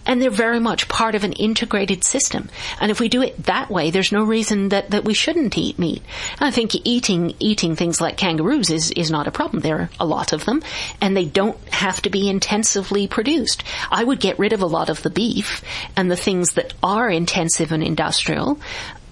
And 0.05 0.21
they're 0.21 0.29
very 0.29 0.59
much 0.59 0.87
part 0.87 1.15
of 1.15 1.23
an 1.23 1.33
integrated 1.33 2.03
system. 2.03 2.49
And 2.79 2.91
if 2.91 2.99
we 2.99 3.09
do 3.09 3.21
it 3.21 3.43
that 3.43 3.69
way, 3.69 3.91
there's 3.91 4.11
no 4.11 4.23
reason 4.23 4.69
that, 4.69 4.91
that 4.91 5.03
we 5.03 5.13
shouldn't 5.13 5.57
eat 5.57 5.79
meat. 5.79 6.01
I 6.39 6.51
think 6.51 6.75
eating, 6.85 7.35
eating 7.39 7.75
things 7.75 7.99
like 7.99 8.17
kangaroos 8.17 8.69
is, 8.69 8.91
is 8.91 9.11
not 9.11 9.27
a 9.27 9.31
problem. 9.31 9.61
There 9.61 9.77
are 9.77 9.89
a 9.99 10.05
lot 10.05 10.33
of 10.33 10.45
them 10.45 10.61
and 11.01 11.15
they 11.15 11.25
don't 11.25 11.57
have 11.69 12.01
to 12.03 12.09
be 12.09 12.29
intensively 12.29 13.07
produced. 13.07 13.63
I 13.91 14.03
would 14.03 14.19
get 14.19 14.39
rid 14.39 14.53
of 14.53 14.61
a 14.61 14.67
lot 14.67 14.89
of 14.89 15.01
the 15.03 15.09
beef 15.09 15.61
and 15.95 16.09
the 16.09 16.15
things 16.15 16.53
that 16.53 16.73
are 16.81 17.09
intensive 17.09 17.71
and 17.71 17.83
industrial 17.83 18.59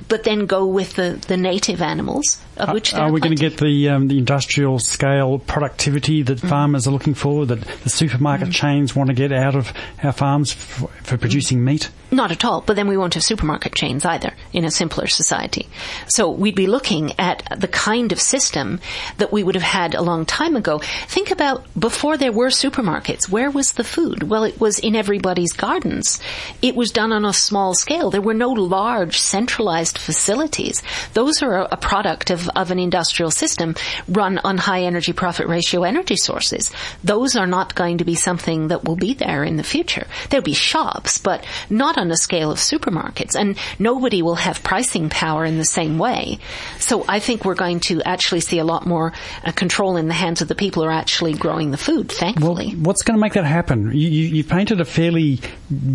but 0.07 0.23
then 0.23 0.45
go 0.45 0.65
with 0.65 0.95
the, 0.95 1.23
the 1.27 1.37
native 1.37 1.81
animals, 1.81 2.37
are, 2.57 2.75
are 2.95 3.11
we 3.11 3.19
going 3.19 3.35
to 3.35 3.49
get 3.49 3.57
the 3.57 3.89
um, 3.89 4.07
the 4.07 4.17
industrial 4.17 4.79
scale 4.79 5.39
productivity 5.39 6.21
that 6.23 6.39
mm. 6.39 6.49
farmers 6.49 6.87
are 6.87 6.91
looking 6.91 7.13
for, 7.13 7.45
that 7.45 7.61
the 7.61 7.89
supermarket 7.89 8.49
mm. 8.49 8.53
chains 8.53 8.95
want 8.95 9.09
to 9.09 9.13
get 9.13 9.31
out 9.31 9.55
of 9.55 9.73
our 10.03 10.11
farms 10.11 10.51
for, 10.51 10.87
for 11.03 11.17
producing 11.17 11.59
mm. 11.59 11.63
meat? 11.63 11.89
Not 12.11 12.31
at 12.31 12.43
all, 12.43 12.59
but 12.59 12.75
then 12.75 12.87
we 12.87 12.97
won't 12.97 13.13
have 13.13 13.23
supermarket 13.23 13.73
chains 13.73 14.03
either 14.03 14.33
in 14.51 14.65
a 14.65 14.71
simpler 14.71 15.07
society. 15.07 15.69
So 16.07 16.29
we'd 16.29 16.55
be 16.55 16.67
looking 16.67 17.17
at 17.17 17.47
the 17.57 17.69
kind 17.69 18.11
of 18.11 18.19
system 18.19 18.81
that 19.17 19.31
we 19.31 19.43
would 19.43 19.55
have 19.55 19.63
had 19.63 19.95
a 19.95 20.01
long 20.01 20.25
time 20.25 20.57
ago. 20.57 20.79
Think 21.07 21.31
about 21.31 21.63
before 21.79 22.17
there 22.17 22.33
were 22.33 22.49
supermarkets, 22.49 23.29
where 23.29 23.49
was 23.49 23.73
the 23.73 23.85
food? 23.85 24.23
Well, 24.23 24.43
it 24.43 24.59
was 24.59 24.77
in 24.79 24.95
everybody's 24.95 25.53
gardens. 25.53 26.19
It 26.61 26.75
was 26.75 26.91
done 26.91 27.13
on 27.13 27.23
a 27.23 27.31
small 27.31 27.73
scale. 27.73 28.11
There 28.11 28.21
were 28.21 28.33
no 28.33 28.49
large 28.49 29.17
centralized 29.17 29.97
facilities. 29.97 30.83
Those 31.13 31.41
are 31.41 31.61
a 31.61 31.77
product 31.77 32.29
of, 32.29 32.40
of 32.49 32.71
an 32.71 32.79
industrial 32.79 33.31
system 33.31 33.75
run 34.07 34.37
on 34.39 34.57
high 34.57 34.81
energy 34.81 35.13
profit 35.13 35.47
ratio 35.47 35.83
energy 35.83 36.15
sources. 36.15 36.71
Those 37.03 37.35
are 37.35 37.47
not 37.47 37.75
going 37.75 37.99
to 37.99 38.05
be 38.05 38.15
something 38.15 38.69
that 38.69 38.83
will 38.83 38.95
be 38.95 39.13
there 39.13 39.43
in 39.43 39.57
the 39.57 39.63
future. 39.63 40.07
There'll 40.29 40.43
be 40.43 40.53
shops, 40.53 41.17
but 41.17 41.45
not 41.69 41.97
on 41.97 42.11
a 42.11 42.17
scale 42.17 42.51
of 42.51 42.57
supermarkets 42.57 43.35
and 43.35 43.57
nobody 43.79 44.21
will 44.21 44.35
have 44.35 44.63
pricing 44.63 45.09
power 45.09 45.45
in 45.45 45.57
the 45.57 45.65
same 45.65 45.97
way. 45.97 46.39
So 46.79 47.05
I 47.07 47.19
think 47.19 47.45
we're 47.45 47.55
going 47.55 47.79
to 47.81 48.01
actually 48.03 48.41
see 48.41 48.59
a 48.59 48.63
lot 48.63 48.85
more 48.85 49.13
uh, 49.43 49.51
control 49.51 49.97
in 49.97 50.07
the 50.07 50.13
hands 50.13 50.41
of 50.41 50.47
the 50.47 50.55
people 50.55 50.83
who 50.83 50.89
are 50.89 50.93
actually 50.93 51.33
growing 51.33 51.71
the 51.71 51.77
food, 51.77 52.11
thankfully. 52.11 52.67
Well, 52.75 52.83
what's 52.83 53.03
going 53.03 53.17
to 53.17 53.21
make 53.21 53.33
that 53.33 53.45
happen? 53.45 53.91
You, 53.91 54.09
you, 54.09 54.27
you 54.35 54.43
painted 54.43 54.81
a 54.81 54.85
fairly 54.85 55.39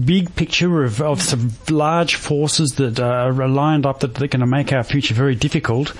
big 0.05 0.34
picture 0.34 0.84
of, 0.84 1.01
of 1.01 1.22
some 1.22 1.53
large 1.70 2.14
forces 2.16 2.72
that 2.76 3.01
are 3.01 3.32
lined 3.49 3.86
up 3.86 4.01
that 4.01 4.14
they're 4.14 4.28
going 4.28 4.40
to 4.40 4.47
make 4.47 4.72
our 4.72 4.82
future 4.82 5.14
very 5.14 5.34
difficult. 5.34 5.92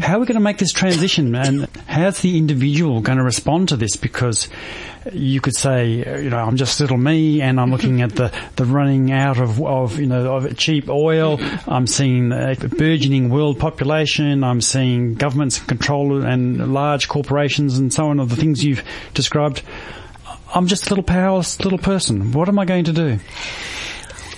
How 0.00 0.16
are 0.16 0.20
we 0.20 0.26
going 0.26 0.34
to 0.34 0.40
make 0.40 0.58
this 0.58 0.72
transition 0.72 1.34
and 1.34 1.68
how's 1.86 2.20
the 2.20 2.38
individual 2.38 3.00
going 3.00 3.18
to 3.18 3.24
respond 3.24 3.68
to 3.70 3.76
this? 3.76 3.96
Because 3.96 4.48
you 5.12 5.40
could 5.40 5.54
say, 5.54 6.22
you 6.22 6.30
know, 6.30 6.38
I'm 6.38 6.56
just 6.56 6.80
little 6.80 6.96
me 6.96 7.40
and 7.40 7.60
I'm 7.60 7.70
looking 7.70 8.02
at 8.02 8.16
the, 8.16 8.32
the 8.56 8.64
running 8.64 9.12
out 9.12 9.38
of, 9.38 9.62
of, 9.62 9.98
you 9.98 10.06
know, 10.06 10.36
of 10.36 10.56
cheap 10.56 10.88
oil. 10.88 11.38
I'm 11.66 11.86
seeing 11.86 12.32
a 12.32 12.56
burgeoning 12.56 13.30
world 13.30 13.58
population. 13.58 14.42
I'm 14.42 14.60
seeing 14.60 15.14
governments 15.14 15.58
control 15.60 16.24
and 16.24 16.72
large 16.72 17.08
corporations 17.08 17.78
and 17.78 17.92
so 17.92 18.08
on 18.08 18.20
of 18.20 18.30
the 18.30 18.36
things 18.36 18.64
you've 18.64 18.82
described. 19.14 19.62
I'm 20.54 20.66
just 20.66 20.86
a 20.86 20.88
little 20.90 21.04
powerless 21.04 21.60
little 21.60 21.78
person. 21.78 22.32
What 22.32 22.48
am 22.48 22.58
I 22.58 22.64
going 22.64 22.84
to 22.84 22.92
do? 22.92 23.18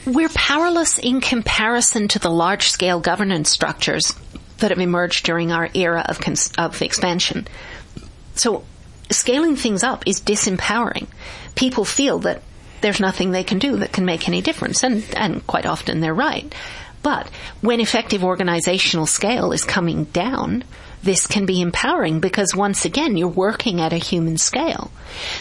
We're 0.06 0.30
powerless 0.30 0.98
in 0.98 1.20
comparison 1.20 2.08
to 2.08 2.18
the 2.18 2.30
large 2.30 2.70
scale 2.70 2.98
governance 2.98 3.50
structures 3.50 4.14
that 4.58 4.70
have 4.70 4.80
emerged 4.80 5.24
during 5.24 5.52
our 5.52 5.68
era 5.74 6.04
of, 6.08 6.20
cons- 6.20 6.52
of 6.58 6.82
expansion. 6.82 7.46
So 8.34 8.64
scaling 9.10 9.56
things 9.56 9.82
up 9.82 10.06
is 10.06 10.20
disempowering. 10.20 11.06
People 11.54 11.84
feel 11.84 12.20
that 12.20 12.42
there's 12.80 13.00
nothing 13.00 13.30
they 13.30 13.44
can 13.44 13.58
do 13.58 13.76
that 13.78 13.92
can 13.92 14.04
make 14.04 14.28
any 14.28 14.40
difference, 14.40 14.84
and, 14.84 15.04
and 15.16 15.46
quite 15.46 15.66
often 15.66 16.00
they're 16.00 16.14
right. 16.14 16.54
But 17.02 17.28
when 17.60 17.80
effective 17.80 18.24
organizational 18.24 19.06
scale 19.06 19.52
is 19.52 19.64
coming 19.64 20.04
down, 20.04 20.64
this 21.02 21.26
can 21.26 21.46
be 21.46 21.60
empowering 21.60 22.20
because 22.20 22.56
once 22.56 22.84
again, 22.84 23.16
you're 23.16 23.28
working 23.28 23.80
at 23.80 23.92
a 23.92 23.98
human 23.98 24.36
scale. 24.36 24.90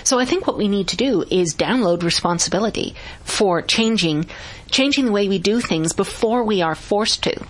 So 0.03 0.19
I 0.19 0.25
think 0.25 0.45
what 0.45 0.57
we 0.57 0.67
need 0.67 0.89
to 0.89 0.97
do 0.97 1.23
is 1.29 1.55
download 1.55 2.03
responsibility 2.03 2.95
for 3.23 3.61
changing, 3.61 4.27
changing 4.69 5.05
the 5.05 5.11
way 5.11 5.27
we 5.27 5.39
do 5.39 5.59
things 5.59 5.93
before 5.93 6.43
we 6.43 6.61
are 6.61 6.75
forced 6.75 7.23
to. 7.23 7.43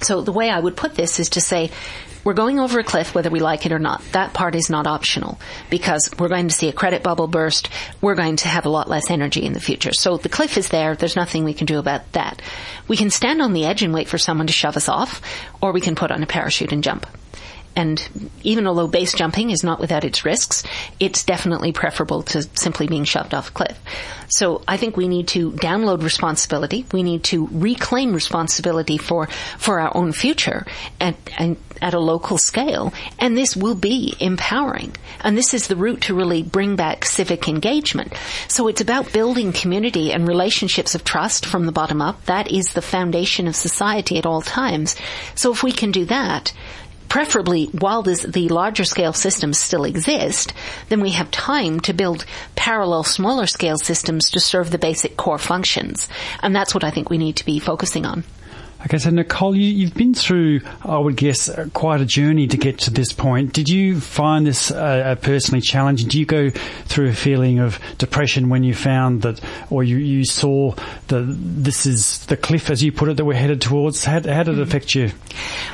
So 0.00 0.22
the 0.22 0.32
way 0.32 0.50
I 0.50 0.60
would 0.60 0.76
put 0.76 0.94
this 0.94 1.20
is 1.20 1.30
to 1.30 1.40
say, 1.40 1.70
we're 2.24 2.34
going 2.34 2.58
over 2.58 2.78
a 2.78 2.84
cliff 2.84 3.14
whether 3.14 3.30
we 3.30 3.40
like 3.40 3.64
it 3.64 3.72
or 3.72 3.78
not. 3.78 4.02
That 4.12 4.34
part 4.34 4.54
is 4.54 4.68
not 4.68 4.86
optional 4.86 5.40
because 5.70 6.10
we're 6.18 6.28
going 6.28 6.48
to 6.48 6.54
see 6.54 6.68
a 6.68 6.72
credit 6.72 7.02
bubble 7.02 7.26
burst. 7.26 7.70
We're 8.00 8.16
going 8.16 8.36
to 8.36 8.48
have 8.48 8.66
a 8.66 8.70
lot 8.70 8.88
less 8.88 9.10
energy 9.10 9.44
in 9.44 9.52
the 9.52 9.60
future. 9.60 9.92
So 9.92 10.16
the 10.16 10.28
cliff 10.28 10.58
is 10.58 10.68
there. 10.68 10.94
There's 10.94 11.16
nothing 11.16 11.44
we 11.44 11.54
can 11.54 11.66
do 11.66 11.78
about 11.78 12.12
that. 12.12 12.42
We 12.86 12.96
can 12.96 13.10
stand 13.10 13.40
on 13.40 13.52
the 13.52 13.64
edge 13.64 13.82
and 13.82 13.94
wait 13.94 14.08
for 14.08 14.18
someone 14.18 14.46
to 14.46 14.52
shove 14.52 14.76
us 14.76 14.88
off 14.88 15.22
or 15.62 15.72
we 15.72 15.80
can 15.80 15.94
put 15.94 16.10
on 16.10 16.22
a 16.22 16.26
parachute 16.26 16.72
and 16.72 16.84
jump. 16.84 17.06
And 17.78 18.32
even 18.42 18.66
although 18.66 18.88
base 18.88 19.14
jumping 19.14 19.50
is 19.50 19.62
not 19.62 19.78
without 19.78 20.04
its 20.04 20.24
risks, 20.24 20.64
it's 20.98 21.22
definitely 21.22 21.70
preferable 21.70 22.24
to 22.24 22.42
simply 22.54 22.88
being 22.88 23.04
shoved 23.04 23.32
off 23.32 23.50
a 23.50 23.52
cliff. 23.52 23.78
So 24.26 24.62
I 24.66 24.76
think 24.76 24.96
we 24.96 25.06
need 25.06 25.28
to 25.28 25.52
download 25.52 26.02
responsibility. 26.02 26.86
We 26.92 27.04
need 27.04 27.22
to 27.24 27.46
reclaim 27.52 28.12
responsibility 28.12 28.98
for, 28.98 29.28
for 29.58 29.78
our 29.78 29.96
own 29.96 30.10
future 30.10 30.66
and, 30.98 31.14
and 31.38 31.56
at 31.80 31.94
a 31.94 32.00
local 32.00 32.36
scale. 32.36 32.92
And 33.20 33.38
this 33.38 33.56
will 33.56 33.76
be 33.76 34.16
empowering. 34.18 34.96
And 35.20 35.38
this 35.38 35.54
is 35.54 35.68
the 35.68 35.76
route 35.76 36.00
to 36.02 36.14
really 36.14 36.42
bring 36.42 36.74
back 36.74 37.04
civic 37.04 37.48
engagement. 37.48 38.12
So 38.48 38.66
it's 38.66 38.80
about 38.80 39.12
building 39.12 39.52
community 39.52 40.12
and 40.12 40.26
relationships 40.26 40.96
of 40.96 41.04
trust 41.04 41.46
from 41.46 41.66
the 41.66 41.72
bottom 41.72 42.02
up. 42.02 42.24
That 42.24 42.50
is 42.50 42.72
the 42.72 42.82
foundation 42.82 43.46
of 43.46 43.54
society 43.54 44.18
at 44.18 44.26
all 44.26 44.42
times. 44.42 44.96
So 45.36 45.52
if 45.52 45.62
we 45.62 45.70
can 45.70 45.92
do 45.92 46.04
that, 46.06 46.52
preferably 47.08 47.66
while 47.66 48.02
this, 48.02 48.22
the 48.22 48.48
larger 48.48 48.84
scale 48.84 49.12
systems 49.12 49.58
still 49.58 49.84
exist, 49.84 50.52
then 50.88 51.00
we 51.00 51.10
have 51.10 51.30
time 51.30 51.80
to 51.80 51.92
build 51.92 52.24
parallel 52.54 53.04
smaller 53.04 53.46
scale 53.46 53.78
systems 53.78 54.30
to 54.30 54.40
serve 54.40 54.70
the 54.70 54.78
basic 54.78 55.16
core 55.16 55.38
functions. 55.38 56.08
And 56.42 56.54
that's 56.54 56.74
what 56.74 56.84
I 56.84 56.90
think 56.90 57.10
we 57.10 57.18
need 57.18 57.36
to 57.36 57.46
be 57.46 57.58
focusing 57.58 58.06
on. 58.06 58.24
Okay, 58.84 58.98
so 58.98 59.10
Nicole, 59.10 59.56
you, 59.56 59.86
have 59.86 59.94
been 59.96 60.14
through, 60.14 60.60
I 60.82 60.98
would 60.98 61.16
guess, 61.16 61.50
quite 61.72 62.00
a 62.00 62.04
journey 62.04 62.46
to 62.46 62.56
get 62.56 62.78
to 62.80 62.92
this 62.92 63.12
point. 63.12 63.52
Did 63.52 63.68
you 63.68 64.00
find 64.00 64.46
this 64.46 64.70
uh, 64.70 65.16
personally 65.20 65.60
challenging? 65.60 66.06
Did 66.06 66.14
you 66.14 66.26
go 66.26 66.50
through 66.50 67.08
a 67.08 67.12
feeling 67.12 67.58
of 67.58 67.80
depression 67.98 68.50
when 68.50 68.62
you 68.62 68.74
found 68.74 69.22
that, 69.22 69.40
or 69.68 69.82
you, 69.82 69.96
you 69.96 70.24
saw 70.24 70.74
that 71.08 71.24
this 71.26 71.86
is 71.86 72.24
the 72.26 72.36
cliff, 72.36 72.70
as 72.70 72.80
you 72.80 72.92
put 72.92 73.08
it, 73.08 73.16
that 73.16 73.24
we're 73.24 73.34
headed 73.34 73.60
towards? 73.60 74.04
How, 74.04 74.22
how 74.22 74.44
did 74.44 74.58
it 74.58 74.60
affect 74.60 74.94
you? 74.94 75.10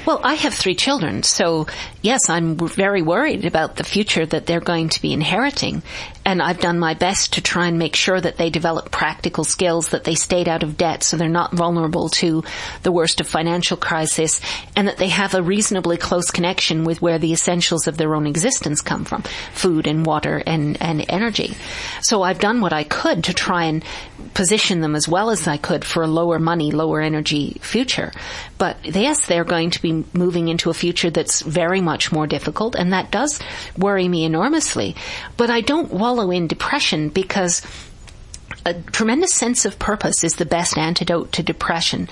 Well, 0.07 0.21
I 0.25 0.35
have 0.35 0.55
three 0.55 0.75
children, 0.75 1.25
so 1.25 1.67
yes, 2.01 2.31
I'm 2.31 2.57
very 2.57 3.03
worried 3.03 3.45
about 3.45 3.77
the 3.77 3.85
future 3.85 4.25
that 4.25 4.47
they're 4.47 4.61
going 4.61 4.89
to 4.89 5.03
be 5.03 5.13
inheriting 5.13 5.83
and 6.25 6.43
I've 6.43 6.61
done 6.61 6.79
my 6.79 6.95
best 6.95 7.35
to 7.35 7.43
try 7.43 7.67
and 7.67 7.79
make 7.79 7.97
sure 7.97 8.21
that 8.21 8.37
they 8.37 8.51
develop 8.51 8.91
practical 8.91 9.45
skills, 9.45 9.91
that 9.91 10.05
they 10.05 10.15
stayed 10.15 10.49
out 10.49 10.63
of 10.63 10.77
debt 10.77 11.03
so 11.03 11.17
they're 11.17 11.29
not 11.29 11.53
vulnerable 11.53 12.09
to 12.11 12.43
the 12.83 12.93
worst 12.93 13.21
of 13.21 13.27
financial 13.27 13.77
crisis, 13.77 14.41
and 14.75 14.89
that 14.89 14.99
they 14.99 15.09
have 15.09 15.35
a 15.35 15.43
reasonably 15.43 15.97
close 15.97 16.31
connection 16.31 16.85
with 16.85 17.03
where 17.03 17.19
the 17.19 17.33
essentials 17.33 17.87
of 17.87 17.97
their 17.97 18.15
own 18.15 18.27
existence 18.27 18.81
come 18.81 19.05
from, 19.05 19.23
food 19.53 19.87
and 19.87 20.07
water 20.07 20.43
and, 20.47 20.81
and 20.81 21.05
energy. 21.09 21.57
So 22.03 22.23
I've 22.23 22.41
done 22.41 22.61
what 22.61 22.73
I 22.73 22.85
could 22.85 23.25
to 23.25 23.35
try 23.35 23.65
and 23.65 23.85
position 24.35 24.81
them 24.81 24.95
as 24.95 25.09
well 25.09 25.31
as 25.31 25.47
I 25.47 25.57
could 25.57 25.85
for 25.85 26.03
a 26.03 26.09
lower 26.09 26.39
money, 26.39 26.71
lower 26.73 27.01
energy 27.01 27.59
future. 27.61 28.13
But 28.59 28.85
yes, 28.85 29.27
they're 29.27 29.45
going 29.45 29.71
to 29.71 29.83
be 29.83 30.05
moving 30.13 30.49
into 30.49 30.71
a 30.71 30.75
future 30.75 31.11
that's 31.11 31.43
very 31.43 31.81
much 31.81 32.13
more 32.13 32.27
difficult, 32.27 32.75
and 32.75 32.93
that 32.93 33.11
does 33.11 33.41
worry 33.77 34.09
me 34.09 34.25
enormously. 34.25 34.97
But 35.37 35.51
I 35.51 35.61
don't 35.61 35.93
wallow 35.93 36.31
in 36.31 36.47
depression 36.47 37.09
because 37.09 37.63
a 38.67 38.75
tremendous 38.75 39.35
sense 39.35 39.65
of 39.65 39.79
purpose 39.79 40.25
is 40.25 40.37
the 40.37 40.47
best 40.47 40.79
antidote 40.79 41.33
to 41.33 41.43
depression. 41.43 42.09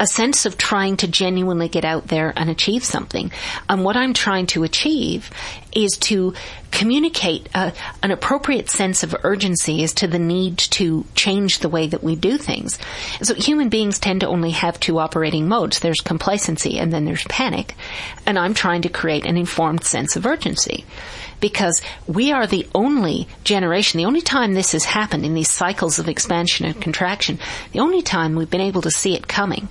A 0.00 0.06
sense 0.06 0.46
of 0.46 0.58
trying 0.58 0.96
to 0.98 1.08
genuinely 1.08 1.68
get 1.68 1.84
out 1.84 2.08
there 2.08 2.32
and 2.36 2.50
achieve 2.50 2.84
something. 2.84 3.30
And 3.68 3.84
what 3.84 3.96
I'm 3.96 4.12
trying 4.12 4.46
to 4.48 4.64
achieve 4.64 5.30
is 5.72 5.96
to 5.98 6.34
communicate 6.70 7.48
a, 7.54 7.72
an 8.02 8.10
appropriate 8.10 8.68
sense 8.68 9.02
of 9.02 9.14
urgency 9.22 9.82
as 9.82 9.92
to 9.94 10.06
the 10.06 10.18
need 10.18 10.58
to 10.58 11.04
change 11.14 11.58
the 11.58 11.68
way 11.68 11.86
that 11.86 12.02
we 12.02 12.16
do 12.16 12.36
things. 12.36 12.78
So 13.22 13.34
human 13.34 13.68
beings 13.68 13.98
tend 13.98 14.20
to 14.20 14.26
only 14.26 14.50
have 14.50 14.80
two 14.80 14.98
operating 14.98 15.48
modes. 15.48 15.78
There's 15.78 16.00
complacency 16.00 16.78
and 16.78 16.92
then 16.92 17.04
there's 17.04 17.24
panic. 17.24 17.74
And 18.26 18.38
I'm 18.38 18.54
trying 18.54 18.82
to 18.82 18.88
create 18.88 19.26
an 19.26 19.36
informed 19.36 19.84
sense 19.84 20.16
of 20.16 20.26
urgency 20.26 20.84
because 21.42 21.82
we 22.06 22.32
are 22.32 22.46
the 22.46 22.66
only 22.74 23.28
generation, 23.44 23.98
the 23.98 24.06
only 24.06 24.22
time 24.22 24.54
this 24.54 24.72
has 24.72 24.84
happened 24.84 25.26
in 25.26 25.34
these 25.34 25.50
cycles 25.50 25.98
of 25.98 26.08
expansion 26.08 26.64
and 26.64 26.80
contraction, 26.80 27.38
the 27.72 27.80
only 27.80 28.00
time 28.00 28.34
we've 28.34 28.48
been 28.48 28.62
able 28.62 28.80
to 28.80 28.90
see 28.90 29.14
it 29.14 29.28
coming. 29.28 29.68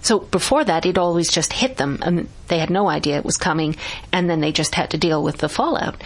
So 0.00 0.20
before 0.20 0.64
that, 0.64 0.86
it 0.86 0.96
always 0.96 1.30
just 1.30 1.52
hit 1.52 1.76
them 1.76 1.98
and 2.02 2.28
they 2.52 2.58
had 2.58 2.68
no 2.68 2.86
idea 2.86 3.16
it 3.16 3.24
was 3.24 3.38
coming 3.38 3.74
and 4.12 4.28
then 4.28 4.40
they 4.40 4.52
just 4.52 4.74
had 4.74 4.90
to 4.90 4.98
deal 4.98 5.22
with 5.22 5.38
the 5.38 5.48
fallout. 5.48 5.96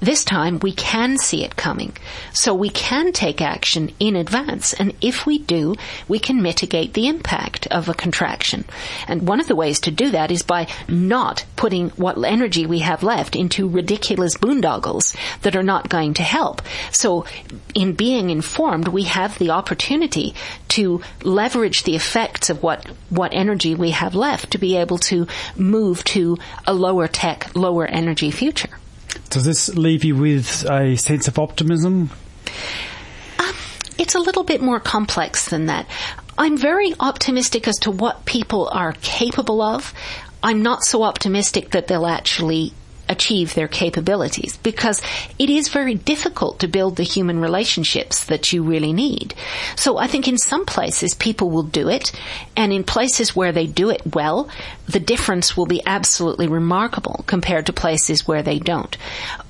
This 0.00 0.24
time 0.24 0.58
we 0.60 0.72
can 0.72 1.18
see 1.18 1.44
it 1.44 1.56
coming. 1.56 1.94
So 2.32 2.54
we 2.54 2.70
can 2.70 3.12
take 3.12 3.42
action 3.42 3.92
in 4.00 4.16
advance. 4.16 4.72
And 4.72 4.94
if 5.02 5.26
we 5.26 5.38
do, 5.38 5.74
we 6.08 6.18
can 6.18 6.40
mitigate 6.40 6.94
the 6.94 7.06
impact 7.06 7.66
of 7.66 7.90
a 7.90 7.94
contraction. 7.94 8.64
And 9.06 9.28
one 9.28 9.40
of 9.40 9.46
the 9.46 9.54
ways 9.54 9.78
to 9.80 9.90
do 9.90 10.10
that 10.12 10.30
is 10.30 10.42
by 10.42 10.68
not 10.88 11.44
putting 11.54 11.90
what 11.90 12.16
energy 12.24 12.64
we 12.64 12.78
have 12.78 13.02
left 13.02 13.36
into 13.36 13.68
ridiculous 13.68 14.38
boondoggles 14.38 15.14
that 15.42 15.54
are 15.54 15.62
not 15.62 15.90
going 15.90 16.14
to 16.14 16.22
help. 16.22 16.62
So 16.92 17.26
in 17.74 17.92
being 17.92 18.30
informed, 18.30 18.88
we 18.88 19.02
have 19.02 19.38
the 19.38 19.50
opportunity 19.50 20.34
to 20.68 21.02
leverage 21.22 21.82
the 21.82 21.96
effects 21.96 22.48
of 22.48 22.62
what, 22.62 22.86
what 23.10 23.34
energy 23.34 23.74
we 23.74 23.90
have 23.90 24.14
left 24.14 24.52
to 24.52 24.58
be 24.58 24.78
able 24.78 24.96
to 24.96 25.26
move 25.90 26.04
to 26.04 26.38
a 26.68 26.72
lower 26.72 27.08
tech, 27.08 27.50
lower 27.56 27.84
energy 27.84 28.30
future. 28.30 28.70
Does 29.28 29.44
this 29.44 29.68
leave 29.74 30.04
you 30.04 30.14
with 30.14 30.64
a 30.70 30.94
sense 30.96 31.26
of 31.26 31.36
optimism? 31.36 32.10
Um, 33.40 33.54
it's 33.98 34.14
a 34.14 34.20
little 34.20 34.44
bit 34.44 34.60
more 34.62 34.78
complex 34.78 35.48
than 35.48 35.66
that. 35.66 35.88
I'm 36.38 36.56
very 36.56 36.94
optimistic 37.00 37.66
as 37.66 37.76
to 37.80 37.90
what 37.90 38.24
people 38.24 38.68
are 38.72 38.92
capable 39.02 39.60
of. 39.60 39.92
I'm 40.44 40.62
not 40.62 40.84
so 40.84 41.02
optimistic 41.02 41.70
that 41.70 41.88
they'll 41.88 42.06
actually 42.06 42.72
achieve 43.10 43.54
their 43.54 43.68
capabilities 43.68 44.56
because 44.58 45.02
it 45.38 45.50
is 45.50 45.68
very 45.68 45.94
difficult 45.94 46.60
to 46.60 46.68
build 46.68 46.96
the 46.96 47.02
human 47.02 47.40
relationships 47.40 48.24
that 48.26 48.52
you 48.52 48.62
really 48.62 48.92
need. 48.92 49.34
So 49.76 49.98
I 49.98 50.06
think 50.06 50.28
in 50.28 50.38
some 50.38 50.64
places 50.64 51.12
people 51.14 51.50
will 51.50 51.64
do 51.64 51.88
it 51.88 52.12
and 52.56 52.72
in 52.72 52.84
places 52.84 53.36
where 53.36 53.52
they 53.52 53.66
do 53.66 53.90
it 53.90 54.14
well, 54.14 54.48
the 54.88 55.00
difference 55.00 55.56
will 55.56 55.66
be 55.66 55.82
absolutely 55.84 56.46
remarkable 56.46 57.24
compared 57.26 57.66
to 57.66 57.72
places 57.72 58.26
where 58.26 58.42
they 58.42 58.58
don't. 58.58 58.96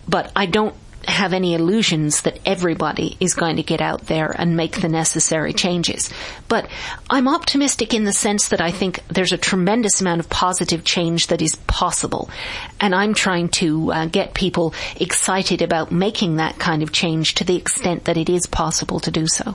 But 0.08 0.32
I 0.34 0.46
don't 0.46 0.74
have 1.06 1.32
any 1.32 1.54
illusions 1.54 2.22
that 2.22 2.38
everybody 2.44 3.16
is 3.20 3.34
going 3.34 3.56
to 3.56 3.62
get 3.62 3.80
out 3.80 4.06
there 4.06 4.30
and 4.30 4.56
make 4.56 4.80
the 4.80 4.88
necessary 4.88 5.52
changes. 5.52 6.10
But 6.48 6.68
I'm 7.08 7.28
optimistic 7.28 7.94
in 7.94 8.04
the 8.04 8.12
sense 8.12 8.48
that 8.48 8.60
I 8.60 8.70
think 8.70 9.00
there's 9.08 9.32
a 9.32 9.38
tremendous 9.38 10.00
amount 10.00 10.20
of 10.20 10.30
positive 10.30 10.84
change 10.84 11.28
that 11.28 11.42
is 11.42 11.56
possible. 11.66 12.30
And 12.80 12.94
I'm 12.94 13.14
trying 13.14 13.48
to 13.50 13.92
uh, 13.92 14.06
get 14.06 14.34
people 14.34 14.74
excited 14.96 15.62
about 15.62 15.90
making 15.92 16.36
that 16.36 16.58
kind 16.58 16.82
of 16.82 16.92
change 16.92 17.34
to 17.36 17.44
the 17.44 17.56
extent 17.56 18.04
that 18.04 18.16
it 18.16 18.28
is 18.28 18.46
possible 18.46 19.00
to 19.00 19.10
do 19.10 19.26
so. 19.26 19.54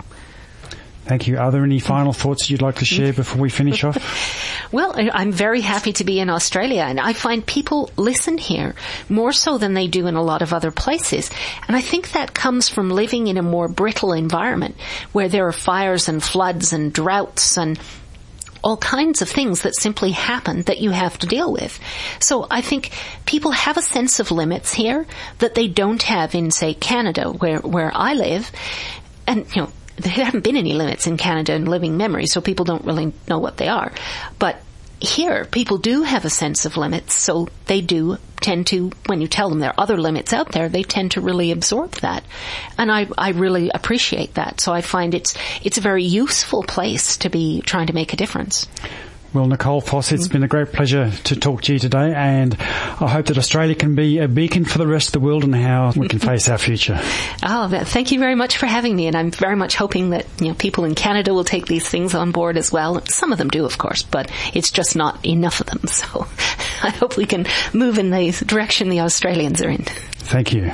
Thank 1.05 1.27
you. 1.27 1.37
Are 1.37 1.51
there 1.51 1.63
any 1.63 1.79
final 1.79 2.13
thoughts 2.13 2.49
you'd 2.49 2.63
like 2.63 2.77
to 2.77 2.85
share 2.85 3.13
before 3.13 3.39
we 3.39 3.51
finish 3.51 3.83
off? 3.83 4.67
well, 4.71 4.91
I'm 4.95 5.31
very 5.31 5.61
happy 5.61 5.93
to 5.93 6.03
be 6.03 6.19
in 6.19 6.31
Australia 6.31 6.81
and 6.81 6.99
I 6.99 7.13
find 7.13 7.45
people 7.45 7.91
listen 7.95 8.39
here 8.39 8.73
more 9.07 9.31
so 9.31 9.59
than 9.59 9.75
they 9.75 9.87
do 9.87 10.07
in 10.07 10.15
a 10.15 10.23
lot 10.23 10.41
of 10.41 10.51
other 10.51 10.71
places. 10.71 11.29
And 11.67 11.77
I 11.77 11.81
think 11.81 12.13
that 12.13 12.33
comes 12.33 12.69
from 12.69 12.89
living 12.89 13.27
in 13.27 13.37
a 13.37 13.43
more 13.43 13.67
brittle 13.67 14.13
environment 14.13 14.77
where 15.11 15.29
there 15.29 15.47
are 15.47 15.51
fires 15.51 16.09
and 16.09 16.23
floods 16.23 16.73
and 16.73 16.91
droughts 16.91 17.55
and 17.55 17.79
all 18.63 18.77
kinds 18.77 19.21
of 19.21 19.29
things 19.29 19.61
that 19.61 19.75
simply 19.75 20.09
happen 20.09 20.63
that 20.63 20.79
you 20.79 20.89
have 20.89 21.19
to 21.19 21.27
deal 21.27 21.53
with. 21.53 21.79
So 22.19 22.47
I 22.49 22.61
think 22.61 22.89
people 23.27 23.51
have 23.51 23.77
a 23.77 23.81
sense 23.83 24.19
of 24.19 24.31
limits 24.31 24.73
here 24.73 25.05
that 25.37 25.53
they 25.53 25.67
don't 25.67 26.01
have 26.01 26.33
in, 26.33 26.49
say, 26.49 26.73
Canada, 26.73 27.29
where, 27.29 27.59
where 27.59 27.91
I 27.93 28.15
live. 28.15 28.51
And, 29.27 29.45
you 29.55 29.61
know, 29.61 29.71
there 29.97 30.11
haven't 30.11 30.43
been 30.43 30.57
any 30.57 30.73
limits 30.73 31.07
in 31.07 31.17
Canada 31.17 31.53
in 31.53 31.65
living 31.65 31.97
memory, 31.97 32.27
so 32.27 32.41
people 32.41 32.65
don't 32.65 32.85
really 32.85 33.13
know 33.27 33.39
what 33.39 33.57
they 33.57 33.67
are. 33.67 33.91
But 34.39 34.57
here, 34.99 35.45
people 35.45 35.77
do 35.77 36.03
have 36.03 36.25
a 36.25 36.29
sense 36.29 36.65
of 36.65 36.77
limits, 36.77 37.13
so 37.13 37.47
they 37.65 37.81
do 37.81 38.17
tend 38.41 38.67
to, 38.67 38.91
when 39.07 39.21
you 39.21 39.27
tell 39.27 39.49
them 39.49 39.59
there 39.59 39.71
are 39.71 39.79
other 39.79 39.97
limits 39.97 40.33
out 40.33 40.51
there, 40.51 40.69
they 40.69 40.83
tend 40.83 41.11
to 41.11 41.21
really 41.21 41.51
absorb 41.51 41.91
that. 41.95 42.23
And 42.77 42.91
I, 42.91 43.07
I 43.17 43.31
really 43.31 43.69
appreciate 43.73 44.35
that. 44.35 44.61
So 44.61 44.71
I 44.71 44.81
find 44.81 45.13
it's, 45.13 45.35
it's 45.63 45.77
a 45.77 45.81
very 45.81 46.03
useful 46.03 46.63
place 46.63 47.17
to 47.17 47.29
be 47.29 47.61
trying 47.61 47.87
to 47.87 47.93
make 47.93 48.13
a 48.13 48.17
difference. 48.17 48.67
Well, 49.35 49.47
Nicole 49.47 49.81
Foss, 49.81 50.13
it's 50.13 50.29
mm. 50.29 50.31
been 50.31 50.43
a 50.43 50.47
great 50.47 50.71
pleasure 50.71 51.11
to 51.11 51.35
talk 51.35 51.63
to 51.63 51.73
you 51.73 51.77
today, 51.77 52.13
and 52.15 52.55
I 52.57 53.09
hope 53.09 53.25
that 53.25 53.37
Australia 53.37 53.75
can 53.75 53.93
be 53.93 54.19
a 54.19 54.29
beacon 54.29 54.63
for 54.63 54.77
the 54.77 54.87
rest 54.87 55.09
of 55.09 55.11
the 55.11 55.19
world 55.19 55.43
and 55.43 55.53
how 55.53 55.91
we 55.93 56.07
can 56.07 56.19
face 56.29 56.47
our 56.47 56.57
future. 56.57 56.97
Oh, 57.43 57.67
thank 57.83 58.13
you 58.13 58.19
very 58.19 58.35
much 58.35 58.55
for 58.55 58.65
having 58.65 58.95
me, 58.95 59.07
and 59.07 59.15
I'm 59.17 59.31
very 59.31 59.57
much 59.57 59.75
hoping 59.75 60.11
that 60.11 60.25
you 60.39 60.47
know 60.47 60.53
people 60.53 60.85
in 60.85 60.95
Canada 60.95 61.33
will 61.33 61.43
take 61.43 61.65
these 61.65 61.85
things 61.85 62.15
on 62.15 62.31
board 62.31 62.55
as 62.55 62.71
well. 62.71 63.05
Some 63.07 63.33
of 63.33 63.37
them 63.37 63.49
do, 63.49 63.65
of 63.65 63.77
course, 63.77 64.03
but 64.03 64.31
it's 64.53 64.71
just 64.71 64.95
not 64.95 65.25
enough 65.25 65.59
of 65.59 65.67
them. 65.67 65.85
So 65.87 66.27
I 66.81 66.91
hope 66.91 67.17
we 67.17 67.25
can 67.25 67.45
move 67.73 67.99
in 67.99 68.11
the 68.11 68.31
direction 68.45 68.87
the 68.87 69.01
Australians 69.01 69.61
are 69.61 69.69
in. 69.69 69.83
Thank 69.83 70.53
you. 70.53 70.71